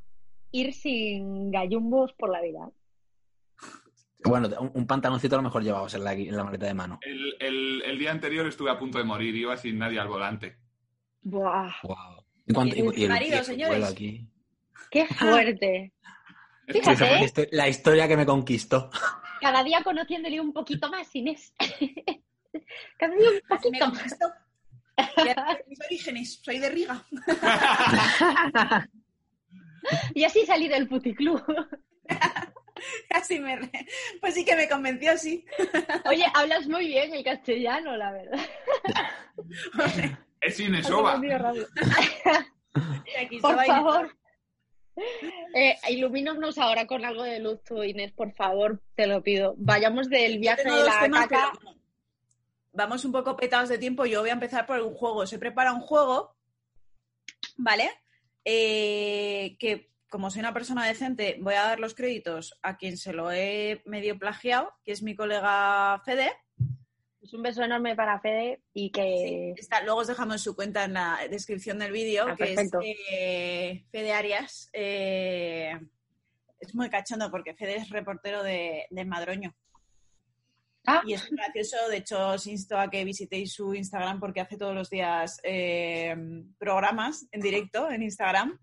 ir 0.50 0.72
sin 0.72 1.50
gallumbos 1.50 2.12
por 2.14 2.30
la 2.30 2.40
vida. 2.40 2.70
Bueno, 4.24 4.48
un, 4.74 4.86
pantaloncito 4.86 5.34
a 5.34 5.38
lo 5.38 5.42
mejor 5.44 5.62
llevabas 5.62 5.94
en 5.94 6.04
la, 6.04 6.12
en 6.12 6.36
la 6.36 6.44
maleta 6.44 6.66
de 6.66 6.74
mano. 6.74 6.98
El, 7.02 7.34
el- 7.40 7.82
el 7.86 7.98
día 7.98 8.10
anterior 8.10 8.46
estuve 8.46 8.70
a 8.70 8.78
punto 8.78 8.98
de 8.98 9.04
morir, 9.04 9.34
iba 9.34 9.56
sin 9.56 9.78
nadie 9.78 9.98
al 9.98 10.08
volante. 10.08 10.56
Buah, 11.22 11.70
Wow. 11.82 12.24
¿Y, 12.46 12.52
cuánto- 12.52 12.76
y- 12.76 13.00
y 13.00 13.04
el- 13.04 13.08
Marido, 13.10 13.36
y 13.36 13.38
el 13.38 13.44
señores. 13.44 13.90
aquí? 13.90 14.28
qué 14.90 15.06
fuerte. 15.14 15.92
Esa 16.66 16.94
fue 16.96 17.06
la, 17.10 17.18
Fíjate, 17.18 17.24
histo- 17.24 17.48
la 17.52 17.68
historia 17.68 18.06
que 18.08 18.16
me 18.16 18.26
conquistó. 18.26 18.90
cada 19.40 19.64
día 19.64 19.82
conociéndole 19.82 20.40
un 20.40 20.52
poquito 20.52 20.88
más, 20.90 21.14
Inés. 21.16 21.54
cada 22.98 23.14
día 23.16 23.28
un 23.28 23.34
Me 23.36 23.56
poquito 23.56 23.86
más. 23.88 24.18
Mis 25.66 25.80
orígenes, 25.86 26.40
soy 26.42 26.58
de 26.58 26.68
Riga. 26.70 27.06
Y 30.14 30.24
así 30.24 30.44
salí 30.44 30.68
del 30.68 30.86
puticlub. 30.88 31.42
Así 33.10 33.38
me... 33.40 33.56
re- 33.56 33.70
Pues 34.20 34.34
sí 34.34 34.44
que 34.44 34.56
me 34.56 34.68
convenció, 34.68 35.16
sí. 35.16 35.44
Oye, 36.06 36.24
hablas 36.34 36.66
muy 36.66 36.86
bien 36.88 37.14
el 37.14 37.24
castellano, 37.24 37.96
la 37.96 38.12
verdad. 38.12 38.40
Es. 40.40 40.60
Aquí 43.20 43.38
Por 43.40 43.64
favor. 43.64 44.16
Eh, 45.54 45.76
ilumínanos 45.88 46.58
ahora 46.58 46.86
con 46.86 47.04
algo 47.04 47.22
de 47.22 47.40
luz, 47.40 47.62
tú, 47.64 47.82
Inés, 47.82 48.12
por 48.12 48.32
favor, 48.34 48.82
te 48.94 49.06
lo 49.06 49.22
pido. 49.22 49.54
Vayamos 49.56 50.08
del 50.08 50.38
viaje 50.38 50.64
de 50.64 50.84
la 50.84 51.00
temas, 51.00 51.26
caca. 51.26 51.52
Vamos 52.72 53.04
un 53.04 53.12
poco 53.12 53.36
petados 53.36 53.68
de 53.68 53.78
tiempo. 53.78 54.06
Yo 54.06 54.20
voy 54.20 54.30
a 54.30 54.34
empezar 54.34 54.66
por 54.66 54.80
un 54.80 54.94
juego. 54.94 55.26
Se 55.26 55.38
prepara 55.38 55.72
un 55.72 55.80
juego, 55.80 56.36
¿vale? 57.56 57.90
Eh, 58.44 59.56
que 59.58 59.89
como 60.10 60.30
soy 60.30 60.40
una 60.40 60.52
persona 60.52 60.86
decente, 60.86 61.38
voy 61.40 61.54
a 61.54 61.62
dar 61.62 61.80
los 61.80 61.94
créditos 61.94 62.58
a 62.62 62.76
quien 62.76 62.98
se 62.98 63.12
lo 63.12 63.30
he 63.32 63.80
medio 63.86 64.18
plagiado, 64.18 64.74
que 64.84 64.92
es 64.92 65.02
mi 65.02 65.14
colega 65.14 66.02
Fede. 66.04 66.32
Es 67.22 67.32
un 67.32 67.42
beso 67.42 67.62
enorme 67.62 67.94
para 67.94 68.18
Fede 68.20 68.62
y 68.74 68.90
que 68.90 69.52
Está, 69.56 69.82
luego 69.82 70.00
os 70.00 70.08
dejamos 70.08 70.42
su 70.42 70.56
cuenta 70.56 70.84
en 70.84 70.94
la 70.94 71.18
descripción 71.30 71.78
del 71.78 71.92
vídeo, 71.92 72.24
Ah, 72.28 72.34
que 72.36 72.44
perfecto. 72.44 72.80
es 72.82 72.96
eh, 73.12 73.84
Fede 73.92 74.12
Arias. 74.12 74.68
Eh, 74.72 75.78
es 76.58 76.74
muy 76.74 76.90
cachondo 76.90 77.30
porque 77.30 77.54
Fede 77.54 77.76
es 77.76 77.88
reportero 77.90 78.42
de, 78.42 78.86
de 78.90 79.04
Madroño. 79.04 79.54
Ah. 80.86 81.02
Y 81.06 81.12
es 81.12 81.30
muy 81.30 81.38
gracioso. 81.38 81.76
De 81.88 81.98
hecho, 81.98 82.30
os 82.30 82.46
insto 82.46 82.78
a 82.78 82.90
que 82.90 83.04
visitéis 83.04 83.52
su 83.52 83.74
Instagram 83.74 84.18
porque 84.18 84.40
hace 84.40 84.56
todos 84.56 84.74
los 84.74 84.90
días 84.90 85.40
eh, 85.44 86.16
programas 86.58 87.26
en 87.30 87.40
directo 87.42 87.90
en 87.90 88.02
Instagram. 88.02 88.58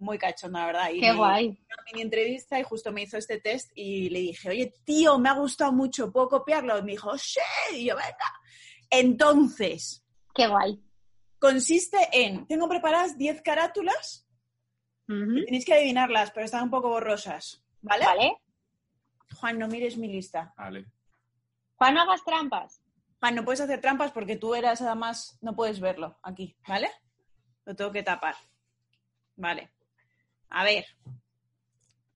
Muy 0.00 0.18
cachondo, 0.18 0.58
la 0.58 0.66
verdad. 0.66 0.90
Y 0.90 1.00
Qué 1.00 1.10
me- 1.12 1.16
guay. 1.16 1.46
una 1.48 1.82
mini 1.86 2.02
entrevista 2.02 2.58
y 2.58 2.62
justo 2.64 2.90
me 2.92 3.02
hizo 3.02 3.16
este 3.16 3.38
test 3.40 3.70
y 3.74 4.08
le 4.10 4.18
dije, 4.20 4.48
oye, 4.48 4.74
tío, 4.84 5.18
me 5.18 5.28
ha 5.28 5.34
gustado 5.34 5.72
mucho, 5.72 6.10
¿puedo 6.10 6.28
copiarlo? 6.28 6.78
Y 6.78 6.82
me 6.82 6.92
dijo, 6.92 7.16
sí, 7.18 7.40
y 7.74 7.84
yo, 7.86 7.96
venga. 7.96 8.40
Entonces, 8.90 10.04
Qué 10.34 10.46
guay. 10.48 10.82
consiste 11.38 11.98
en, 12.12 12.46
tengo 12.46 12.68
preparadas 12.68 13.16
10 13.16 13.40
carátulas, 13.42 14.26
tenéis 15.06 15.64
que 15.64 15.74
adivinarlas, 15.74 16.30
pero 16.30 16.44
están 16.44 16.64
un 16.64 16.70
poco 16.70 16.88
borrosas, 16.88 17.64
¿vale? 17.80 18.04
¿Vale? 18.04 18.32
Juan, 19.36 19.58
no 19.58 19.68
mires 19.68 19.96
mi 19.96 20.08
lista. 20.08 20.52
Vale. 20.56 20.86
Juan, 21.76 21.94
no 21.94 22.02
hagas 22.02 22.22
trampas. 22.24 22.82
Juan, 23.20 23.34
no 23.34 23.44
puedes 23.44 23.60
hacer 23.60 23.80
trampas 23.80 24.12
porque 24.12 24.36
tú 24.36 24.54
eras 24.54 24.80
además, 24.82 25.38
no 25.40 25.54
puedes 25.54 25.80
verlo 25.80 26.18
aquí, 26.22 26.56
¿vale? 26.66 26.88
Lo 27.64 27.74
tengo 27.76 27.92
que 27.92 28.02
tapar. 28.02 28.34
Vale. 29.36 29.70
A 30.50 30.64
ver, 30.64 30.84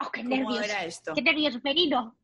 Oh, 0.00 0.10
qué 0.10 0.22
¿cómo 0.22 0.36
nervios. 0.36 0.64
era 0.64 0.84
esto? 0.84 1.14
Qué 1.14 1.22
nervios, 1.22 1.62
Merino. 1.62 2.16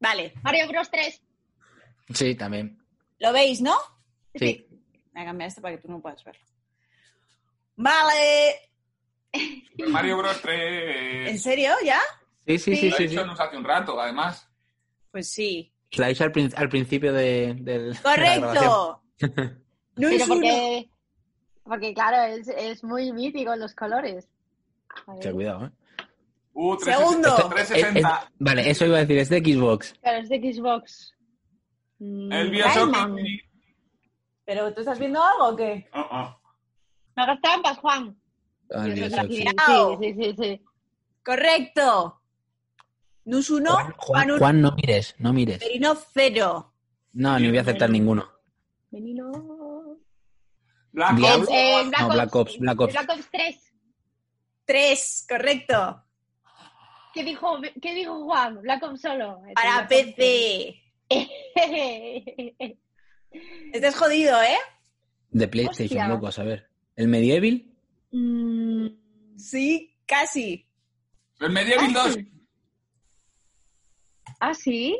Vale, 0.00 0.34
Mario 0.42 0.68
Bros 0.68 0.90
3. 0.90 1.22
Sí, 2.14 2.34
también. 2.34 2.78
¿lo 3.18 3.32
veis, 3.32 3.60
no? 3.60 3.74
Sí. 4.34 4.66
Voy 5.12 5.22
a 5.22 5.24
cambiar 5.24 5.48
esto 5.48 5.62
para 5.62 5.76
que 5.76 5.82
tú 5.82 5.88
no 5.88 6.00
puedas 6.00 6.22
verlo. 6.22 6.42
Vale. 7.76 8.56
Mario 9.88 10.18
Bros. 10.18 10.36
¿En 10.44 11.24
3. 11.26 11.42
serio 11.42 11.72
ya? 11.84 12.00
Sí, 12.46 12.58
sí, 12.58 12.76
sí, 12.76 12.90
sí. 12.90 12.96
sí. 13.08 13.14
hecho 13.14 13.26
nos 13.26 13.40
hace 13.40 13.56
un 13.56 13.64
rato, 13.64 13.98
además. 14.00 14.48
Pues 15.10 15.32
sí. 15.32 15.72
La 15.92 16.10
hice 16.10 16.24
al, 16.24 16.32
prin- 16.32 16.52
al 16.56 16.68
principio 16.68 17.12
de, 17.12 17.54
del- 17.58 17.92
de 17.94 18.00
la 18.02 18.14
grabación. 18.14 18.42
¡Correcto! 18.42 19.02
No 19.98 20.08
Pero 20.08 20.10
es 20.10 20.24
uno. 20.26 20.34
porque, 20.34 20.90
porque 21.64 21.94
claro, 21.94 22.34
es, 22.34 22.48
es 22.48 22.84
muy 22.84 23.12
mítico 23.12 23.56
los 23.56 23.74
colores. 23.74 24.28
Ten 25.22 25.32
cuidado, 25.32 25.66
¿eh? 25.66 25.70
Uh, 26.52 26.78
Segundo. 26.80 27.34
360. 27.48 27.56
Es- 27.60 27.70
es- 27.70 27.82
360. 28.02 28.32
vale, 28.38 28.70
eso 28.70 28.84
iba 28.86 28.96
a 28.98 29.00
decir, 29.00 29.18
es 29.18 29.28
de 29.30 29.38
Xbox. 29.40 29.94
Claro, 30.02 30.18
es 30.18 30.28
de 30.28 30.52
Xbox. 30.52 31.14
Mm, 31.98 32.30
El 32.32 32.50
Bioshock. 32.50 32.94
¿Pero 34.44 34.74
tú 34.74 34.80
estás 34.80 34.98
viendo 34.98 35.22
algo 35.22 35.48
o 35.48 35.56
qué? 35.56 35.88
Oh, 35.94 36.06
oh. 36.10 36.40
No 37.16 37.22
hagas 37.22 37.40
trampas, 37.40 37.78
Juan. 37.78 38.16
Ah, 38.70 38.84
el 38.86 38.92
Bioshock 38.94 39.28
sí. 39.28 39.44
Sí, 39.46 39.96
sí, 40.00 40.14
sí, 40.14 40.34
sí. 40.38 40.64
¡Correcto! 41.24 42.20
Nus 43.24 43.48
1, 43.50 43.70
Juan, 43.72 43.84
Juan 43.84 43.94
Juan, 43.96 44.30
1, 44.30 44.38
Juan, 44.38 44.60
no 44.60 44.72
mires, 44.72 45.14
no 45.18 45.32
mires. 45.32 45.60
Merino 45.60 45.94
0. 46.14 46.72
No, 47.14 47.38
ni 47.40 47.48
voy 47.48 47.58
a 47.58 47.62
aceptar 47.62 47.88
ninguno. 47.90 48.28
Menino. 48.90 49.98
Black 50.92 51.16
Diablo. 51.16 51.42
Ops. 51.44 51.48
Eh, 51.52 51.82
Black, 51.88 52.00
No, 52.00 52.06
Ops, 52.06 52.14
Black 52.14 52.34
Ops, 52.34 52.58
Black 52.58 52.80
Ops. 52.80 52.92
Black 52.92 53.10
Ops 53.10 53.28
3. 53.30 53.72
3, 54.64 55.26
correcto. 55.28 56.02
¿Qué 57.14 57.24
dijo, 57.24 57.58
¿Qué 57.80 57.94
dijo 57.94 58.24
Juan? 58.24 58.60
Black 58.62 58.82
Ops 58.82 59.00
solo. 59.00 59.40
Para 59.54 59.86
Black 59.86 59.88
PC. 59.88 60.82
3. 61.08 62.78
Este 63.72 63.86
es 63.88 63.96
jodido, 63.96 64.40
¿eh? 64.42 64.56
De 65.30 65.48
PlayStation, 65.48 65.98
Hostia. 66.00 66.08
locos, 66.08 66.38
a 66.38 66.44
ver. 66.44 66.70
¿El 66.94 67.08
Medieval? 67.08 67.64
Mm, 68.12 68.86
Sí, 69.36 69.94
casi. 70.06 70.66
El 71.40 71.50
Medieval 71.50 71.92
2. 71.92 72.18
¿Ah, 74.40 74.54
sí? 74.54 74.98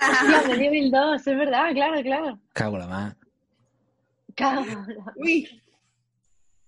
Hostia, 0.00 0.42
Medieval 0.56 0.90
2, 0.90 1.26
es 1.26 1.36
verdad, 1.38 1.72
claro, 1.72 2.02
claro. 2.02 2.40
Cago 2.52 2.78
la 2.78 2.86
más. 2.86 3.16
Cabrón. 4.34 4.86
Uy, 5.16 5.62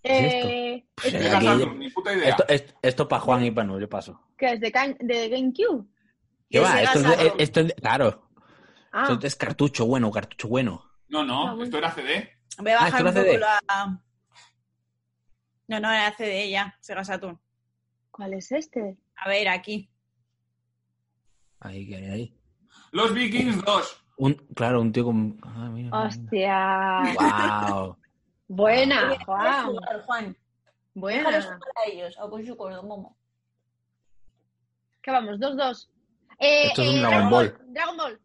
¿Qué 0.03 0.19
es 0.27 0.35
esto? 0.35 0.49
Eh, 0.49 0.85
Ni 1.21 1.27
aquí- 1.27 1.47
Saturn, 1.47 1.79
Ni 1.79 1.91
puta 1.91 2.15
idea. 2.15 2.31
Esto, 2.31 2.45
esto, 2.49 2.75
esto 2.83 3.09
para 3.09 3.21
Juan 3.21 3.45
y 3.45 3.51
para 3.51 3.67
no, 3.67 3.79
yo 3.79 3.89
paso. 3.89 4.21
¿Qué 4.39 4.53
es 4.53 4.61
de, 4.61 4.71
de 5.01 5.29
GameCube? 5.29 5.87
¿Qué 6.49 6.61
va? 6.61 6.81
Esto 6.83 6.99
es, 7.01 7.05
de, 7.05 7.11
Saturn. 7.17 7.41
esto 7.41 7.61
es 7.61 7.67
de- 7.69 7.75
Claro, 7.75 8.29
Ah, 8.93 9.09
esto 9.13 9.27
es 9.27 9.37
cartucho 9.37 9.85
bueno, 9.87 10.11
cartucho 10.11 10.49
bueno. 10.49 10.83
No, 11.09 11.21
Ah, 11.21 11.25
no, 11.25 11.47
bueno. 11.49 11.65
esto 11.65 11.77
era 11.79 11.91
CD. 11.93 12.39
Voy 12.59 12.71
a 12.73 12.77
Ah, 12.79 12.85
bajar 12.85 13.07
¿esto 13.07 13.09
un 13.09 13.15
poco 13.15 13.33
de? 13.33 13.39
la... 13.39 14.03
No, 15.69 15.81
no, 15.81 15.93
era 15.93 16.11
CD 16.17 16.49
ya, 16.51 16.75
Sega 16.81 17.05
Saturn. 17.05 17.39
¿cuál 18.11 18.33
es 18.35 18.51
este? 18.51 18.97
A 19.17 19.29
ver, 19.29 19.49
aquí. 19.49 19.91
Ahí, 21.61 21.93
hay 21.95 22.05
ahí. 22.07 22.38
Los 22.93 23.13
Vikings 23.15 23.65
2. 23.65 24.05
Un, 24.19 24.35
claro, 24.55 24.81
un 24.81 24.93
tío 24.93 25.05
con. 25.05 25.39
Ah, 25.43 25.69
mira. 25.71 25.97
Hostia. 26.01 27.03
Wow. 27.19 27.97
Buena, 28.49 29.17
Juan. 29.25 29.67
jugar, 29.67 30.03
Juan. 30.07 30.37
Buena. 30.95 31.43
jugar 31.43 31.59
a 31.87 31.91
ellos. 31.91 32.19
A 32.19 32.29
con 32.29 32.45
su 32.45 32.57
momo. 32.57 33.17
¿Qué 35.03 35.11
vamos? 35.11 35.39
Dos, 35.39 35.57
dos. 35.57 35.91
Eh, 36.39 36.67
Esto 36.69 36.83
es 36.83 36.89
un 36.91 36.97
eh, 36.97 37.01
Dragon 37.01 37.31
Ball. 37.31 37.59
Dragon 37.69 37.97
Ball. 37.97 38.21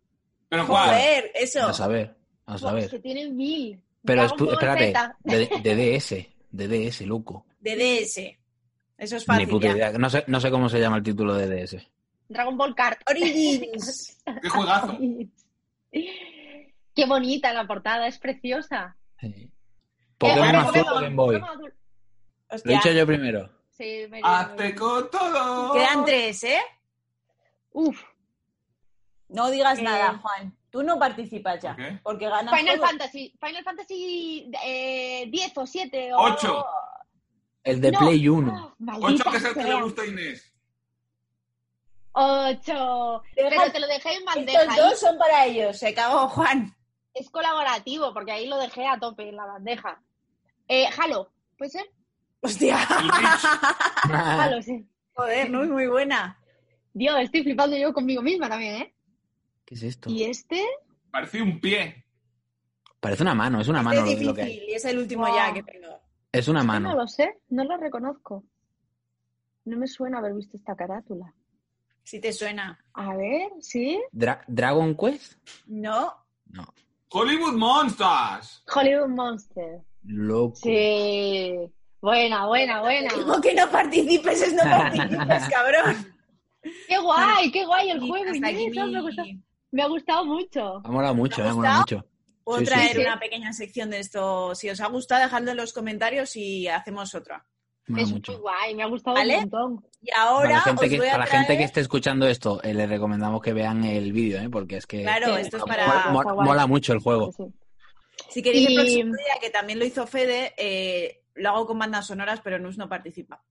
Pero 0.50 0.68
¿cuál? 0.68 0.90
Joder, 0.90 1.32
eso. 1.36 1.68
A 1.68 1.74
saber, 1.74 2.16
a 2.46 2.58
saber. 2.58 2.90
que 2.90 3.00
tienen 3.00 3.36
mil. 3.36 3.82
Pero 4.04 4.22
Dragon 4.24 4.38
Ball 4.46 4.54
espérate, 4.54 4.92
Z. 4.94 5.16
de, 5.24 5.50
de 5.64 5.98
DS, 5.98 6.28
de 6.52 6.68
DS, 6.90 7.02
loco. 7.02 7.46
De 7.60 7.76
DS. 7.76 8.18
Eso 8.98 9.18
es 9.18 9.24
Ni 9.24 9.26
fácil. 9.26 9.48
puta 9.50 9.68
ya. 9.68 9.74
idea. 9.76 9.92
No 9.98 10.10
sé, 10.10 10.24
no 10.28 10.40
sé 10.40 10.52
cómo 10.52 10.70
se 10.70 10.80
llama 10.80 10.98
el 10.98 11.04
título 11.04 11.34
de 11.36 11.48
DS. 11.64 11.78
Dragon 12.34 12.58
Ball 12.58 12.76
Kart. 12.76 13.02
Origins. 13.10 14.22
Qué 14.42 14.50
juegazo. 14.50 14.98
Qué 15.92 17.06
bonita 17.08 17.54
la 17.54 17.66
portada, 17.66 18.08
es 18.08 18.18
preciosa. 18.20 18.96
Sí. 19.20 19.52
Pokémon 20.18 20.56
azul 20.56 20.84
Game 21.02 21.16
Boy. 21.16 21.40
Lo 21.40 21.48
he 22.72 22.74
dicho 22.76 22.92
yo 22.92 23.06
primero. 23.06 23.50
Sí, 23.72 24.06
me- 24.10 24.22
Hazte 24.24 24.76
con 24.76 25.10
todo. 25.10 25.74
Quedan 25.74 26.06
tres, 26.06 26.44
¿eh? 26.44 26.62
Uf, 27.72 28.00
No 29.30 29.50
digas 29.50 29.80
Eh. 29.80 29.82
nada, 29.84 30.18
Juan. 30.20 30.56
Tú 30.70 30.84
no 30.84 30.98
participas 31.00 31.62
ya. 31.62 31.76
Porque 32.04 32.28
ganas 32.30 32.56
Final 32.56 32.78
todo. 32.78 32.88
Fantasy. 32.88 33.34
Final 33.40 33.64
Fantasy 33.64 34.52
eh, 34.64 35.26
10 35.30 35.58
o 35.58 35.66
7 35.68 36.14
o... 36.14 36.18
Ocho. 36.20 36.66
El 37.64 37.80
de 37.82 37.92
No. 37.92 38.00
Play 38.00 38.28
1. 38.28 38.54
Ah, 38.56 38.76
maldita 38.80 39.08
Ocho 39.08 39.32
que 39.32 39.38
es 39.38 39.44
el 39.46 39.54
que 39.56 39.64
le 39.64 39.82
gusta 39.82 40.02
a 40.02 40.06
Inés. 40.06 40.53
Ocho. 42.14 43.24
Deja- 43.36 43.50
Pero 43.50 43.72
te 43.72 43.80
lo 43.80 43.88
dejé 43.88 44.14
en 44.16 44.26
bandeja. 44.26 44.62
Estos 44.62 44.74
ahí. 44.78 44.80
dos 44.90 45.00
son 45.00 45.18
para 45.18 45.46
ellos. 45.46 45.78
Se 45.78 45.94
cagó 45.94 46.28
Juan. 46.30 46.76
Es 47.14 47.30
colaborativo, 47.30 48.14
porque 48.14 48.32
ahí 48.32 48.48
lo 48.48 48.58
dejé 48.58 48.88
a 48.88 49.00
tope 49.00 49.30
en 49.30 49.36
la 49.36 49.46
bandeja. 49.46 50.02
Eh, 50.68 50.88
Halo, 50.98 51.32
¿puede 51.58 51.72
ser? 51.72 51.86
Hostia. 52.42 52.78
Halo, 54.04 54.62
sí. 54.62 54.88
Joder, 55.14 55.50
no 55.50 55.64
es 55.64 55.70
muy 55.70 55.88
buena. 55.88 56.40
Dios, 56.94 57.20
estoy 57.22 57.44
flipando 57.44 57.78
yo 57.78 57.94
conmigo 57.94 58.22
misma 58.22 58.50
también, 58.50 58.76
¿eh? 58.82 58.96
¿Qué 59.66 59.76
es 59.76 59.84
esto? 59.84 60.10
¿Y 60.10 60.24
este? 60.24 60.64
Parece 61.12 61.42
un 61.42 61.60
pie. 61.60 62.06
Parece 63.00 63.24
una 63.24 63.36
mano, 63.36 63.60
es 63.62 63.68
una 63.68 63.82
mano 63.84 64.00
Este 64.02 64.14
es 64.14 64.22
lo, 64.22 64.28
lo 64.30 64.36
que 64.36 64.42
hay. 64.44 64.48
difícil 64.50 64.70
y 64.70 64.74
es 64.76 64.86
el 64.86 64.98
último 65.00 65.26
Wow. 65.28 65.36
ya 65.36 65.54
que 65.54 65.64
tengo. 65.64 66.02
Es 66.32 66.48
una 66.48 66.62
No 66.62 66.66
mano. 66.66 66.96
lo 66.96 67.08
sé, 67.08 67.40
no 67.50 67.64
lo 67.64 67.78
reconozco. 67.78 68.44
No 69.66 69.78
me 69.78 69.88
suena 69.88 70.18
haber 70.20 70.34
visto 70.34 70.58
esta 70.58 70.76
carátula. 70.76 71.34
Si 72.04 72.20
te 72.20 72.34
suena. 72.34 72.78
A 72.94 73.16
ver, 73.16 73.50
¿sí? 73.62 74.00
Dra- 74.12 74.44
¿Dragon 74.48 74.96
Quest? 74.96 75.34
No. 75.68 76.14
No. 76.48 76.66
Hollywood 77.10 77.54
Monsters. 77.54 78.64
Hollywood 78.74 79.08
Monster. 79.10 79.82
Loco. 80.04 80.56
Sí. 80.56 81.56
Buena, 82.02 82.46
buena, 82.48 82.82
buena. 82.82 83.10
Digo 83.16 83.40
que 83.42 83.54
no 83.54 83.70
participes, 83.70 84.42
es 84.42 84.54
no 84.54 84.64
participes, 84.64 85.44
cabrón. 85.52 86.14
Qué 86.88 86.98
guay, 86.98 87.52
qué 87.52 87.66
guay 87.66 87.90
el 87.92 88.00
juego. 88.00 88.32
me, 88.40 88.50
ha 88.50 88.52
gustado, 88.52 88.92
me 89.72 89.82
ha 89.84 89.88
gustado 89.88 90.26
mucho. 90.26 90.82
Ha 90.84 90.92
molado 90.92 91.16
mucho, 91.16 91.36
¿Te 91.38 91.42
ha 91.42 91.46
me 91.46 91.50
ha 91.52 91.54
molado 91.56 91.80
mucho. 91.80 92.06
Puedo 92.44 92.60
Sí, 92.60 92.66
sí, 92.66 92.72
traer 92.74 92.96
sí. 92.98 93.02
una 93.02 93.20
pequeña 93.20 93.54
sección 93.54 93.90
de 93.90 94.00
esto. 94.00 94.54
Si 94.56 94.70
os 94.70 94.82
ha 94.82 94.88
gustado, 94.88 95.24
dejadlo 95.24 95.52
en 95.52 95.58
los 95.58 95.72
comentarios 95.72 96.36
y 96.36 96.68
hacemos 96.68 97.16
otra. 97.16 97.46
Mola 97.88 98.04
es 98.04 98.12
mucho. 98.12 98.32
muy 98.34 98.42
guay, 98.42 98.76
me 98.76 98.84
ha 98.84 98.88
gustado 98.88 99.16
¿Vale? 99.18 99.34
un 99.36 99.40
montón. 99.42 99.86
Y 100.02 100.12
Para 100.12 100.24
ahora 100.24 100.50
la 100.50 100.62
gente, 100.62 100.86
os 100.86 100.92
que, 100.92 100.98
voy 100.98 101.08
a 101.08 101.12
para 101.12 101.26
la 101.26 101.32
gente 101.32 101.58
que 101.58 101.64
esté 101.64 101.80
escuchando 101.82 102.28
esto, 102.28 102.62
eh, 102.64 102.74
les 102.74 102.90
recomendamos 102.90 103.42
que 103.42 103.54
vean 103.54 103.84
el 103.84 104.12
vídeo, 104.14 104.42
¿eh? 104.42 104.50
porque 104.50 104.78
es 104.78 104.86
que 104.88 105.02
Claro, 105.04 105.36
Sí, 105.36 105.42
esto 105.42 105.58
es 105.58 105.64
para... 105.64 106.10
mola 106.10 106.68
mucho 106.68 106.94
el 106.94 107.00
juego. 107.00 107.32
Sí. 107.32 107.44
Si 108.30 108.42
queréis 108.42 108.70
el 108.70 108.76
próximo 108.76 109.16
día, 109.16 109.34
que 109.42 109.50
también 109.50 109.80
lo 109.80 109.86
hizo 109.86 110.06
Fede, 110.08 110.54
eh, 110.58 111.24
lo 111.36 111.50
hago 111.50 111.66
con 111.68 111.80
bandas 111.80 112.08
sonoras, 112.08 112.42
pero 112.42 112.60
Nus 112.60 112.78
no 112.78 112.88
participa. 112.90 113.44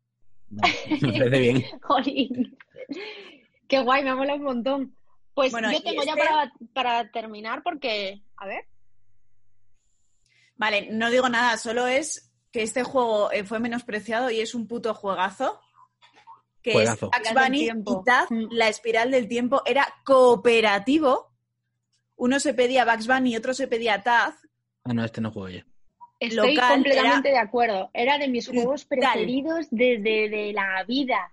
Me 0.50 1.12
parece 1.18 1.38
bien. 1.38 1.64
Jolín. 1.82 2.56
Qué 3.68 3.78
guay, 3.80 4.02
me 4.04 4.10
ha 4.10 4.14
molado 4.14 4.38
un 4.38 4.44
montón. 4.44 4.96
Pues 5.34 5.50
Bueno, 5.52 5.72
yo 5.72 5.82
tengo 5.82 6.02
ya 6.04 6.12
este- 6.12 6.24
para, 6.24 6.52
para 6.74 7.10
terminar 7.10 7.62
porque, 7.62 8.22
a 8.36 8.46
ver, 8.46 8.66
Vale, 10.56 10.88
no 10.92 11.10
digo 11.10 11.28
nada, 11.28 11.56
solo 11.56 11.86
es 11.86 12.31
que 12.52 12.62
este 12.62 12.82
juego 12.84 13.32
eh, 13.32 13.44
fue 13.44 13.58
menospreciado 13.58 14.30
y 14.30 14.40
es 14.40 14.54
un 14.54 14.68
puto 14.68 14.94
juegazo. 14.94 15.58
Que 16.62 16.74
Juegazo. 16.74 17.10
es 17.18 17.24
del 17.34 17.42
Bunny 17.44 17.68
y 17.70 18.04
Taz, 18.04 18.30
Mm. 18.30 18.46
la 18.52 18.68
espiral 18.68 19.10
del 19.10 19.26
tiempo, 19.26 19.62
era 19.66 19.86
cooperativo. 20.04 21.30
uno 22.16 22.38
se 22.38 22.54
pedía 22.54 22.84
Bugs 22.84 23.08
Bunny 23.08 23.32
y 23.32 23.36
otro 23.36 23.52
se 23.52 23.66
pedía 23.66 24.00
Taz. 24.00 24.36
Ah, 24.84 24.92
no, 24.94 25.04
este 25.04 25.20
no 25.20 25.32
juego 25.32 25.48
yo. 25.48 25.60
Estoy 26.20 26.54
Local 26.54 26.74
completamente 26.74 27.30
era- 27.30 27.40
de 27.40 27.44
acuerdo. 27.48 27.90
Era 27.92 28.16
de 28.18 28.28
mis 28.28 28.46
juegos 28.48 28.84
preferidos 28.84 29.66
desde 29.72 30.28
de 30.28 30.52
la 30.52 30.84
vida. 30.86 31.32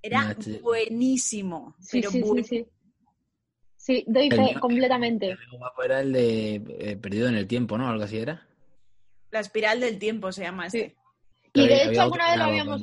Era 0.00 0.22
No, 0.34 0.58
buenísimo. 0.60 1.74
Sí, 1.80 1.98
pero 2.00 2.10
sí, 2.12 2.18
sí, 2.22 2.28
buen- 2.28 2.44
sí. 2.44 2.66
Sí, 3.76 4.04
doy 4.06 4.30
fe 4.30 4.54
completamente. 4.60 5.30
El 5.30 5.38
más 5.38 5.58
guapo 5.58 5.82
era 5.82 6.00
el 6.02 6.12
de 6.12 6.54
eh, 6.78 6.96
Perdido 6.96 7.26
en 7.28 7.34
el 7.34 7.48
Tiempo, 7.48 7.76
¿no? 7.76 7.88
Algo 7.88 8.04
así 8.04 8.18
era. 8.18 8.46
La 9.30 9.40
espiral 9.40 9.80
del 9.80 9.98
tiempo 9.98 10.32
se 10.32 10.42
llama 10.42 10.66
este. 10.66 10.96
Y 11.52 11.66
de 11.66 11.84
hecho, 11.84 12.02
alguna 12.02 12.28
vez, 12.28 12.36
lo 12.38 12.44
habíamos, 12.44 12.82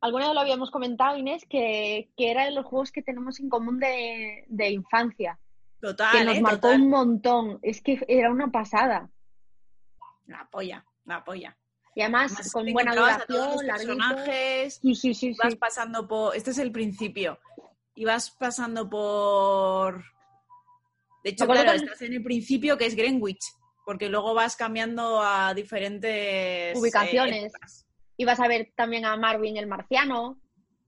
alguna 0.00 0.26
vez 0.26 0.34
lo 0.34 0.40
habíamos 0.40 0.70
comentado, 0.70 1.16
Inés, 1.16 1.44
que, 1.48 2.10
que 2.16 2.30
era 2.30 2.44
de 2.44 2.50
los 2.50 2.66
juegos 2.66 2.90
que 2.92 3.02
tenemos 3.02 3.38
en 3.40 3.48
común 3.48 3.78
de, 3.78 4.44
de 4.48 4.70
infancia. 4.70 5.38
Total, 5.80 6.12
que 6.12 6.24
nos 6.24 6.36
¿eh? 6.36 6.40
marcó 6.40 6.60
Total. 6.68 6.80
un 6.80 6.88
montón. 6.90 7.58
Es 7.62 7.80
que 7.82 8.04
era 8.08 8.30
una 8.30 8.50
pasada. 8.50 9.10
La 10.26 10.48
polla, 10.50 10.84
la 11.04 11.22
polla. 11.24 11.56
Y 11.94 12.02
además, 12.02 12.32
Además, 12.32 12.52
con 12.52 12.72
buena 12.72 12.92
encontrabas 12.92 13.22
a 13.22 13.26
todos 13.26 13.62
duración, 13.62 13.98
los 13.98 14.06
personajes, 14.06 14.74
Sí, 14.82 14.94
sí, 14.94 15.14
sí, 15.14 15.34
vas 15.42 15.52
sí. 15.52 15.58
pasando 15.58 16.06
por... 16.06 16.36
Este 16.36 16.50
es 16.50 16.58
el 16.58 16.70
principio. 16.72 17.38
Y 17.94 18.04
vas 18.04 18.30
pasando 18.30 18.88
por... 18.90 20.04
De 21.24 21.30
hecho, 21.30 21.46
claro, 21.46 21.72
estás 21.72 22.02
en 22.02 22.12
el 22.12 22.22
principio 22.22 22.76
que 22.76 22.86
es 22.86 22.94
Greenwich, 22.94 23.40
porque 23.86 24.08
luego 24.10 24.34
vas 24.34 24.56
cambiando 24.56 25.22
a 25.22 25.54
diferentes... 25.54 26.10
eh, 26.12 26.72
Ubicaciones. 26.76 27.44
épocas. 27.54 27.86
Y 28.16 28.24
vas 28.24 28.40
a 28.40 28.48
ver 28.48 28.72
también 28.74 29.04
a 29.04 29.16
Marvin 29.16 29.56
el 29.56 29.68
marciano. 29.68 30.40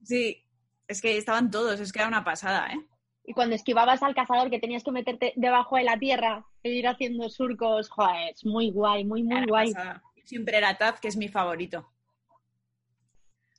Sí, 0.03 0.45
es 0.89 1.01
que 1.01 1.17
estaban 1.17 1.51
todos, 1.51 1.79
es 1.79 1.93
que 1.93 2.01
era 2.01 2.09
una 2.09 2.25
pasada, 2.25 2.67
¿eh? 2.73 2.81
Y 3.25 3.35
cuando 3.35 3.55
esquivabas 3.55 4.03
al 4.03 4.15
cazador 4.17 4.51
que 4.51 4.59
tenías 4.59 4.83
que 4.83 4.91
meterte 4.91 5.33
debajo 5.37 5.77
de 5.77 5.85
la 5.85 5.97
tierra 5.99 6.45
e 6.63 6.71
ir 6.71 6.89
haciendo 6.89 7.29
surcos, 7.29 7.89
joder, 7.89 8.33
es 8.35 8.45
muy 8.45 8.71
guay, 8.73 9.05
muy, 9.05 9.23
muy 9.23 9.37
Era 9.37 9.47
guay. 9.47 9.73
pasada. 9.75 10.03
Siempre 10.25 10.57
era 10.57 10.77
Taz, 10.77 10.99
que 10.99 11.09
es 11.09 11.17
mi 11.17 11.29
favorito. 11.29 11.89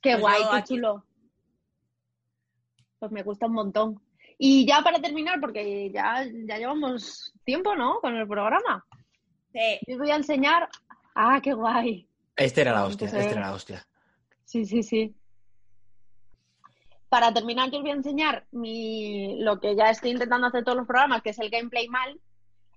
Qué 0.02 0.10
Pues 0.12 0.20
guay, 0.20 0.42
qué 0.50 0.56
aquí- 0.56 0.74
chulo. 0.74 1.06
Pues 2.98 3.10
me 3.12 3.22
gusta 3.22 3.46
un 3.46 3.52
montón. 3.54 4.02
Y 4.38 4.66
ya 4.66 4.82
para 4.82 5.00
terminar, 5.00 5.40
porque 5.40 5.90
ya, 5.92 6.24
ya 6.46 6.58
llevamos 6.58 7.32
tiempo, 7.44 7.74
¿no? 7.74 8.00
Con 8.00 8.16
el 8.16 8.26
programa. 8.28 8.84
Sí. 9.52 9.78
Yo 9.86 9.94
os 9.94 9.98
voy 9.98 10.10
a 10.10 10.16
enseñar. 10.16 10.68
Ah, 11.14 11.40
qué 11.42 11.52
guay. 11.52 12.06
Este 12.36 12.60
era 12.62 12.72
la 12.72 12.86
hostia, 12.86 13.06
este 13.06 13.30
era 13.30 13.40
la 13.40 13.52
hostia. 13.52 13.86
Sí, 14.44 14.64
sí, 14.64 14.82
sí. 14.82 15.14
Para 17.08 17.32
terminar, 17.32 17.70
yo 17.70 17.78
os 17.78 17.82
voy 17.82 17.90
a 17.90 17.94
enseñar 17.94 18.46
mi, 18.52 19.40
lo 19.42 19.58
que 19.58 19.74
ya 19.74 19.90
estoy 19.90 20.12
intentando 20.12 20.46
hacer 20.46 20.64
todos 20.64 20.78
los 20.78 20.86
programas, 20.86 21.22
que 21.22 21.30
es 21.30 21.38
el 21.38 21.50
gameplay 21.50 21.88
mal. 21.88 22.20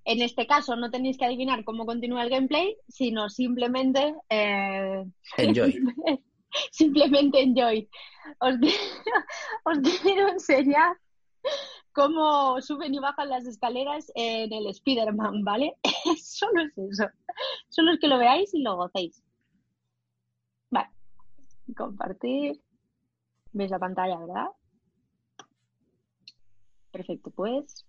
En 0.06 0.22
este 0.22 0.48
caso, 0.48 0.76
no 0.76 0.92
tenéis 0.92 1.18
que 1.18 1.26
adivinar 1.26 1.64
cómo 1.64 1.86
continúa 1.86 2.24
el 2.24 2.30
gameplay, 2.30 2.76
sino 2.88 3.30
simplemente 3.30 4.16
eh, 4.30 5.06
Enjoy. 5.38 5.80
simplemente 6.72 7.42
enjoy. 7.42 7.88
Os 8.40 8.58
quiero, 8.58 8.78
os 9.66 10.00
quiero 10.02 10.28
enseñar 10.30 10.98
cómo 11.94 12.60
suben 12.62 12.94
y 12.94 13.00
bajan 13.00 13.30
las 13.30 13.46
escaleras 13.46 14.12
en 14.16 14.52
el 14.52 14.68
Spider-Man, 14.68 15.44
¿vale? 15.44 15.78
Solo 16.22 16.64
es 16.64 16.78
eso. 16.78 17.06
Solo 17.70 17.94
es 17.94 18.00
que 18.00 18.08
lo 18.08 18.18
veáis 18.18 18.54
y 18.54 18.62
lo 18.62 18.76
gocéis. 18.76 19.24
Vale. 20.70 20.90
Compartir. 21.78 22.62
¿Veis 23.52 23.72
la 23.72 23.80
pantalla, 23.80 24.18
verdad? 24.18 24.48
Perfecto, 26.92 27.32
pues. 27.32 27.86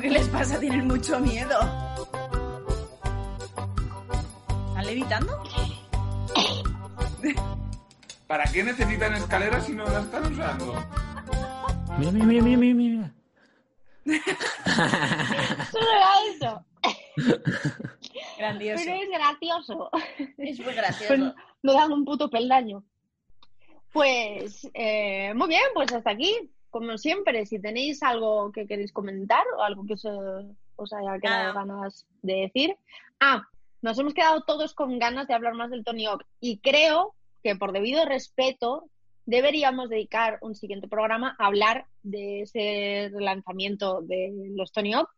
¿Qué 0.00 0.06
es 0.06 0.12
les 0.12 0.28
pasa? 0.28 0.60
Tienen 0.60 0.86
mucho 0.86 1.18
miedo. 1.18 1.58
¿Están 4.68 4.86
levitando? 4.86 5.47
¿Para 8.26 8.44
qué 8.44 8.62
necesitan 8.62 9.14
escaleras 9.14 9.64
si 9.66 9.72
no 9.72 9.84
las 9.84 10.04
están 10.04 10.32
usando? 10.32 10.74
Mira, 11.98 12.12
mira, 12.12 12.24
mira, 12.42 12.42
mira, 12.42 12.74
mira, 12.74 12.74
mira. 14.04 14.18
Solo 15.70 15.86
era 15.90 16.10
eso. 16.34 16.64
Grandioso. 18.38 18.82
Pero 18.84 19.02
es 19.02 19.08
gracioso. 19.10 19.90
Es 20.38 20.56
muy 20.58 20.64
Pues 20.64 20.76
gracioso. 20.76 21.34
me 21.62 21.72
dan 21.72 21.92
un 21.92 22.04
puto 22.04 22.30
peldaño. 22.30 22.84
Pues 23.92 24.68
eh, 24.74 25.32
muy 25.34 25.48
bien, 25.48 25.62
pues 25.74 25.92
hasta 25.92 26.10
aquí. 26.10 26.50
Como 26.70 26.98
siempre, 26.98 27.46
si 27.46 27.58
tenéis 27.58 28.02
algo 28.02 28.52
que 28.52 28.66
queréis 28.66 28.92
comentar 28.92 29.42
o 29.56 29.62
algo 29.62 29.86
que 29.86 29.94
os, 29.94 30.04
os 30.76 30.92
haya 30.92 31.18
quedado 31.18 31.54
ganas 31.54 32.06
de 32.22 32.34
decir. 32.52 32.76
Ah, 33.20 33.42
nos 33.82 33.98
hemos 33.98 34.14
quedado 34.14 34.42
todos 34.42 34.74
con 34.74 34.98
ganas 34.98 35.28
de 35.28 35.34
hablar 35.34 35.54
más 35.54 35.70
del 35.70 35.84
Tony 35.84 36.06
Hawk 36.06 36.24
y 36.40 36.58
creo 36.58 37.14
que 37.42 37.56
por 37.56 37.72
debido 37.72 38.04
respeto 38.04 38.88
deberíamos 39.26 39.88
dedicar 39.90 40.38
un 40.40 40.54
siguiente 40.54 40.88
programa 40.88 41.36
a 41.38 41.46
hablar 41.46 41.86
de 42.02 42.42
ese 42.42 43.10
lanzamiento 43.12 44.00
de 44.02 44.32
los 44.56 44.72
Tony 44.72 44.94
Hawk, 44.94 45.10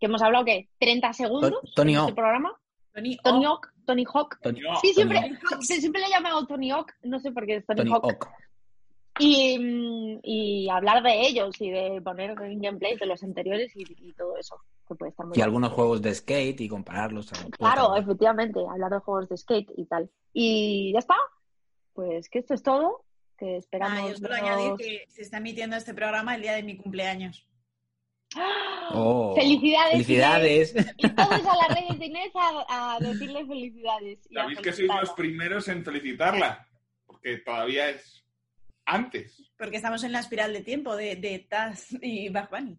que 0.00 0.06
hemos 0.06 0.20
hablado 0.20 0.44
que 0.44 0.68
30 0.78 1.12
segundos 1.12 1.72
Tony 1.74 1.92
en 1.92 1.98
Hawk. 1.98 2.08
este 2.08 2.20
programa. 2.20 2.56
Tony, 2.92 3.16
Tony 3.18 3.44
Hawk, 3.44 3.72
Tony 3.84 4.04
Hawk. 4.12 4.38
Tony, 4.42 4.60
Yo, 4.60 4.74
Sí, 4.80 4.94
siempre, 4.94 5.20
Tony 5.48 5.62
siempre 5.62 6.00
le 6.00 6.06
he 6.08 6.10
llamado 6.10 6.46
Tony 6.46 6.70
Hawk, 6.70 6.92
no 7.02 7.20
sé 7.20 7.30
por 7.30 7.46
qué 7.46 7.56
es 7.56 7.66
Tony, 7.66 7.78
Tony 7.78 7.90
Hawk. 7.92 8.28
Y, 9.18 9.58
mm, 9.58 10.20
y 10.22 10.68
hablar 10.70 11.02
de 11.02 11.26
ellos 11.26 11.58
y 11.60 11.70
de 11.70 12.00
poner 12.02 12.30
en 12.42 12.60
gameplay 12.60 12.96
de 12.96 13.06
los 13.06 13.22
anteriores 13.22 13.74
y, 13.74 13.84
y 13.98 14.12
todo 14.12 14.36
eso, 14.36 14.56
que 14.86 14.94
puede 14.94 15.10
estar 15.10 15.24
muy 15.26 15.34
Y 15.34 15.36
bien. 15.36 15.44
algunos 15.44 15.72
juegos 15.72 16.02
de 16.02 16.14
skate 16.14 16.60
y 16.60 16.68
compararlos. 16.68 17.32
a- 17.32 17.46
Claro, 17.50 17.96
efectivamente, 17.96 18.60
hablar 18.70 18.90
de 18.92 18.98
juegos 18.98 19.28
de 19.28 19.36
skate 19.36 19.70
y 19.76 19.86
tal. 19.86 20.10
Y 20.32 20.92
ya 20.92 20.98
está, 20.98 21.14
pues 21.94 22.28
que 22.28 22.40
esto 22.40 22.54
es 22.54 22.62
todo, 22.62 23.04
que 23.38 23.54
Ah, 23.54 23.58
esperamos. 23.58 24.10
yo 24.10 24.16
solo 24.16 24.34
añadir 24.34 24.72
que 24.78 25.04
se 25.08 25.22
está 25.22 25.38
emitiendo 25.38 25.76
este 25.76 25.94
programa 25.94 26.34
el 26.34 26.42
día 26.42 26.52
de 26.54 26.62
mi 26.62 26.76
cumpleaños. 26.76 27.46
¡Ah! 28.34 28.90
Oh, 28.92 29.34
Felicidades, 29.34 29.92
Felicidades. 29.92 30.72
Inés. 30.74 30.94
Y 30.98 31.08
todos 31.10 31.30
a 31.46 31.56
las 31.56 31.68
redes 31.80 31.98
de 31.98 32.06
Inés 32.06 32.32
a, 32.34 32.94
a 32.96 33.00
decirle 33.00 33.46
felicidades. 33.46 34.18
y 34.30 34.36
a 34.38 34.42
Sabéis 34.42 34.60
que 34.60 34.72
sois 34.72 34.90
los 35.00 35.10
primeros 35.12 35.68
en 35.68 35.84
felicitarla, 35.84 36.66
porque 37.06 37.38
todavía 37.38 37.88
es 37.90 38.24
antes. 38.86 39.52
Porque 39.58 39.76
estamos 39.76 40.04
en 40.04 40.12
la 40.12 40.20
espiral 40.20 40.52
de 40.52 40.62
tiempo 40.62 40.96
de, 40.96 41.16
de 41.16 41.40
Taz 41.40 41.88
y 42.00 42.28
Bad 42.28 42.50
Bunny. 42.50 42.78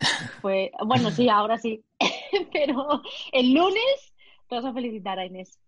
Pues, 0.40 0.70
bueno, 0.86 1.10
sí, 1.10 1.28
ahora 1.28 1.58
sí. 1.58 1.84
Pero 2.52 3.02
el 3.32 3.52
lunes 3.52 4.14
te 4.48 4.54
vas 4.54 4.64
a 4.64 4.72
felicitar 4.72 5.18
a 5.18 5.26
Inés. 5.26 5.58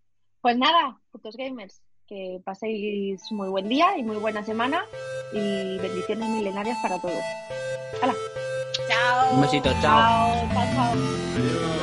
Pues 0.41 0.57
nada, 0.57 0.99
putos 1.11 1.36
gamers, 1.36 1.82
que 2.07 2.41
paséis 2.45 3.20
muy 3.30 3.49
buen 3.49 3.68
día 3.68 3.99
y 3.99 4.03
muy 4.03 4.16
buena 4.16 4.43
semana 4.43 4.84
y 5.32 5.78
bendiciones 5.78 6.28
milenarias 6.30 6.78
para 6.82 6.99
todos. 6.99 7.22
¡Hala! 8.01 8.14
Chao. 8.88 9.34
Un 9.34 9.43
besito, 9.43 9.70
chao. 9.82 10.34
Chao, 10.34 10.49
chao, 10.53 10.95
chao. 10.95 11.79